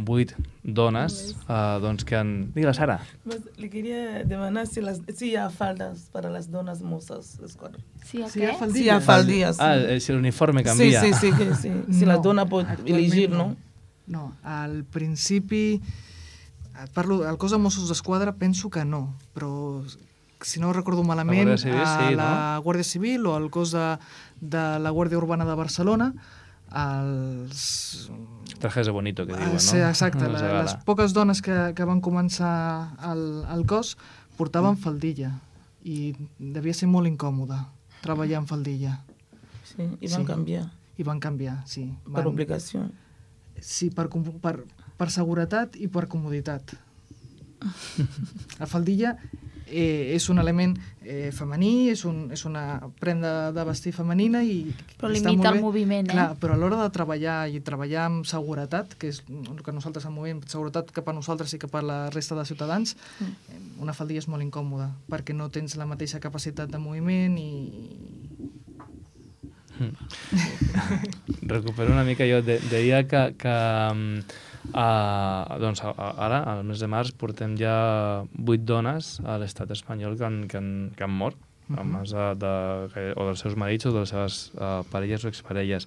vuit 0.07 0.31
dones 0.63 1.17
uh, 1.49 1.81
doncs, 1.83 2.05
que 2.07 2.15
han... 2.15 2.31
Digue-la, 2.55 2.75
Sara. 2.77 3.01
Pues, 3.25 3.41
le 3.59 3.69
quería 3.69 4.23
demanar 4.23 4.69
si, 4.69 4.81
las, 4.81 5.01
si 5.17 5.35
hay 5.35 5.51
faldas 5.51 6.09
para 6.13 6.31
las 6.31 6.53
donas 6.53 6.83
mozas 6.83 7.39
de 7.41 7.47
escuadra. 7.47 7.81
Sí, 8.05 8.23
Si 8.31 8.45
hay 8.45 8.55
faldillas. 8.55 8.85
Si 8.85 8.91
hay 8.91 9.01
faldillas. 9.01 9.61
Ah, 9.61 9.77
eh, 9.77 9.99
si 9.99 10.13
l'uniforme 10.13 10.61
Sí, 10.61 10.65
canvia. 10.67 11.01
sí, 11.01 11.13
sí, 11.15 11.33
que 11.33 11.55
sí. 11.57 11.73
Si 11.99 12.07
la 12.07 12.19
dona 12.19 12.47
pot 12.47 12.67
elegir, 12.87 13.31
no? 13.31 13.57
No, 14.07 14.37
al 14.43 14.85
principi... 14.85 15.81
et 16.81 16.89
Parlo, 16.95 17.25
al 17.29 17.37
cos 17.37 17.51
de 17.53 17.59
Mossos 17.59 17.91
d'Esquadra 17.91 18.33
penso 18.39 18.71
que 18.71 18.87
no, 18.87 19.19
però 19.35 19.83
si 20.43 20.61
no 20.61 20.73
recordo 20.73 21.03
malament, 21.05 21.49
Guàrdia 21.49 21.59
Civil, 21.59 21.81
a 21.85 22.09
sí, 22.09 22.15
la 22.15 22.29
no? 22.57 22.63
Guàrdia 22.65 22.85
Civil 22.85 23.27
o 23.27 23.35
al 23.37 23.51
cos 23.51 23.73
de, 23.73 23.87
de 24.41 24.63
la 24.81 24.91
Guàrdia 24.91 25.19
Urbana 25.19 25.45
de 25.45 25.55
Barcelona, 25.59 26.13
els, 26.71 28.11
Trajes 28.61 28.87
de 28.87 28.93
bonito, 28.93 29.27
que 29.27 29.35
diuen, 29.35 29.55
no? 29.55 29.59
Sí, 29.61 29.79
exacte. 29.79 30.25
No 30.25 30.33
La, 30.35 30.39
sé, 30.39 30.45
ara. 30.47 30.63
les 30.63 30.75
poques 30.87 31.13
dones 31.17 31.41
que, 31.43 31.57
que 31.75 31.85
van 31.89 32.01
començar 32.05 32.95
al, 32.99 33.45
al 33.49 33.65
cos 33.67 33.97
portaven 34.37 34.75
Mm. 34.77 34.83
faldilla 34.85 35.31
i 35.85 36.15
devia 36.39 36.75
ser 36.77 36.89
molt 36.89 37.09
incòmode 37.09 37.57
treballar 38.05 38.39
amb 38.43 38.49
faldilla. 38.49 38.99
Sí, 39.65 39.87
i 40.01 40.09
van 40.13 40.25
canviar. 40.29 40.67
I 41.01 41.03
van 41.07 41.21
canviar, 41.21 41.63
sí. 41.67 41.87
Per 42.05 42.13
Van, 42.23 42.27
obligació. 42.29 42.85
Sí, 43.61 43.89
per, 43.91 44.09
per, 44.43 44.55
per 44.97 45.11
seguretat 45.11 45.77
i 45.77 45.89
per 45.89 46.07
comoditat. 46.09 46.75
La 48.61 48.67
faldilla 48.67 49.17
eh, 49.71 50.15
és 50.17 50.29
un 50.29 50.39
element 50.43 50.75
eh, 51.03 51.31
femení, 51.33 51.91
és, 51.93 52.05
un, 52.09 52.27
és 52.35 52.45
una 52.45 52.81
prenda 53.01 53.53
de 53.55 53.65
vestir 53.65 53.93
femenina 53.97 54.43
i 54.45 54.67
Però 54.99 55.09
està 55.09 55.31
limita 55.31 55.33
molt 55.37 55.49
el 55.51 55.59
bé. 55.59 55.63
moviment, 55.65 56.11
eh? 56.11 56.13
Clar, 56.13 56.29
però 56.43 56.57
a 56.57 56.61
l'hora 56.61 56.83
de 56.83 56.91
treballar 56.95 57.39
i 57.49 57.63
treballar 57.65 58.09
amb 58.09 58.29
seguretat, 58.29 58.97
que 59.01 59.13
és 59.15 59.23
el 59.31 59.63
que 59.65 59.75
nosaltres 59.75 60.07
en 60.09 60.15
movem, 60.17 60.43
seguretat 60.51 60.91
cap 60.97 61.09
a 61.09 61.17
nosaltres 61.17 61.55
i 61.55 61.63
cap 61.63 61.75
a 61.79 61.85
la 61.87 62.01
resta 62.11 62.37
de 62.39 62.45
ciutadans, 62.49 62.97
eh, 63.23 63.61
una 63.81 63.95
faldilla 63.97 64.21
és 64.25 64.29
molt 64.29 64.45
incòmoda, 64.45 64.91
perquè 65.11 65.37
no 65.37 65.49
tens 65.55 65.79
la 65.81 65.89
mateixa 65.89 66.21
capacitat 66.21 66.71
de 66.71 66.83
moviment 66.83 67.39
i... 67.39 67.51
Recupero 71.49 71.93
una 71.93 72.05
mica 72.05 72.27
jo. 72.29 72.43
De, 72.45 72.59
deia 72.69 73.07
que, 73.09 73.23
que 73.41 73.55
uh, 74.69 75.59
doncs, 75.61 75.83
a, 75.85 75.91
a- 75.97 76.15
ara, 76.27 76.41
al 76.57 76.65
mes 76.69 76.81
de 76.81 76.87
març, 76.91 77.13
portem 77.17 77.57
ja 77.59 78.25
vuit 78.33 78.65
dones 78.65 79.19
a 79.25 79.39
l'estat 79.41 79.71
espanyol 79.75 80.17
que 80.19 80.25
han, 80.27 80.43
que 80.49 80.59
han, 80.61 80.71
que 80.97 81.05
han 81.05 81.11
mort 81.17 81.37
uh 81.37 81.73
Mhm. 81.73 81.95
-huh. 82.03 82.35
de, 82.35 82.47
de, 82.95 83.13
o 83.17 83.27
dels 83.27 83.39
seus 83.39 83.55
marits 83.57 83.87
o 83.87 83.93
de 83.93 84.01
les 84.01 84.09
seves 84.09 84.51
uh, 84.59 84.83
parelles 84.91 85.25
o 85.25 85.29
exparelles. 85.29 85.87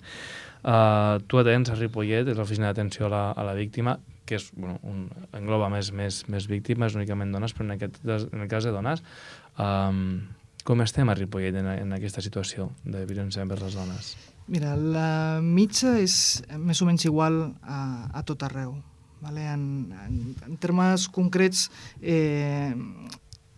Uh, 0.64 1.20
tu 1.28 1.38
atens 1.38 1.70
a 1.70 1.76
Ripollet, 1.76 2.26
és 2.28 2.38
l'oficina 2.38 2.68
d'atenció 2.68 3.08
a, 3.08 3.10
la, 3.10 3.32
a 3.32 3.44
la 3.44 3.54
víctima, 3.54 4.00
que 4.26 4.36
és, 4.36 4.52
bueno, 4.56 4.80
un, 4.84 5.10
engloba 5.34 5.68
més, 5.70 5.92
més, 5.92 6.24
més 6.30 6.48
víctimes, 6.48 6.96
únicament 6.96 7.34
dones, 7.34 7.54
però 7.54 7.66
en, 7.66 7.72
aquest, 7.72 8.00
en 8.34 8.42
el 8.42 8.48
cas 8.48 8.64
de 8.64 8.72
dones, 8.72 9.04
um, 9.60 10.22
com 10.64 10.80
estem 10.82 11.10
a 11.10 11.14
Ripollet 11.16 11.54
en, 11.56 11.68
en 11.68 11.92
aquesta 11.94 12.22
situació 12.22 12.72
de 12.86 13.06
violència 13.06 13.42
envers 13.42 13.62
les 13.64 13.76
dones? 13.76 14.33
Mira, 14.48 14.76
la 14.76 15.40
mitja 15.42 15.96
és 16.02 16.44
més 16.60 16.82
o 16.84 16.88
menys 16.90 17.06
igual 17.08 17.54
a, 17.64 18.10
a 18.12 18.24
tot 18.28 18.44
arreu. 18.44 18.76
Vale? 19.24 19.46
En, 19.48 19.64
en, 20.06 20.18
en 20.50 20.58
termes 20.60 21.06
concrets, 21.08 21.70
eh, 22.02 22.74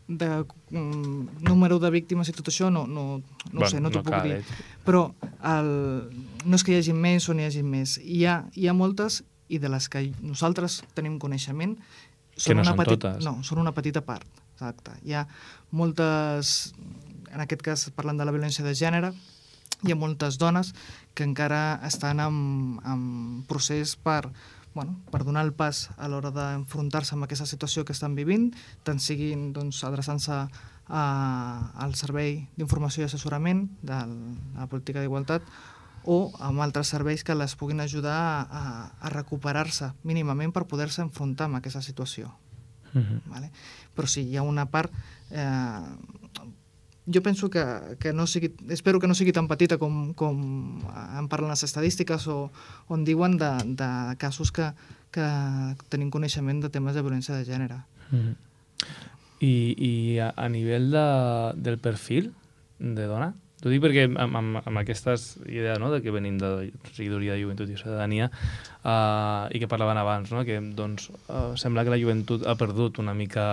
de 0.07 0.27
mm, 0.69 1.41
número 1.41 1.79
de 1.81 1.89
víctimes 1.89 2.29
i 2.29 2.36
tot 2.38 2.51
això, 2.51 2.67
no, 2.69 2.83
no, 2.86 3.05
no 3.17 3.23
Bueno, 3.49 3.65
ho 3.65 3.69
sé, 3.71 3.79
no 3.81 3.89
t'ho 3.89 4.03
no 4.03 4.05
puc 4.05 4.13
cal, 4.13 4.27
dir. 4.29 4.36
eh? 4.43 4.65
Però 4.86 5.07
el, 5.41 5.71
no 6.45 6.59
és 6.59 6.63
que 6.67 6.75
hi 6.75 6.77
hagi 6.83 6.93
més 6.93 7.25
o 7.29 7.33
n'hi 7.33 7.47
hagi 7.49 7.63
més. 7.65 7.97
Hi 8.05 8.21
ha, 8.29 8.36
hi 8.53 8.67
ha 8.69 8.77
moltes 8.77 9.23
i 9.49 9.57
de 9.61 9.69
les 9.73 9.89
que 9.89 10.03
nosaltres 10.21 10.83
tenim 10.97 11.17
coneixement 11.21 11.73
Que 12.36 12.53
no 12.53 12.61
una 12.61 12.71
són 12.75 12.77
petit- 12.83 12.99
totes. 13.01 13.25
No, 13.25 13.39
són 13.47 13.63
una 13.65 13.73
petita 13.73 14.01
part. 14.05 14.27
Exacte. 14.53 14.93
Hi 15.07 15.17
ha 15.17 15.25
moltes, 15.73 16.73
en 17.33 17.41
aquest 17.41 17.61
cas 17.65 17.89
parlant 17.95 18.21
de 18.21 18.25
la 18.29 18.33
violència 18.36 18.63
de 18.65 18.73
gènere, 18.77 19.09
hi 19.86 19.93
ha 19.93 19.99
moltes 19.99 20.39
dones 20.41 20.73
que 21.13 21.23
encara 21.23 21.79
estan 21.88 22.19
en, 22.19 22.38
en 22.86 23.01
procés 23.49 23.95
per, 23.95 24.31
bueno, 24.73 24.97
per 25.11 25.23
donar 25.23 25.45
el 25.45 25.53
pas 25.53 25.89
a 25.97 26.09
l'hora 26.11 26.33
d'enfrontar-se 26.36 27.15
amb 27.15 27.27
aquesta 27.27 27.47
situació 27.49 27.86
que 27.86 27.93
estan 27.95 28.17
vivint, 28.17 28.51
tant 28.83 28.99
siguin 28.99 29.51
doncs, 29.53 29.83
adreçant-se 29.88 30.41
al 30.86 31.95
Servei 31.97 32.43
d'Informació 32.57 33.03
i 33.03 33.07
Assessorament 33.09 33.65
de 33.81 34.01
la 34.57 34.67
Política 34.69 35.01
d'Igualtat 35.01 35.45
o 36.05 36.29
amb 36.45 36.61
altres 36.61 36.91
serveis 36.93 37.23
que 37.25 37.33
les 37.33 37.55
puguin 37.57 37.81
ajudar 37.81 38.17
a, 38.45 38.65
a 39.01 39.13
recuperar-se 39.13 39.95
mínimament 40.05 40.53
per 40.53 40.67
poder-se 40.69 41.01
enfrontar 41.01 41.49
amb 41.49 41.57
aquesta 41.61 41.81
situació. 41.81 42.29
-huh. 42.95 43.21
vale? 43.25 43.51
però 43.95 44.07
sí, 44.07 44.25
hi 44.27 44.38
ha 44.38 44.43
una 44.43 44.65
part 44.67 44.91
eh, 45.31 46.24
jo 47.08 47.22
penso 47.22 47.49
que, 47.49 47.64
que 47.99 48.14
no 48.14 48.26
sigui, 48.28 48.51
espero 48.70 48.99
que 48.99 49.08
no 49.08 49.16
sigui 49.16 49.34
tan 49.34 49.47
petita 49.47 49.78
com, 49.78 50.14
com 50.18 50.41
en 50.89 51.30
parlen 51.30 51.53
les 51.53 51.64
estadístiques 51.68 52.28
o 52.28 52.49
on 52.89 53.06
diuen 53.06 53.38
de, 53.38 53.51
de 53.78 53.89
casos 54.18 54.51
que, 54.51 54.72
que 55.14 55.28
tenim 55.89 56.10
coneixement 56.10 56.64
de 56.66 56.74
temes 56.74 56.97
de 56.97 57.06
violència 57.06 57.38
de 57.38 57.45
gènere. 57.45 57.82
Mm. 58.10 58.36
I, 59.45 59.56
i 59.78 59.93
a, 60.24 60.32
a 60.34 60.49
nivell 60.49 60.89
de, 60.93 61.08
del 61.62 61.78
perfil 61.78 62.32
de 62.80 63.10
dona, 63.10 63.34
T'ho 63.66 63.72
dic 63.72 63.82
perquè 63.82 64.03
amb, 64.06 64.36
amb, 64.38 64.58
amb 64.62 64.78
aquestes 64.78 65.39
idees 65.47 65.80
no, 65.82 65.88
de 65.89 65.97
que 66.03 66.12
venim 66.14 66.36
de 66.38 66.49
regidoria 66.86 67.34
de 67.34 67.41
joventut 67.41 67.72
i 67.72 67.78
ciutadania 67.80 68.28
uh, 68.30 69.47
i 69.49 69.58
que 69.58 69.70
parlaven 69.72 69.97
abans, 69.97 70.30
no, 70.36 70.43
que 70.45 70.60
doncs, 70.78 71.08
uh, 71.26 71.56
sembla 71.58 71.82
que 71.82 71.93
la 71.95 71.97
joventut 71.97 72.45
ha 72.45 72.53
perdut 72.60 72.99
una 73.01 73.16
mica 73.18 73.45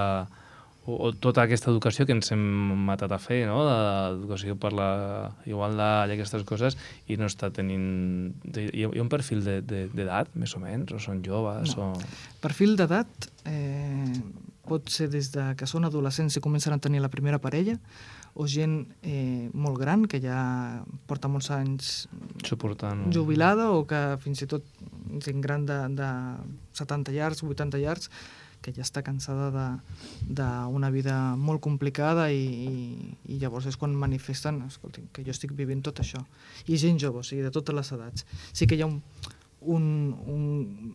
o, 0.84 0.96
o 1.06 1.12
tota 1.14 1.44
aquesta 1.44 1.70
educació 1.70 2.06
que 2.08 2.14
ens 2.16 2.32
hem 2.34 2.42
matat 2.88 3.12
a 3.14 3.18
fer, 3.22 3.42
no? 3.46 3.60
d'educació 3.68 4.56
per 4.58 4.72
la 4.74 4.90
igualtat 5.46 6.10
i 6.10 6.16
aquestes 6.16 6.46
coses, 6.48 6.78
i 7.06 7.18
no 7.20 7.28
està 7.30 7.52
tenint... 7.54 8.32
Hi 8.56 8.86
ha, 8.86 8.88
hi 8.90 8.98
ha 8.98 9.04
un 9.04 9.12
perfil 9.12 9.44
d'edat, 9.46 9.68
de, 9.70 9.84
de, 9.94 10.40
més 10.42 10.56
o 10.58 10.62
menys? 10.62 10.94
O 10.96 11.02
són 11.02 11.22
joves? 11.26 11.76
No. 11.78 11.92
O... 11.92 12.08
Perfil 12.42 12.74
d'edat 12.80 13.30
eh, 13.46 14.18
pot 14.66 14.90
ser 14.90 15.08
des 15.12 15.30
de 15.34 15.52
que 15.58 15.70
són 15.70 15.86
adolescents 15.86 16.36
i 16.38 16.42
comencen 16.42 16.74
a 16.74 16.80
tenir 16.82 17.02
la 17.02 17.12
primera 17.12 17.38
parella, 17.42 17.78
o 18.34 18.46
gent 18.48 18.86
eh, 19.04 19.50
molt 19.52 19.78
gran, 19.78 20.06
que 20.08 20.18
ja 20.22 20.82
porta 21.06 21.28
molts 21.28 21.50
anys 21.52 22.06
Suportant. 22.46 23.04
jubilada, 23.12 23.70
o 23.76 23.84
que 23.86 24.00
fins 24.22 24.42
i 24.42 24.48
tot 24.48 24.64
gent 25.22 25.42
gran 25.44 25.66
de, 25.68 25.78
de 25.98 26.12
70 26.78 27.12
llargs, 27.12 27.42
80 27.44 27.82
llargs, 27.82 28.08
que 28.62 28.72
ja 28.74 28.84
està 28.86 29.02
cansada 29.04 29.50
d'una 30.22 30.90
vida 30.94 31.16
molt 31.36 31.62
complicada 31.64 32.28
i, 32.32 32.42
i, 32.42 32.74
i 33.34 33.38
llavors 33.42 33.66
és 33.70 33.78
quan 33.78 33.94
manifesten 33.98 34.62
escolti, 34.68 35.04
que 35.12 35.24
jo 35.26 35.34
estic 35.34 35.54
vivint 35.58 35.82
tot 35.84 36.00
això. 36.02 36.22
I 36.66 36.78
gent 36.80 37.00
jove, 37.02 37.22
o 37.22 37.26
sigui, 37.26 37.42
de 37.42 37.52
totes 37.54 37.76
les 37.76 37.92
edats. 37.98 38.26
Sí 38.54 38.70
que 38.70 38.78
hi 38.78 38.84
ha 38.84 38.90
un, 38.90 39.00
un, 39.60 39.86
un 40.30 40.94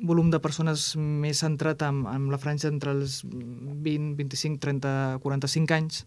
volum 0.00 0.30
de 0.30 0.40
persones 0.40 0.92
més 0.96 1.42
centrat 1.42 1.82
en, 1.88 2.04
en 2.10 2.30
la 2.32 2.38
franja 2.38 2.70
entre 2.70 2.94
els 2.94 3.22
20, 3.24 4.14
25, 4.18 4.60
30, 4.62 4.94
45 5.24 5.78
anys, 5.78 6.04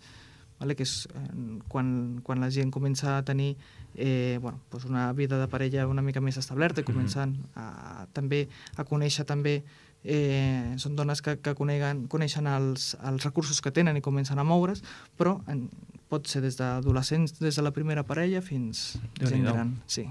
vale? 0.61 0.77
que 0.77 0.85
és 0.87 0.95
eh, 1.09 1.27
quan, 1.71 2.21
quan 2.23 2.43
la 2.43 2.51
gent 2.53 2.71
comença 2.71 3.17
a 3.17 3.25
tenir 3.27 3.55
eh, 3.95 4.39
bueno, 4.41 4.61
pues 4.69 4.85
una 4.85 5.11
vida 5.13 5.39
de 5.39 5.47
parella 5.47 5.87
una 5.87 6.01
mica 6.05 6.21
més 6.21 6.37
establerta 6.37 6.81
i 6.81 6.87
comencen 6.87 7.35
a, 7.55 8.05
també 8.13 8.45
a 8.77 8.85
conèixer 8.87 9.25
també 9.27 9.61
eh, 10.03 10.73
són 10.81 10.95
dones 10.95 11.21
que, 11.21 11.37
que 11.43 11.53
coneguen, 11.57 12.05
coneixen 12.11 12.49
els, 12.49 12.95
els 13.07 13.25
recursos 13.27 13.61
que 13.61 13.73
tenen 13.75 13.97
i 13.97 14.05
comencen 14.05 14.39
a 14.41 14.45
moure's, 14.47 14.83
però 15.17 15.37
en, 15.51 15.67
pot 16.11 16.27
ser 16.27 16.41
des 16.43 16.57
d'adolescents, 16.59 17.37
des 17.39 17.55
de 17.55 17.63
la 17.63 17.71
primera 17.75 18.03
parella 18.03 18.41
fins 18.43 18.99
gent 19.21 19.47
gran. 19.47 19.77
Sí. 19.87 20.09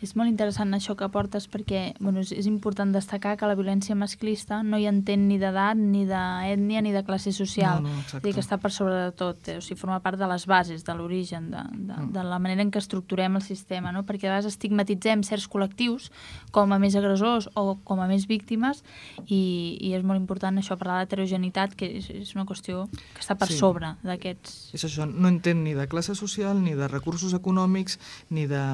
És 0.00 0.14
molt 0.16 0.30
interessant 0.30 0.72
això 0.72 0.94
que 0.96 1.08
portes 1.12 1.46
perquè 1.50 1.82
bueno, 2.00 2.22
és, 2.24 2.32
és 2.32 2.46
important 2.48 2.92
destacar 2.94 3.34
que 3.36 3.48
la 3.48 3.56
violència 3.58 3.96
masclista 3.98 4.62
no 4.64 4.78
hi 4.80 4.86
entén 4.88 5.26
ni 5.28 5.36
d'edat, 5.40 5.76
ni 5.76 6.06
d'ètnia, 6.08 6.80
ni 6.84 6.94
de 6.94 7.02
classe 7.04 7.34
social. 7.36 7.82
No, 7.84 7.92
no, 7.92 8.04
és 8.06 8.24
dir, 8.24 8.32
que 8.36 8.40
està 8.40 8.56
per 8.62 8.72
sobre 8.72 8.96
de 8.96 9.12
tot. 9.16 9.50
Eh? 9.52 9.58
O 9.60 9.64
sigui, 9.64 9.78
forma 9.80 10.00
part 10.04 10.18
de 10.20 10.28
les 10.30 10.46
bases, 10.48 10.84
de 10.86 10.96
l'origen, 10.96 11.50
de, 11.52 11.64
de, 11.74 11.98
mm. 11.98 12.08
de 12.16 12.24
la 12.30 12.40
manera 12.40 12.64
en 12.64 12.72
què 12.72 12.80
estructurem 12.80 13.36
el 13.36 13.44
sistema, 13.44 13.92
no? 13.92 14.04
perquè 14.08 14.28
a 14.28 14.32
vegades 14.32 14.54
estigmatitzem 14.54 15.24
certs 15.26 15.48
col·lectius 15.52 16.08
com 16.54 16.72
a 16.72 16.80
més 16.80 16.96
agressors 16.96 17.50
o 17.60 17.76
com 17.84 18.00
a 18.00 18.08
més 18.10 18.24
víctimes 18.30 18.82
i, 19.26 19.76
i 19.80 19.92
és 19.96 20.06
molt 20.06 20.20
important 20.20 20.56
això, 20.60 20.78
parlar 20.80 21.02
d'heterogeneïtat, 21.02 21.76
que 21.76 21.90
és, 22.00 22.08
és 22.22 22.34
una 22.38 22.46
qüestió 22.48 22.86
que 22.88 23.20
està 23.20 23.36
per 23.36 23.50
sí. 23.52 23.60
sobre 23.60 23.94
d'aquests... 24.06 24.72
És 24.76 24.88
això, 24.88 25.04
no 25.04 25.28
entén 25.28 25.64
ni 25.66 25.76
de 25.76 25.86
classe 25.92 26.16
social, 26.16 26.60
ni 26.64 26.72
de 26.78 26.88
recursos 26.88 27.36
econòmics, 27.36 28.00
ni 28.32 28.48
de 28.50 28.64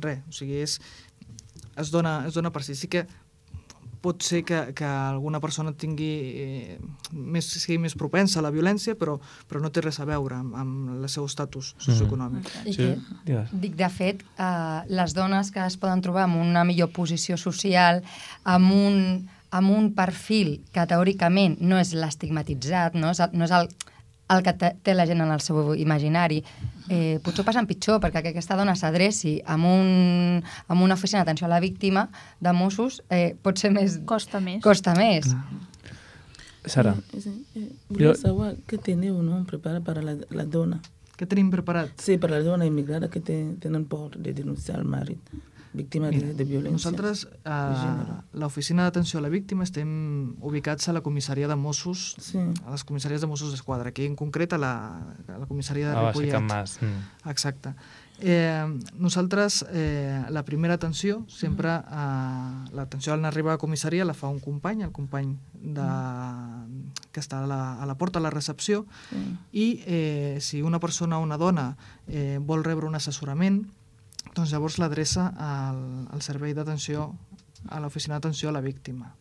res, 0.00 0.22
o 0.28 0.36
sigui, 0.36 0.62
és, 0.62 0.78
es, 1.76 1.90
dona, 1.92 2.22
es 2.28 2.38
dona 2.38 2.52
per 2.54 2.64
si. 2.64 2.76
Sí 2.78 2.88
que 2.92 3.06
pot 4.02 4.22
ser 4.26 4.42
que, 4.44 4.58
que 4.74 4.84
alguna 4.84 5.38
persona 5.40 5.72
tingui 5.78 6.10
eh, 6.42 6.78
més, 7.12 7.46
sigui 7.46 7.78
més 7.84 7.94
propensa 7.98 8.40
a 8.40 8.42
la 8.44 8.50
violència, 8.50 8.96
però, 8.98 9.14
però 9.48 9.62
no 9.62 9.70
té 9.70 9.84
res 9.84 10.00
a 10.02 10.06
veure 10.08 10.40
amb, 10.40 10.56
amb 10.58 10.96
el 10.96 11.06
seu 11.12 11.28
estatus 11.28 11.72
mm. 11.76 11.84
socioeconòmic. 11.86 12.50
Mm. 12.50 12.72
I 12.72 12.74
que, 12.80 13.44
dic, 13.62 13.76
de 13.78 13.90
fet, 13.94 14.24
eh, 14.42 14.80
les 14.90 15.14
dones 15.14 15.52
que 15.54 15.62
es 15.62 15.78
poden 15.78 16.02
trobar 16.02 16.26
en 16.26 16.34
una 16.42 16.66
millor 16.66 16.90
posició 16.90 17.38
social, 17.38 18.02
amb 18.42 18.74
un, 18.74 18.98
amb 19.54 19.70
un 19.70 19.92
perfil 19.94 20.56
que 20.74 20.88
teòricament 20.90 21.60
no 21.62 21.78
és 21.78 21.94
l'estigmatitzat, 21.94 22.98
no 22.98 23.14
és, 23.14 23.22
no 23.32 23.46
és 23.46 23.54
el, 23.54 23.70
el 24.34 24.42
que 24.42 24.56
té 24.58 24.98
la 24.98 25.06
gent 25.06 25.22
en 25.22 25.30
el 25.30 25.44
seu 25.44 25.76
imaginari, 25.78 26.42
eh, 26.88 27.18
potser 27.24 27.44
passen 27.46 27.68
pitjor, 27.68 28.00
perquè 28.02 28.22
que 28.22 28.32
aquesta 28.32 28.56
dona 28.58 28.74
s'adreci 28.78 29.36
amb, 29.46 29.68
un, 29.68 30.40
amb 30.68 30.82
una 30.82 30.96
oficina 30.98 31.22
d'atenció 31.22 31.46
a 31.48 31.52
la 31.52 31.60
víctima 31.60 32.08
de 32.40 32.54
Mossos, 32.56 33.02
eh, 33.10 33.34
pot 33.42 33.58
ser 33.58 33.72
més... 33.74 34.00
Costa 34.08 34.40
més. 34.40 34.62
Costa 34.64 34.96
més. 34.98 35.30
Sara. 36.64 36.94
Eh, 37.12 37.22
eh, 37.26 37.36
eh, 37.60 37.68
volia 37.90 38.16
saber 38.18 38.54
què 38.70 38.78
teniu 38.78 39.18
no, 39.22 39.42
preparat 39.48 39.84
per 39.86 39.98
a 39.98 40.04
la, 40.06 40.16
la 40.30 40.44
dona. 40.46 40.80
Què 41.18 41.26
tenim 41.28 41.50
preparat? 41.52 41.94
Sí, 42.02 42.18
per 42.18 42.30
a 42.30 42.36
la 42.36 42.42
dona 42.46 42.66
immigrada 42.66 43.10
que 43.10 43.20
té, 43.22 43.38
tenen 43.62 43.84
por 43.90 44.16
de 44.18 44.34
denunciar 44.34 44.78
el 44.80 44.86
marit 44.88 45.32
víctima 45.72 46.10
Mira, 46.10 46.28
de, 46.28 46.34
de 46.34 46.44
violència. 46.44 46.76
Nosaltres, 46.76 47.24
a 47.44 48.22
l'oficina 48.36 48.86
d'atenció 48.86 49.20
a 49.20 49.24
la 49.24 49.30
víctima, 49.32 49.64
estem 49.64 49.88
ubicats 50.44 50.88
a 50.88 50.96
la 50.96 51.02
comissaria 51.02 51.48
de 51.48 51.56
Mossos, 51.56 52.12
sí. 52.20 52.38
a 52.38 52.74
les 52.74 52.84
comissàries 52.84 53.24
de 53.24 53.30
Mossos 53.30 53.52
d'Esquadra, 53.54 53.92
aquí 53.92 54.06
en 54.06 54.16
concret 54.16 54.52
a 54.52 54.60
la, 54.60 54.74
a 55.28 55.40
la 55.40 55.48
comissaria 55.50 55.90
de 55.90 55.96
ah, 55.96 56.06
Ripollet. 56.08 56.36
Ah, 56.38 56.40
Mas. 56.40 56.78
Mm. 56.82 57.30
Exacte. 57.30 57.74
Eh, 58.24 58.78
nosaltres, 58.94 59.64
eh, 59.72 60.22
la 60.30 60.44
primera 60.44 60.74
atenció, 60.74 61.24
sempre, 61.26 61.74
eh, 61.74 62.68
l'atenció 62.72 63.12
al 63.14 63.24
arribar 63.24 63.54
a 63.54 63.58
comissaria 63.58 64.04
la 64.04 64.14
fa 64.14 64.28
un 64.28 64.38
company, 64.38 64.82
el 64.82 64.92
company 64.92 65.34
de, 65.54 65.88
que 67.10 67.20
està 67.20 67.42
a 67.42 67.48
la, 67.50 67.60
a 67.82 67.86
la 67.86 67.96
porta, 67.98 68.20
a 68.20 68.22
la 68.22 68.30
recepció, 68.30 68.86
sí. 69.10 69.22
i 69.52 69.66
eh, 69.86 70.38
si 70.40 70.62
una 70.62 70.78
persona 70.78 71.18
o 71.18 71.22
una 71.22 71.38
dona 71.38 71.76
eh, 72.06 72.38
vol 72.38 72.62
rebre 72.62 72.86
un 72.86 72.94
assessorament, 72.94 73.64
doncs 74.36 74.52
llavors 74.52 74.78
l'adreça 74.80 75.30
al, 75.36 75.82
al 76.12 76.22
servei 76.24 76.54
d'atenció, 76.56 77.10
a 77.68 77.80
l'oficina 77.80 78.16
d'atenció 78.16 78.50
a 78.50 78.56
la 78.56 78.64
víctima. 78.64 79.12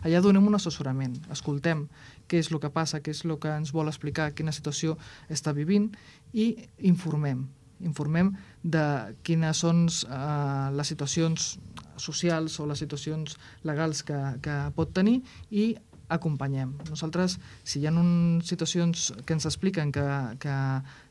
Allà 0.00 0.22
donem 0.24 0.46
un 0.48 0.56
assessorament, 0.56 1.18
escoltem 1.32 1.84
què 2.30 2.40
és 2.40 2.48
el 2.52 2.60
que 2.62 2.70
passa, 2.72 3.02
què 3.04 3.12
és 3.12 3.24
el 3.26 3.36
que 3.42 3.52
ens 3.52 3.72
vol 3.76 3.90
explicar, 3.90 4.30
quina 4.32 4.54
situació 4.54 4.96
està 5.28 5.52
vivint 5.52 5.90
i 6.32 6.54
informem. 6.88 7.44
Informem 7.84 8.32
de 8.62 8.84
quines 9.24 9.60
són 9.64 9.86
eh, 9.88 10.70
les 10.76 10.88
situacions 10.92 11.52
socials 12.00 12.56
o 12.60 12.66
les 12.68 12.80
situacions 12.80 13.36
legals 13.68 14.02
que, 14.06 14.18
que 14.44 14.56
pot 14.76 14.92
tenir 14.96 15.20
i 15.50 15.74
acompanyem. 16.10 16.72
Nosaltres, 16.88 17.36
si 17.64 17.80
hi 17.80 17.86
ha 17.86 17.92
un, 17.94 18.40
situacions 18.44 19.10
que 19.26 19.36
ens 19.36 19.46
expliquen 19.46 19.92
que, 19.94 20.06
que 20.42 20.54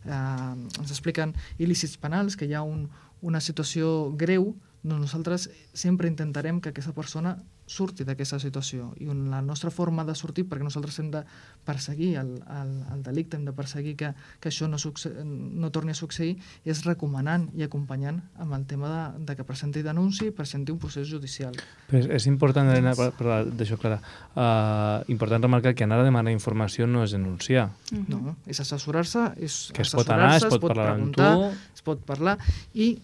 eh, 0.09 0.81
ens 0.81 0.89
expliquen 0.89 1.33
il·lícits 1.57 1.97
penals, 2.01 2.35
que 2.35 2.49
hi 2.49 2.57
ha 2.57 2.65
un, 2.65 2.87
una 3.21 3.41
situació 3.41 4.11
greu, 4.17 4.53
doncs 4.83 5.09
nosaltres 5.09 5.49
sempre 5.73 6.07
intentarem 6.07 6.61
que 6.61 6.71
aquesta 6.71 6.93
persona 6.95 7.37
surti 7.69 8.03
d'aquesta 8.03 8.39
situació 8.41 8.89
i 8.97 9.05
la 9.05 9.43
nostra 9.45 9.69
forma 9.69 10.03
de 10.07 10.15
sortir, 10.17 10.47
perquè 10.49 10.65
nosaltres 10.65 10.97
hem 11.03 11.11
de 11.13 11.21
perseguir 11.67 12.15
el, 12.17 12.31
el, 12.49 12.71
el 12.95 13.03
delicte, 13.05 13.37
hem 13.37 13.45
de 13.45 13.53
perseguir 13.53 13.93
que, 13.99 14.09
que 14.41 14.49
això 14.49 14.67
no, 14.71 14.79
succe, 14.81 15.11
no 15.23 15.69
torni 15.69 15.93
a 15.93 15.99
succeir, 15.99 16.39
és 16.65 16.81
recomanant 16.87 17.49
i 17.53 17.67
acompanyant 17.67 18.23
amb 18.41 18.57
el 18.57 18.65
tema 18.69 18.89
de, 18.89 19.03
de 19.29 19.37
que 19.37 19.45
presenti 19.45 19.85
denunci 19.85 20.31
i 20.31 20.33
presenti 20.35 20.73
un 20.73 20.81
procés 20.81 21.07
judicial. 21.11 21.53
Però 21.91 22.01
és, 22.01 22.09
és 22.17 22.27
important, 22.31 22.71
Elena, 22.73 22.95
d'això, 22.97 23.77
Clara, 23.77 24.01
uh, 24.33 25.05
important 25.13 25.45
remarcar 25.45 25.75
que 25.77 25.85
anar 25.85 26.01
a 26.01 26.09
demanar 26.09 26.33
informació 26.33 26.89
no 26.89 27.05
és 27.05 27.13
denunciar. 27.13 27.69
Mm 27.91 28.05
-hmm. 28.07 28.09
No, 28.09 28.35
és 28.47 28.59
assessorar-se, 28.59 29.29
és 29.37 29.69
que 29.73 29.83
es 29.83 29.93
pot 29.93 30.09
anar, 30.09 30.35
es 30.37 30.43
pot, 30.43 30.53
es 30.53 30.59
pot 30.59 30.73
parlar 30.73 30.93
preguntar, 30.93 31.33
amb 31.33 31.53
tu... 31.53 31.57
es 31.75 31.81
pot 31.81 31.99
parlar 32.05 32.37
i 32.73 32.97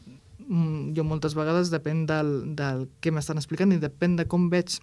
jo 0.48 1.04
moltes 1.04 1.34
vegades 1.34 1.72
depèn 1.74 2.06
del, 2.06 2.56
del 2.56 2.86
què 3.02 3.12
m'estan 3.12 3.38
explicant 3.41 3.72
i 3.74 3.80
depèn 3.82 4.16
de 4.20 4.28
com 4.30 4.50
veig 4.50 4.78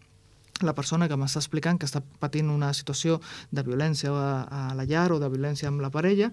la 0.62 0.74
persona 0.74 1.08
que 1.08 1.16
m'està 1.18 1.40
explicant 1.42 1.78
que 1.78 1.88
està 1.88 2.02
patint 2.22 2.50
una 2.52 2.72
situació 2.76 3.20
de 3.50 3.64
violència 3.66 4.12
a, 4.12 4.28
a 4.46 4.62
la 4.78 4.86
llar 4.86 5.10
o 5.14 5.18
de 5.22 5.30
violència 5.32 5.70
amb 5.70 5.82
la 5.82 5.90
parella, 5.90 6.30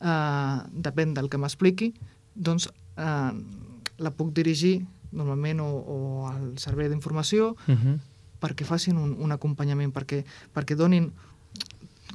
eh, 0.00 0.56
depèn 0.72 1.14
del 1.14 1.30
que 1.30 1.40
m'expliqui, 1.40 1.92
doncs 2.34 2.68
eh, 2.96 3.32
la 4.02 4.14
puc 4.16 4.32
dirigir 4.34 4.80
normalment 5.12 5.60
o, 5.60 5.68
o 5.68 5.98
al 6.30 6.54
servei 6.58 6.88
d'informació 6.88 7.52
uh 7.52 7.74
-huh. 7.74 7.98
perquè 8.40 8.64
facin 8.64 8.96
un, 8.96 9.16
un 9.18 9.32
acompanyament, 9.32 9.92
perquè, 9.92 10.24
perquè 10.54 10.76
donin 10.76 11.12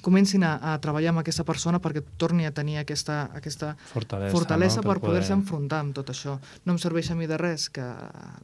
comencin 0.08 0.46
a, 0.48 0.56
a 0.72 0.78
treballar 0.84 1.12
amb 1.12 1.20
aquesta 1.22 1.44
persona 1.48 1.82
perquè 1.84 2.02
torni 2.18 2.48
a 2.48 2.54
tenir 2.56 2.78
aquesta, 2.80 3.26
aquesta 3.36 3.74
fortalesa, 3.92 4.32
fortalesa 4.34 4.82
no? 4.82 4.88
per, 4.88 4.98
per 4.98 5.06
poder-se 5.10 5.34
poder 5.34 5.40
enfrontar 5.42 5.82
amb 5.84 5.96
tot 6.00 6.12
això. 6.16 6.38
No 6.66 6.76
em 6.76 6.80
serveix 6.82 7.12
a 7.12 7.18
mi 7.20 7.28
de 7.28 7.38
res 7.42 7.68
que 7.76 7.86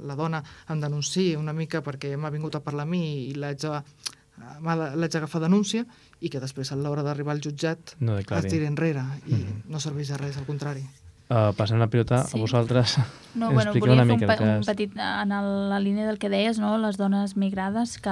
la 0.04 0.18
dona 0.20 0.44
em 0.70 0.82
denunciï 0.84 1.38
una 1.40 1.56
mica 1.56 1.82
perquè 1.86 2.16
m'ha 2.20 2.34
vingut 2.34 2.60
a 2.60 2.64
parlar 2.66 2.84
a 2.88 2.92
mi 2.92 3.04
i 3.30 3.34
l'haig 3.40 3.64
va, 3.70 4.76
l'haig 4.98 5.12
d'agafar 5.14 5.40
denúncia 5.46 5.86
i 6.20 6.30
que 6.34 6.42
després 6.42 6.72
a 6.74 6.76
l'hora 6.80 7.04
d'arribar 7.06 7.36
al 7.38 7.42
jutjat 7.46 7.96
No 8.02 8.18
es 8.18 8.26
tiri 8.50 8.66
enrere 8.66 9.04
i 9.28 9.34
Mhm. 9.38 9.64
no 9.70 9.80
serveix 9.80 10.10
de 10.10 10.18
res, 10.18 10.38
al 10.38 10.46
contrari. 10.50 10.84
Uh, 11.30 11.54
passant 11.56 11.80
la 11.80 11.88
pilota 11.88 12.26
Sí. 12.28 12.38
a 12.38 12.42
vosaltres. 12.42 12.98
No, 13.34 13.52
bueno, 13.54 13.72
volia 13.74 13.94
una 13.96 14.04
fer 14.06 14.14
mica 14.20 14.26
un, 14.28 14.38
pe 14.38 14.44
un 14.58 14.64
petit, 14.68 14.92
en 14.98 15.32
el, 15.32 15.70
la 15.70 15.80
línia 15.80 16.06
del 16.06 16.20
que 16.20 16.30
deies, 16.30 16.60
no? 16.60 16.78
les 16.78 16.98
dones 16.98 17.38
migrades, 17.38 17.98
que 17.98 18.10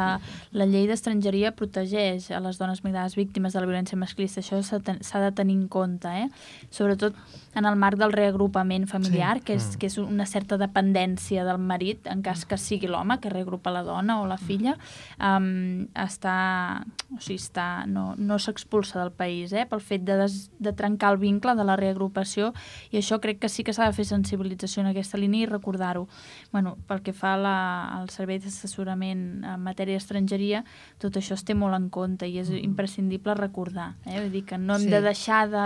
la 0.52 0.66
llei 0.66 0.88
d'estrangeria 0.88 1.52
protegeix 1.52 2.32
a 2.32 2.40
les 2.40 2.58
dones 2.58 2.84
migrades 2.84 3.16
víctimes 3.20 3.54
de 3.54 3.60
la 3.60 3.68
violència 3.68 4.00
masclista. 4.00 4.40
Això 4.42 4.62
s'ha 4.64 5.20
de 5.22 5.32
tenir 5.38 5.58
en 5.60 5.68
compte, 5.68 6.08
eh? 6.08 6.30
sobretot 6.72 7.14
en 7.54 7.66
el 7.68 7.76
marc 7.76 8.00
del 8.00 8.14
reagrupament 8.16 8.88
familiar, 8.88 9.38
Sí. 9.40 9.44
que, 9.44 9.54
és, 9.56 9.68
Mm. 9.76 9.78
que 9.80 9.86
és 9.88 9.98
una 10.00 10.26
certa 10.26 10.58
dependència 10.58 11.44
del 11.44 11.58
marit, 11.60 12.08
en 12.08 12.22
cas 12.24 12.46
que 12.46 12.58
sigui 12.58 12.88
l'home 12.88 13.20
que 13.20 13.30
reagrupa 13.30 13.70
la 13.72 13.84
dona 13.84 14.22
o 14.22 14.26
la 14.26 14.38
filla, 14.38 14.78
um, 15.20 15.86
està, 15.94 16.86
o 17.14 17.20
sigui, 17.20 17.38
està, 17.38 17.86
no, 17.86 18.16
no 18.18 18.40
s'expulsa 18.40 19.00
del 19.02 19.12
país 19.12 19.52
eh? 19.54 19.66
pel 19.70 19.82
fet 19.82 20.06
de, 20.08 20.16
des, 20.18 20.50
de 20.60 20.72
trencar 20.74 21.12
el 21.12 21.18
vincle 21.18 21.54
de 21.56 21.64
la 21.68 21.76
reagrupació 21.76 22.54
i 22.90 23.01
això 23.02 23.20
crec 23.20 23.40
que 23.40 23.50
sí 23.50 23.64
que 23.64 23.74
s'ha 23.74 23.88
de 23.90 23.94
fer 23.98 24.06
sensibilització 24.06 24.82
en 24.82 24.88
aquesta 24.92 25.18
línia 25.18 25.44
i 25.44 25.50
recordar-ho. 25.50 26.08
Bueno, 26.52 26.78
pel 26.88 27.02
que 27.02 27.14
fa 27.14 27.34
a 27.34 27.38
la, 27.38 27.56
al 28.00 28.10
servei 28.10 28.40
d'assessorament 28.40 29.44
en 29.44 29.60
matèria 29.66 29.98
d'estrangeria, 29.98 30.64
tot 31.02 31.18
això 31.20 31.34
es 31.36 31.44
té 31.44 31.54
molt 31.54 31.76
en 31.76 31.90
compte 31.90 32.28
i 32.30 32.38
és 32.40 32.50
imprescindible 32.50 33.34
recordar. 33.36 33.96
Eh? 34.06 34.20
Vull 34.22 34.32
dir 34.32 34.46
que 34.46 34.58
no 34.58 34.76
hem 34.76 34.82
Sí. 34.88 34.90
de 34.90 35.02
deixar 35.02 35.50
de... 35.50 35.66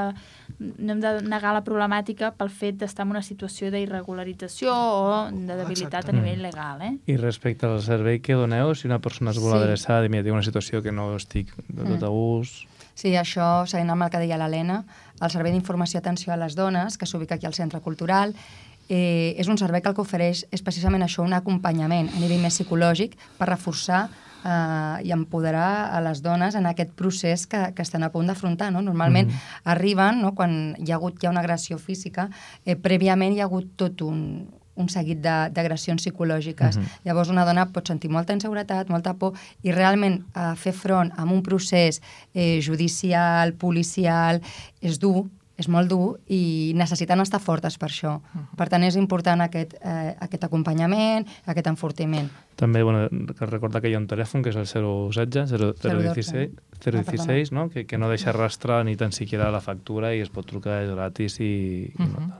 no 0.59 0.93
hem 0.93 0.99
de 1.01 1.21
negar 1.23 1.53
la 1.53 1.63
problemàtica 1.63 2.31
pel 2.37 2.49
fet 2.49 2.77
d'estar 2.77 3.05
en 3.05 3.11
una 3.11 3.21
situació 3.21 3.71
d'irregularització 3.71 4.71
o 4.73 5.31
de 5.31 5.55
debilitat 5.55 5.93
a 5.93 5.99
Exacte. 5.99 6.13
nivell 6.15 6.41
legal. 6.41 6.81
Eh? 6.81 6.97
I 7.07 7.17
respecte 7.17 7.65
al 7.65 7.81
servei 7.81 8.19
que 8.19 8.33
doneu, 8.33 8.73
si 8.75 8.87
una 8.87 8.99
persona 8.99 9.31
es 9.31 9.39
vol 9.39 9.51
Sí. 9.53 9.57
adreçar 9.63 10.03
i 10.05 10.09
mira, 10.09 10.23
tinc 10.23 10.33
una 10.33 10.43
situació 10.43 10.81
que 10.83 10.91
no 10.91 11.15
estic 11.15 11.51
de 11.67 11.83
tot 11.83 12.03
a 12.03 12.09
Mm. 12.09 12.13
gust... 12.13 12.67
Sí, 12.95 13.09
això, 13.11 13.65
seguint 13.67 13.89
amb 13.91 14.03
el 14.03 14.09
que 14.09 14.19
deia 14.19 14.37
l'Helena, 14.37 14.85
el 15.21 15.31
Servei 15.31 15.51
d'Informació 15.53 15.97
i 15.97 16.01
Atenció 16.03 16.33
a 16.33 16.37
les 16.37 16.55
Dones, 16.55 16.97
que 16.97 17.05
s'ubica 17.05 17.35
aquí 17.35 17.45
al 17.45 17.53
Centre 17.53 17.79
Cultural, 17.81 18.35
eh, 18.89 19.33
és 19.37 19.47
un 19.47 19.57
servei 19.57 19.81
que 19.81 19.89
el 19.89 19.95
que 19.95 20.01
ofereix 20.03 20.45
és 20.51 20.61
precisament 20.61 21.01
això, 21.03 21.23
un 21.23 21.33
acompanyament 21.33 22.09
a 22.13 22.19
nivell 22.19 22.41
més 22.43 22.53
psicològic 22.53 23.15
per 23.39 23.47
reforçar 23.49 24.09
eh, 24.45 25.07
i 25.07 25.11
empoderar 25.11 25.89
a 25.95 26.01
les 26.05 26.21
dones 26.21 26.53
en 26.55 26.67
aquest 26.69 26.91
procés 26.93 27.47
que, 27.47 27.73
que 27.73 27.81
estan 27.81 28.03
a 28.03 28.11
punt 28.13 28.27
d'afrontar. 28.29 28.71
No? 28.71 28.81
Normalment 28.85 29.27
Mhm. 29.31 29.39
arriben, 29.63 30.21
no, 30.21 30.35
quan 30.35 30.75
hi 30.77 30.91
ha 30.91 30.95
hagut 30.99 31.17
ja 31.21 31.31
una 31.31 31.39
agressió 31.41 31.79
física, 31.79 32.29
eh, 32.65 32.75
prèviament 32.75 33.33
hi 33.33 33.39
ha 33.41 33.45
hagut 33.49 33.71
tot 33.75 34.01
un, 34.01 34.47
un 34.75 34.89
seguit 34.89 35.19
de- 35.21 35.49
d'agressions 35.51 36.01
psicològiques. 36.01 36.77
Mhm. 36.77 36.85
Llavors 37.05 37.29
una 37.29 37.45
dona 37.45 37.65
pot 37.71 37.87
sentir 37.87 38.09
molta 38.09 38.33
inseguretat, 38.33 38.89
molta 38.89 39.13
por, 39.13 39.33
i 39.63 39.71
realment 39.71 40.23
eh, 40.35 40.55
fer 40.55 40.73
front 40.73 41.11
a 41.17 41.23
un 41.23 41.41
procés 41.43 42.01
eh, 42.33 42.59
judicial, 42.61 43.53
policial, 43.53 44.41
és 44.81 44.99
dur, 44.99 45.25
és 45.57 45.69
molt 45.69 45.87
dur 45.87 46.17
i 46.27 46.73
necessiten 46.75 47.21
estar 47.21 47.39
fortes 47.39 47.77
per 47.77 47.87
això. 47.87 48.17
Per 48.57 48.67
tant, 48.67 48.83
és 48.83 48.97
important 48.97 49.39
aquest, 49.41 49.73
eh, 49.81 50.13
aquest 50.19 50.43
acompanyament, 50.43 51.25
aquest 51.45 51.67
enfortiment. 51.67 52.27
També, 52.57 52.83
bueno, 52.83 53.07
cal 53.39 53.47
recordar 53.47 53.81
que 53.81 53.87
hi 53.89 53.93
ha 53.95 53.97
un 53.97 54.07
telèfon 54.07 54.43
que 54.43 54.49
és 54.49 54.55
el 54.57 54.65
016, 54.65 55.47
0, 55.49 55.73
016, 55.79 56.51
016 56.81 57.51
no? 57.53 57.69
que, 57.69 57.85
que 57.85 57.97
no 57.97 58.09
deixa 58.09 58.33
rastrar 58.33 58.83
ni 58.85 58.97
tan 58.97 59.13
siquiera 59.13 59.49
la 59.49 59.61
factura 59.61 60.13
i 60.13 60.19
es 60.19 60.29
pot 60.29 60.45
trucar, 60.45 60.83
és 60.83 60.91
gratis 60.91 61.39
i... 61.39 61.93
Uh 61.97 62.03
Mhm. 62.03 62.15
-huh. 62.15 62.31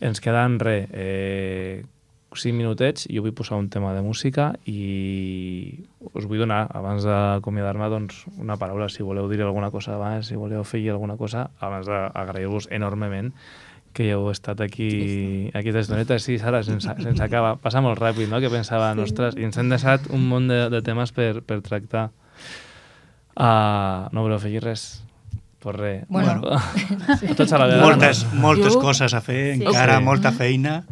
Ens 0.00 0.20
queden, 0.20 0.58
res, 0.60 0.88
eh, 0.92 1.84
5 2.34 2.56
minutets, 2.56 3.06
jo 3.06 3.22
vull 3.22 3.34
posar 3.34 3.58
un 3.60 3.68
tema 3.70 3.92
de 3.94 4.02
música 4.02 4.52
i 4.66 5.86
us 6.12 6.26
vull 6.26 6.42
donar, 6.42 6.64
abans 6.74 7.06
d'acomiadar-me, 7.06 7.88
doncs, 7.92 8.24
una 8.42 8.56
paraula, 8.58 8.88
si 8.90 9.06
voleu 9.06 9.28
dir 9.30 9.42
alguna 9.42 9.70
cosa 9.70 9.94
abans, 9.94 10.26
si 10.26 10.34
voleu 10.34 10.64
fer 10.64 10.82
alguna 10.90 11.16
cosa, 11.16 11.50
abans 11.60 11.86
d'agrair-vos 11.86 12.68
enormement 12.70 13.32
que 13.94 14.10
heu 14.10 14.26
estat 14.32 14.60
aquí, 14.60 15.50
aquí 15.54 15.70
aquesta 15.70 15.84
estoneta. 15.84 16.18
Sí, 16.18 16.36
Sara, 16.42 16.64
sense, 16.66 16.90
sense 16.98 17.22
acabar. 17.22 17.54
Passa 17.62 17.80
molt 17.80 18.00
ràpid, 18.02 18.26
no?, 18.26 18.42
que 18.42 18.50
pensava, 18.50 18.90
sí. 18.92 19.04
ostres, 19.06 19.38
i 19.38 19.46
ens 19.46 19.56
hem 19.56 19.70
deixat 19.70 20.10
un 20.10 20.26
munt 20.26 20.50
de, 20.50 20.64
de 20.74 20.82
temes 20.82 21.14
per, 21.14 21.38
per 21.46 21.60
tractar. 21.62 22.08
Uh, 23.38 24.10
no 24.10 24.26
voleu 24.26 24.42
fer 24.42 24.58
res? 24.62 25.03
Pues 25.64 25.76
res. 25.76 26.04
Bueno. 26.12 26.42
sí. 27.20 27.32
Tots 27.34 27.52
a 27.56 27.58
la 27.58 27.66
vegada. 27.70 27.86
Moltes, 27.88 28.22
no? 28.32 28.40
moltes 28.44 28.76
coses 28.76 29.14
a 29.16 29.20
fer, 29.24 29.56
Sí. 29.56 29.62
encara 29.64 29.98
Sí. 29.98 30.04
molta 30.04 30.30
feina. 30.36 30.84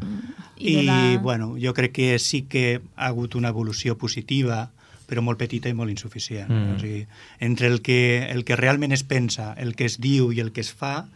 I 0.56 0.76
I, 0.78 0.82
la- 0.86 1.18
bueno, 1.20 1.54
jo 1.60 1.74
crec 1.74 1.92
que 1.92 2.18
sí 2.18 2.42
que 2.48 2.80
ha 2.96 3.06
hagut 3.12 3.34
una 3.34 3.50
evolució 3.52 3.98
positiva, 3.98 4.70
però 5.08 5.20
molt 5.20 5.36
petita 5.38 5.68
i 5.68 5.74
molt 5.76 5.90
insuficient. 5.92 6.48
Mm. 6.48 6.76
O 6.76 6.78
sigui, 6.80 7.06
entre 7.40 7.66
el 7.68 7.82
que, 7.82 8.30
el 8.30 8.44
que 8.48 8.56
realment 8.56 8.92
es 8.96 9.02
pensa, 9.04 9.52
el 9.58 9.74
que 9.76 9.84
es 9.84 9.98
diu 10.00 10.30
i 10.32 10.40
el 10.40 10.52
que 10.52 10.62
es 10.64 10.72
fa, 10.72 11.08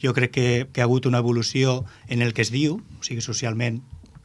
jo 0.00 0.14
crec 0.14 0.30
que, 0.30 0.68
que 0.72 0.80
ha 0.80 0.84
hagut 0.84 1.06
una 1.06 1.18
evolució 1.18 1.84
en 2.08 2.22
el 2.22 2.32
que 2.32 2.42
es 2.42 2.52
diu, 2.52 2.78
o 3.00 3.02
sigui, 3.02 3.20
socialment 3.24 3.82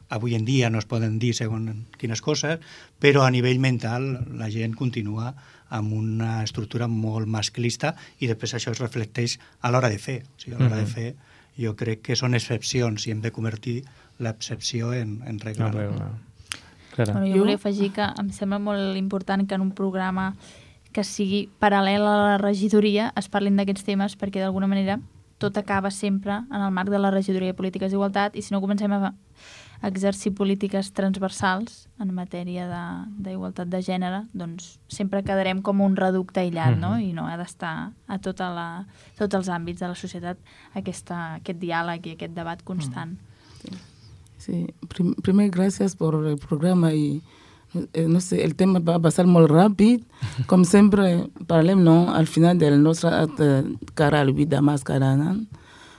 avui 0.08 0.36
en 0.36 0.44
dia 0.46 0.70
no 0.70 0.78
es 0.78 0.86
poden 0.86 1.18
dir 1.18 1.32
segons 1.34 1.72
quines 1.98 2.22
coses, 2.22 2.60
però 3.02 3.24
a 3.26 3.30
nivell 3.34 3.58
mental 3.58 4.28
la 4.38 4.46
gent 4.54 4.76
continua 4.78 5.34
amb 5.70 5.92
una 5.92 6.42
estructura 6.44 6.86
molt 6.88 7.26
masclista 7.26 7.94
i 8.20 8.26
després 8.26 8.54
això 8.54 8.70
es 8.72 8.78
reflecteix 8.80 9.38
a 9.60 9.70
l'hora 9.70 9.88
de 9.88 9.98
fer. 9.98 10.22
O 10.22 10.40
sigui, 10.40 10.56
a 10.56 10.58
l'hora 10.58 10.76
Mhm. 10.76 10.84
de 10.84 10.86
fer 10.86 11.14
jo 11.58 11.74
crec 11.76 12.02
que 12.02 12.16
són 12.16 12.34
excepcions 12.34 13.06
i 13.06 13.10
hem 13.10 13.20
de 13.20 13.32
convertir 13.32 13.84
l'excepció 14.18 14.92
en, 14.92 15.22
en 15.26 15.38
regla. 15.40 15.70
Regla. 15.70 16.10
Clara. 16.94 17.12
Bueno, 17.12 17.26
jo 17.26 17.40
volia 17.42 17.56
afegir 17.56 17.92
que 17.92 18.02
em 18.02 18.30
sembla 18.30 18.58
molt 18.58 18.96
important 18.96 19.46
que 19.46 19.54
en 19.54 19.60
un 19.60 19.72
programa 19.72 20.34
que 20.92 21.04
sigui 21.04 21.50
paral·lel 21.60 22.00
a 22.08 22.16
la 22.22 22.38
regidoria 22.38 23.12
es 23.16 23.28
parlin 23.28 23.56
d'aquests 23.56 23.84
temes 23.84 24.16
perquè 24.16 24.40
d'alguna 24.40 24.66
manera 24.66 25.00
tot 25.38 25.56
acaba 25.58 25.90
sempre 25.90 26.32
en 26.32 26.62
el 26.62 26.70
marc 26.72 26.88
de 26.88 26.98
la 26.98 27.10
regidoria 27.10 27.52
de 27.52 27.58
polítiques 27.58 27.90
d'igualtat 27.92 28.36
i 28.36 28.42
si 28.42 28.54
no 28.54 28.62
comencem 28.62 28.90
a 28.92 29.12
exercir 29.82 30.32
polítiques 30.34 30.92
transversals 30.92 31.88
en 32.00 32.12
matèria 32.14 32.66
de- 32.68 33.22
d'igualtat 33.28 33.68
de, 33.68 33.76
de 33.76 33.82
gènere, 33.82 34.22
doncs 34.32 34.78
sempre 34.88 35.22
quedarem 35.22 35.60
com 35.62 35.80
un 35.80 35.96
reducte 35.96 36.40
aïllat, 36.40 36.76
no? 36.78 36.90
Mhm. 36.96 37.00
I 37.00 37.12
no 37.12 37.26
ha 37.26 37.36
d'estar 37.36 37.92
a 38.08 38.18
tota 38.18 38.50
la, 38.54 38.86
tots 39.18 39.34
els 39.34 39.48
àmbits 39.48 39.80
de 39.80 39.88
la 39.88 39.94
societat 39.94 40.38
aquesta, 40.74 41.34
aquest 41.36 41.58
diàleg 41.60 42.06
i 42.06 42.10
aquest 42.16 42.34
debat 42.34 42.62
constant. 42.64 43.16
Sí, 44.38 44.66
prim- 44.88 45.14
primer 45.22 45.50
gracias 45.50 45.96
por 45.96 46.26
el 46.26 46.36
programa 46.38 46.92
y 46.92 47.22
eh, 47.94 48.06
no 48.08 48.20
sé, 48.20 48.44
el 48.44 48.54
tema 48.54 48.78
va 48.78 48.94
a 48.96 48.98
pasar 49.00 49.26
muy 49.26 49.46
rápido. 49.46 50.04
Como 50.46 50.64
siempre, 50.64 51.28
parlem 51.46 51.82
no, 51.82 52.14
al 52.14 52.26
final 52.26 52.58
de 52.58 52.70
nuestra 52.78 53.24
eh, 53.38 53.64
cara 53.94 54.20
a 54.20 54.24
la 54.24 54.32
vida 54.32 54.60
máscara, 54.62 55.16
no? 55.16 55.44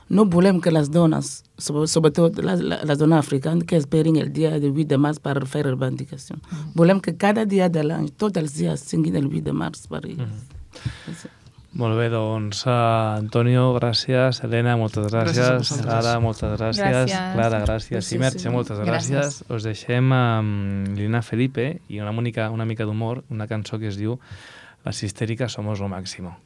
No 0.09 0.25
volem 0.25 0.61
que 0.61 0.71
les 0.71 0.89
dones, 0.91 1.43
sobre- 1.57 1.87
sobretot 1.87 2.37
les, 2.39 2.61
les 2.61 2.97
dones 2.97 3.19
africanes, 3.19 3.65
que 3.65 3.75
esperin 3.77 4.15
el 4.17 4.31
dia 4.33 4.59
de 4.59 4.69
8 4.69 4.87
de 4.87 4.97
març 4.97 5.19
per 5.19 5.45
fer 5.47 5.63
reivindicació. 5.65 6.37
Volem 6.75 6.99
que 7.01 7.15
cada 7.17 7.45
dia 7.45 7.67
de 7.69 7.83
l'any, 7.83 8.09
tots 8.17 8.37
els 8.37 8.53
dies, 8.55 8.79
siguin 8.79 9.15
el 9.15 9.27
8 9.27 9.43
de 9.43 9.53
març 9.53 9.87
per 9.89 10.05
ells. 10.05 10.47
Molt 11.77 11.93
bé, 11.99 12.07
doncs, 12.09 12.63
uh, 12.65 12.71
Antonio, 13.19 13.67
gràcies. 13.75 14.39
Helena, 14.41 14.77
moltes 14.79 15.11
Gràcies 15.11 15.37
gràcies. 15.37 15.83
Sara, 15.83 16.15
moltes 16.23 16.55
gràcies. 16.57 16.81
Gràcies. 16.81 17.33
Clara, 17.35 17.59
gràcies. 17.65 17.91
Gràcies, 17.91 18.13
I 18.15 18.17
Merche, 18.23 18.39
sí. 18.47 18.49
moltes 18.49 18.79
gràcies. 18.79 19.11
Gràcies. 19.13 19.43
Us 19.53 19.63
deixem 19.67 20.11
amb 20.15 20.97
Lina 20.97 21.21
Felipe 21.21 21.81
i 21.89 21.99
una, 21.99 22.11
única, 22.17 22.49
una 22.49 22.65
mica 22.65 22.85
d'humor, 22.87 23.23
una 23.29 23.45
cançó 23.47 23.77
que 23.77 23.89
es 23.91 23.97
diu 23.99 24.17
Las 24.85 25.03
histéricas 25.03 25.51
somos 25.51 25.81
lo 25.81 25.89
máximo. 25.89 26.37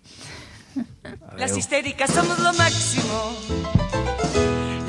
Las 1.37 1.57
histéricas 1.57 2.11
somos 2.11 2.39
lo 2.39 2.53
máximo. 2.53 3.35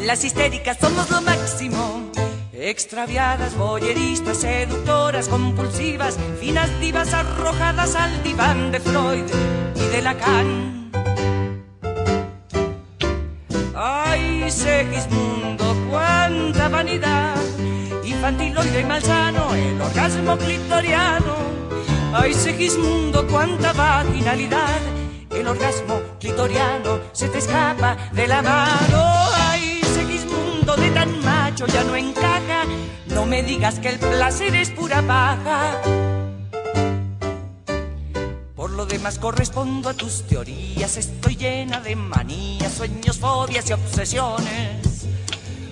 Las 0.05 0.25
histéricas 0.25 0.77
somos 0.81 1.11
lo 1.11 1.23
máximo. 1.23 2.11
Extraviadas, 2.53 3.57
boyeristas, 3.57 4.39
seductoras, 4.39 5.29
compulsivas, 5.29 6.17
finas 6.41 6.69
divas 6.81 7.13
arrojadas 7.13 7.95
al 7.97 8.23
diván 8.23 8.71
de 8.71 8.81
Freud 8.81 9.25
y 9.75 9.87
de 9.89 10.03
Lacan. 10.03 10.91
Ay, 13.75 14.51
Segismundo, 14.51 15.75
cuánta 15.91 16.69
vanidad, 16.69 17.35
infantiloide 18.05 18.81
y 18.81 18.85
malsano, 18.85 19.55
el 19.55 19.81
orgasmo 19.81 20.37
clitoriano. 20.37 21.35
Ay, 22.13 22.35
Segismundo, 22.35 23.27
cuánta 23.27 23.73
vaginalidad, 23.73 24.81
el 25.35 25.47
orgasmo 25.47 26.01
clitoriano 26.21 27.01
se 27.13 27.29
te 27.29 27.39
escapa 27.39 27.97
de 28.13 28.27
la 28.27 28.43
mano. 28.43 29.03
Ay, 29.35 29.81
Segismundo, 29.95 30.77
de 30.77 30.91
tan 30.91 31.25
macho 31.25 31.67
ya 31.67 31.85
no 31.85 31.97
encaja, 31.97 32.65
no 33.09 33.27
me 33.27 33.43
digas 33.43 33.79
que 33.79 33.89
el 33.89 33.99
placer 33.99 34.55
es 34.55 34.71
pura 34.71 35.03
paja. 35.03 35.81
Por 38.55 38.71
lo 38.71 38.87
demás 38.87 39.19
correspondo 39.19 39.89
a 39.89 39.95
tus 39.95 40.23
teorías, 40.23 40.97
estoy 40.97 41.37
llena 41.37 41.81
de 41.81 41.97
manías, 41.97 42.73
sueños, 42.73 43.19
fobias 43.19 43.69
y 43.71 43.73
obsesiones. 43.73 45.07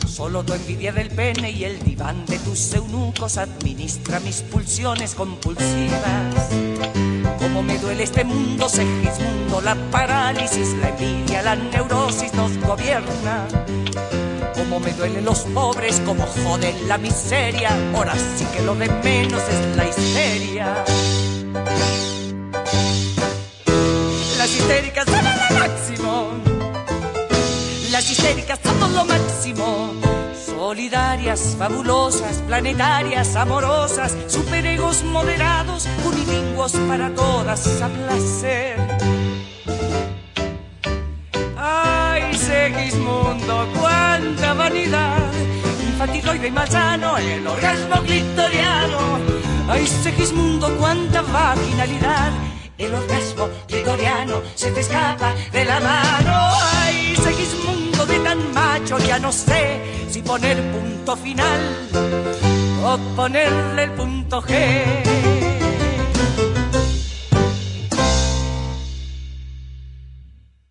Solo 0.07 0.43
tu 0.43 0.53
envidia 0.53 0.93
del 0.93 1.09
pene 1.09 1.51
y 1.51 1.65
el 1.65 1.83
diván 1.83 2.27
de 2.27 2.39
tus 2.41 2.75
eunucos 2.75 3.39
administra 3.39 4.21
mis 4.21 4.43
pulsiones 4.43 5.15
compulsivas. 5.15 6.51
Cómo 7.53 7.65
me 7.65 7.79
duele 7.79 8.05
este 8.05 8.23
mundo, 8.23 8.69
Segismundo, 8.69 9.61
la 9.61 9.75
parálisis, 9.91 10.69
la 10.81 10.91
envidia, 10.91 11.43
la 11.43 11.57
neurosis 11.57 12.33
nos 12.35 12.57
gobierna. 12.59 13.49
Cómo 14.55 14.79
me 14.79 14.93
duelen 14.93 15.25
los 15.25 15.41
pobres, 15.41 16.01
cómo 16.07 16.27
joden 16.27 16.87
la 16.87 16.97
miseria. 16.97 17.77
Ahora 17.93 18.15
sí 18.15 18.47
que 18.55 18.63
lo 18.63 18.77
de 18.77 18.89
menos 18.89 19.43
es 19.49 19.77
la 19.77 19.85
histeria. 19.85 20.85
Las 24.39 24.57
histéricas 24.57 25.10
Solidarias, 30.71 31.57
fabulosas, 31.59 32.37
planetarias, 32.47 33.35
amorosas, 33.35 34.16
superegos 34.29 35.03
moderados, 35.03 35.89
unilingüos 36.05 36.71
para 36.87 37.12
todas 37.12 37.83
a 37.83 37.89
placer. 37.89 38.77
Ay, 41.57 42.33
Segismundo, 42.37 43.68
cuánta 43.81 44.55
vanidad, 44.55 45.33
infantiloide 45.89 46.47
y 46.47 46.51
malsano, 46.53 47.18
el 47.18 47.45
orgasmo 47.45 48.01
clitoriano. 48.03 49.18
Ay, 49.68 49.89
Segismundo, 49.89 50.73
cuánta 50.79 51.23
vaginalidad, 51.23 52.31
el 52.79 52.95
orgasmo 52.95 53.49
clitoriano 53.66 54.41
se 54.55 54.71
te 54.71 54.83
escapa 54.83 55.35
de 55.51 55.64
la 55.64 55.81
mano. 55.81 56.33
Ay, 56.62 57.16
Segismundo 57.16 57.60
tan 58.81 58.99
macho, 58.99 58.99
ya 59.07 59.18
no 59.18 59.33
sé 59.33 59.81
si 60.09 60.22
poner 60.22 60.57
punto 60.72 61.16
final 61.16 61.61
o 62.85 62.99
ponerle 63.16 63.85
el 63.85 63.91
punto 63.93 64.43
G. 64.43 65.10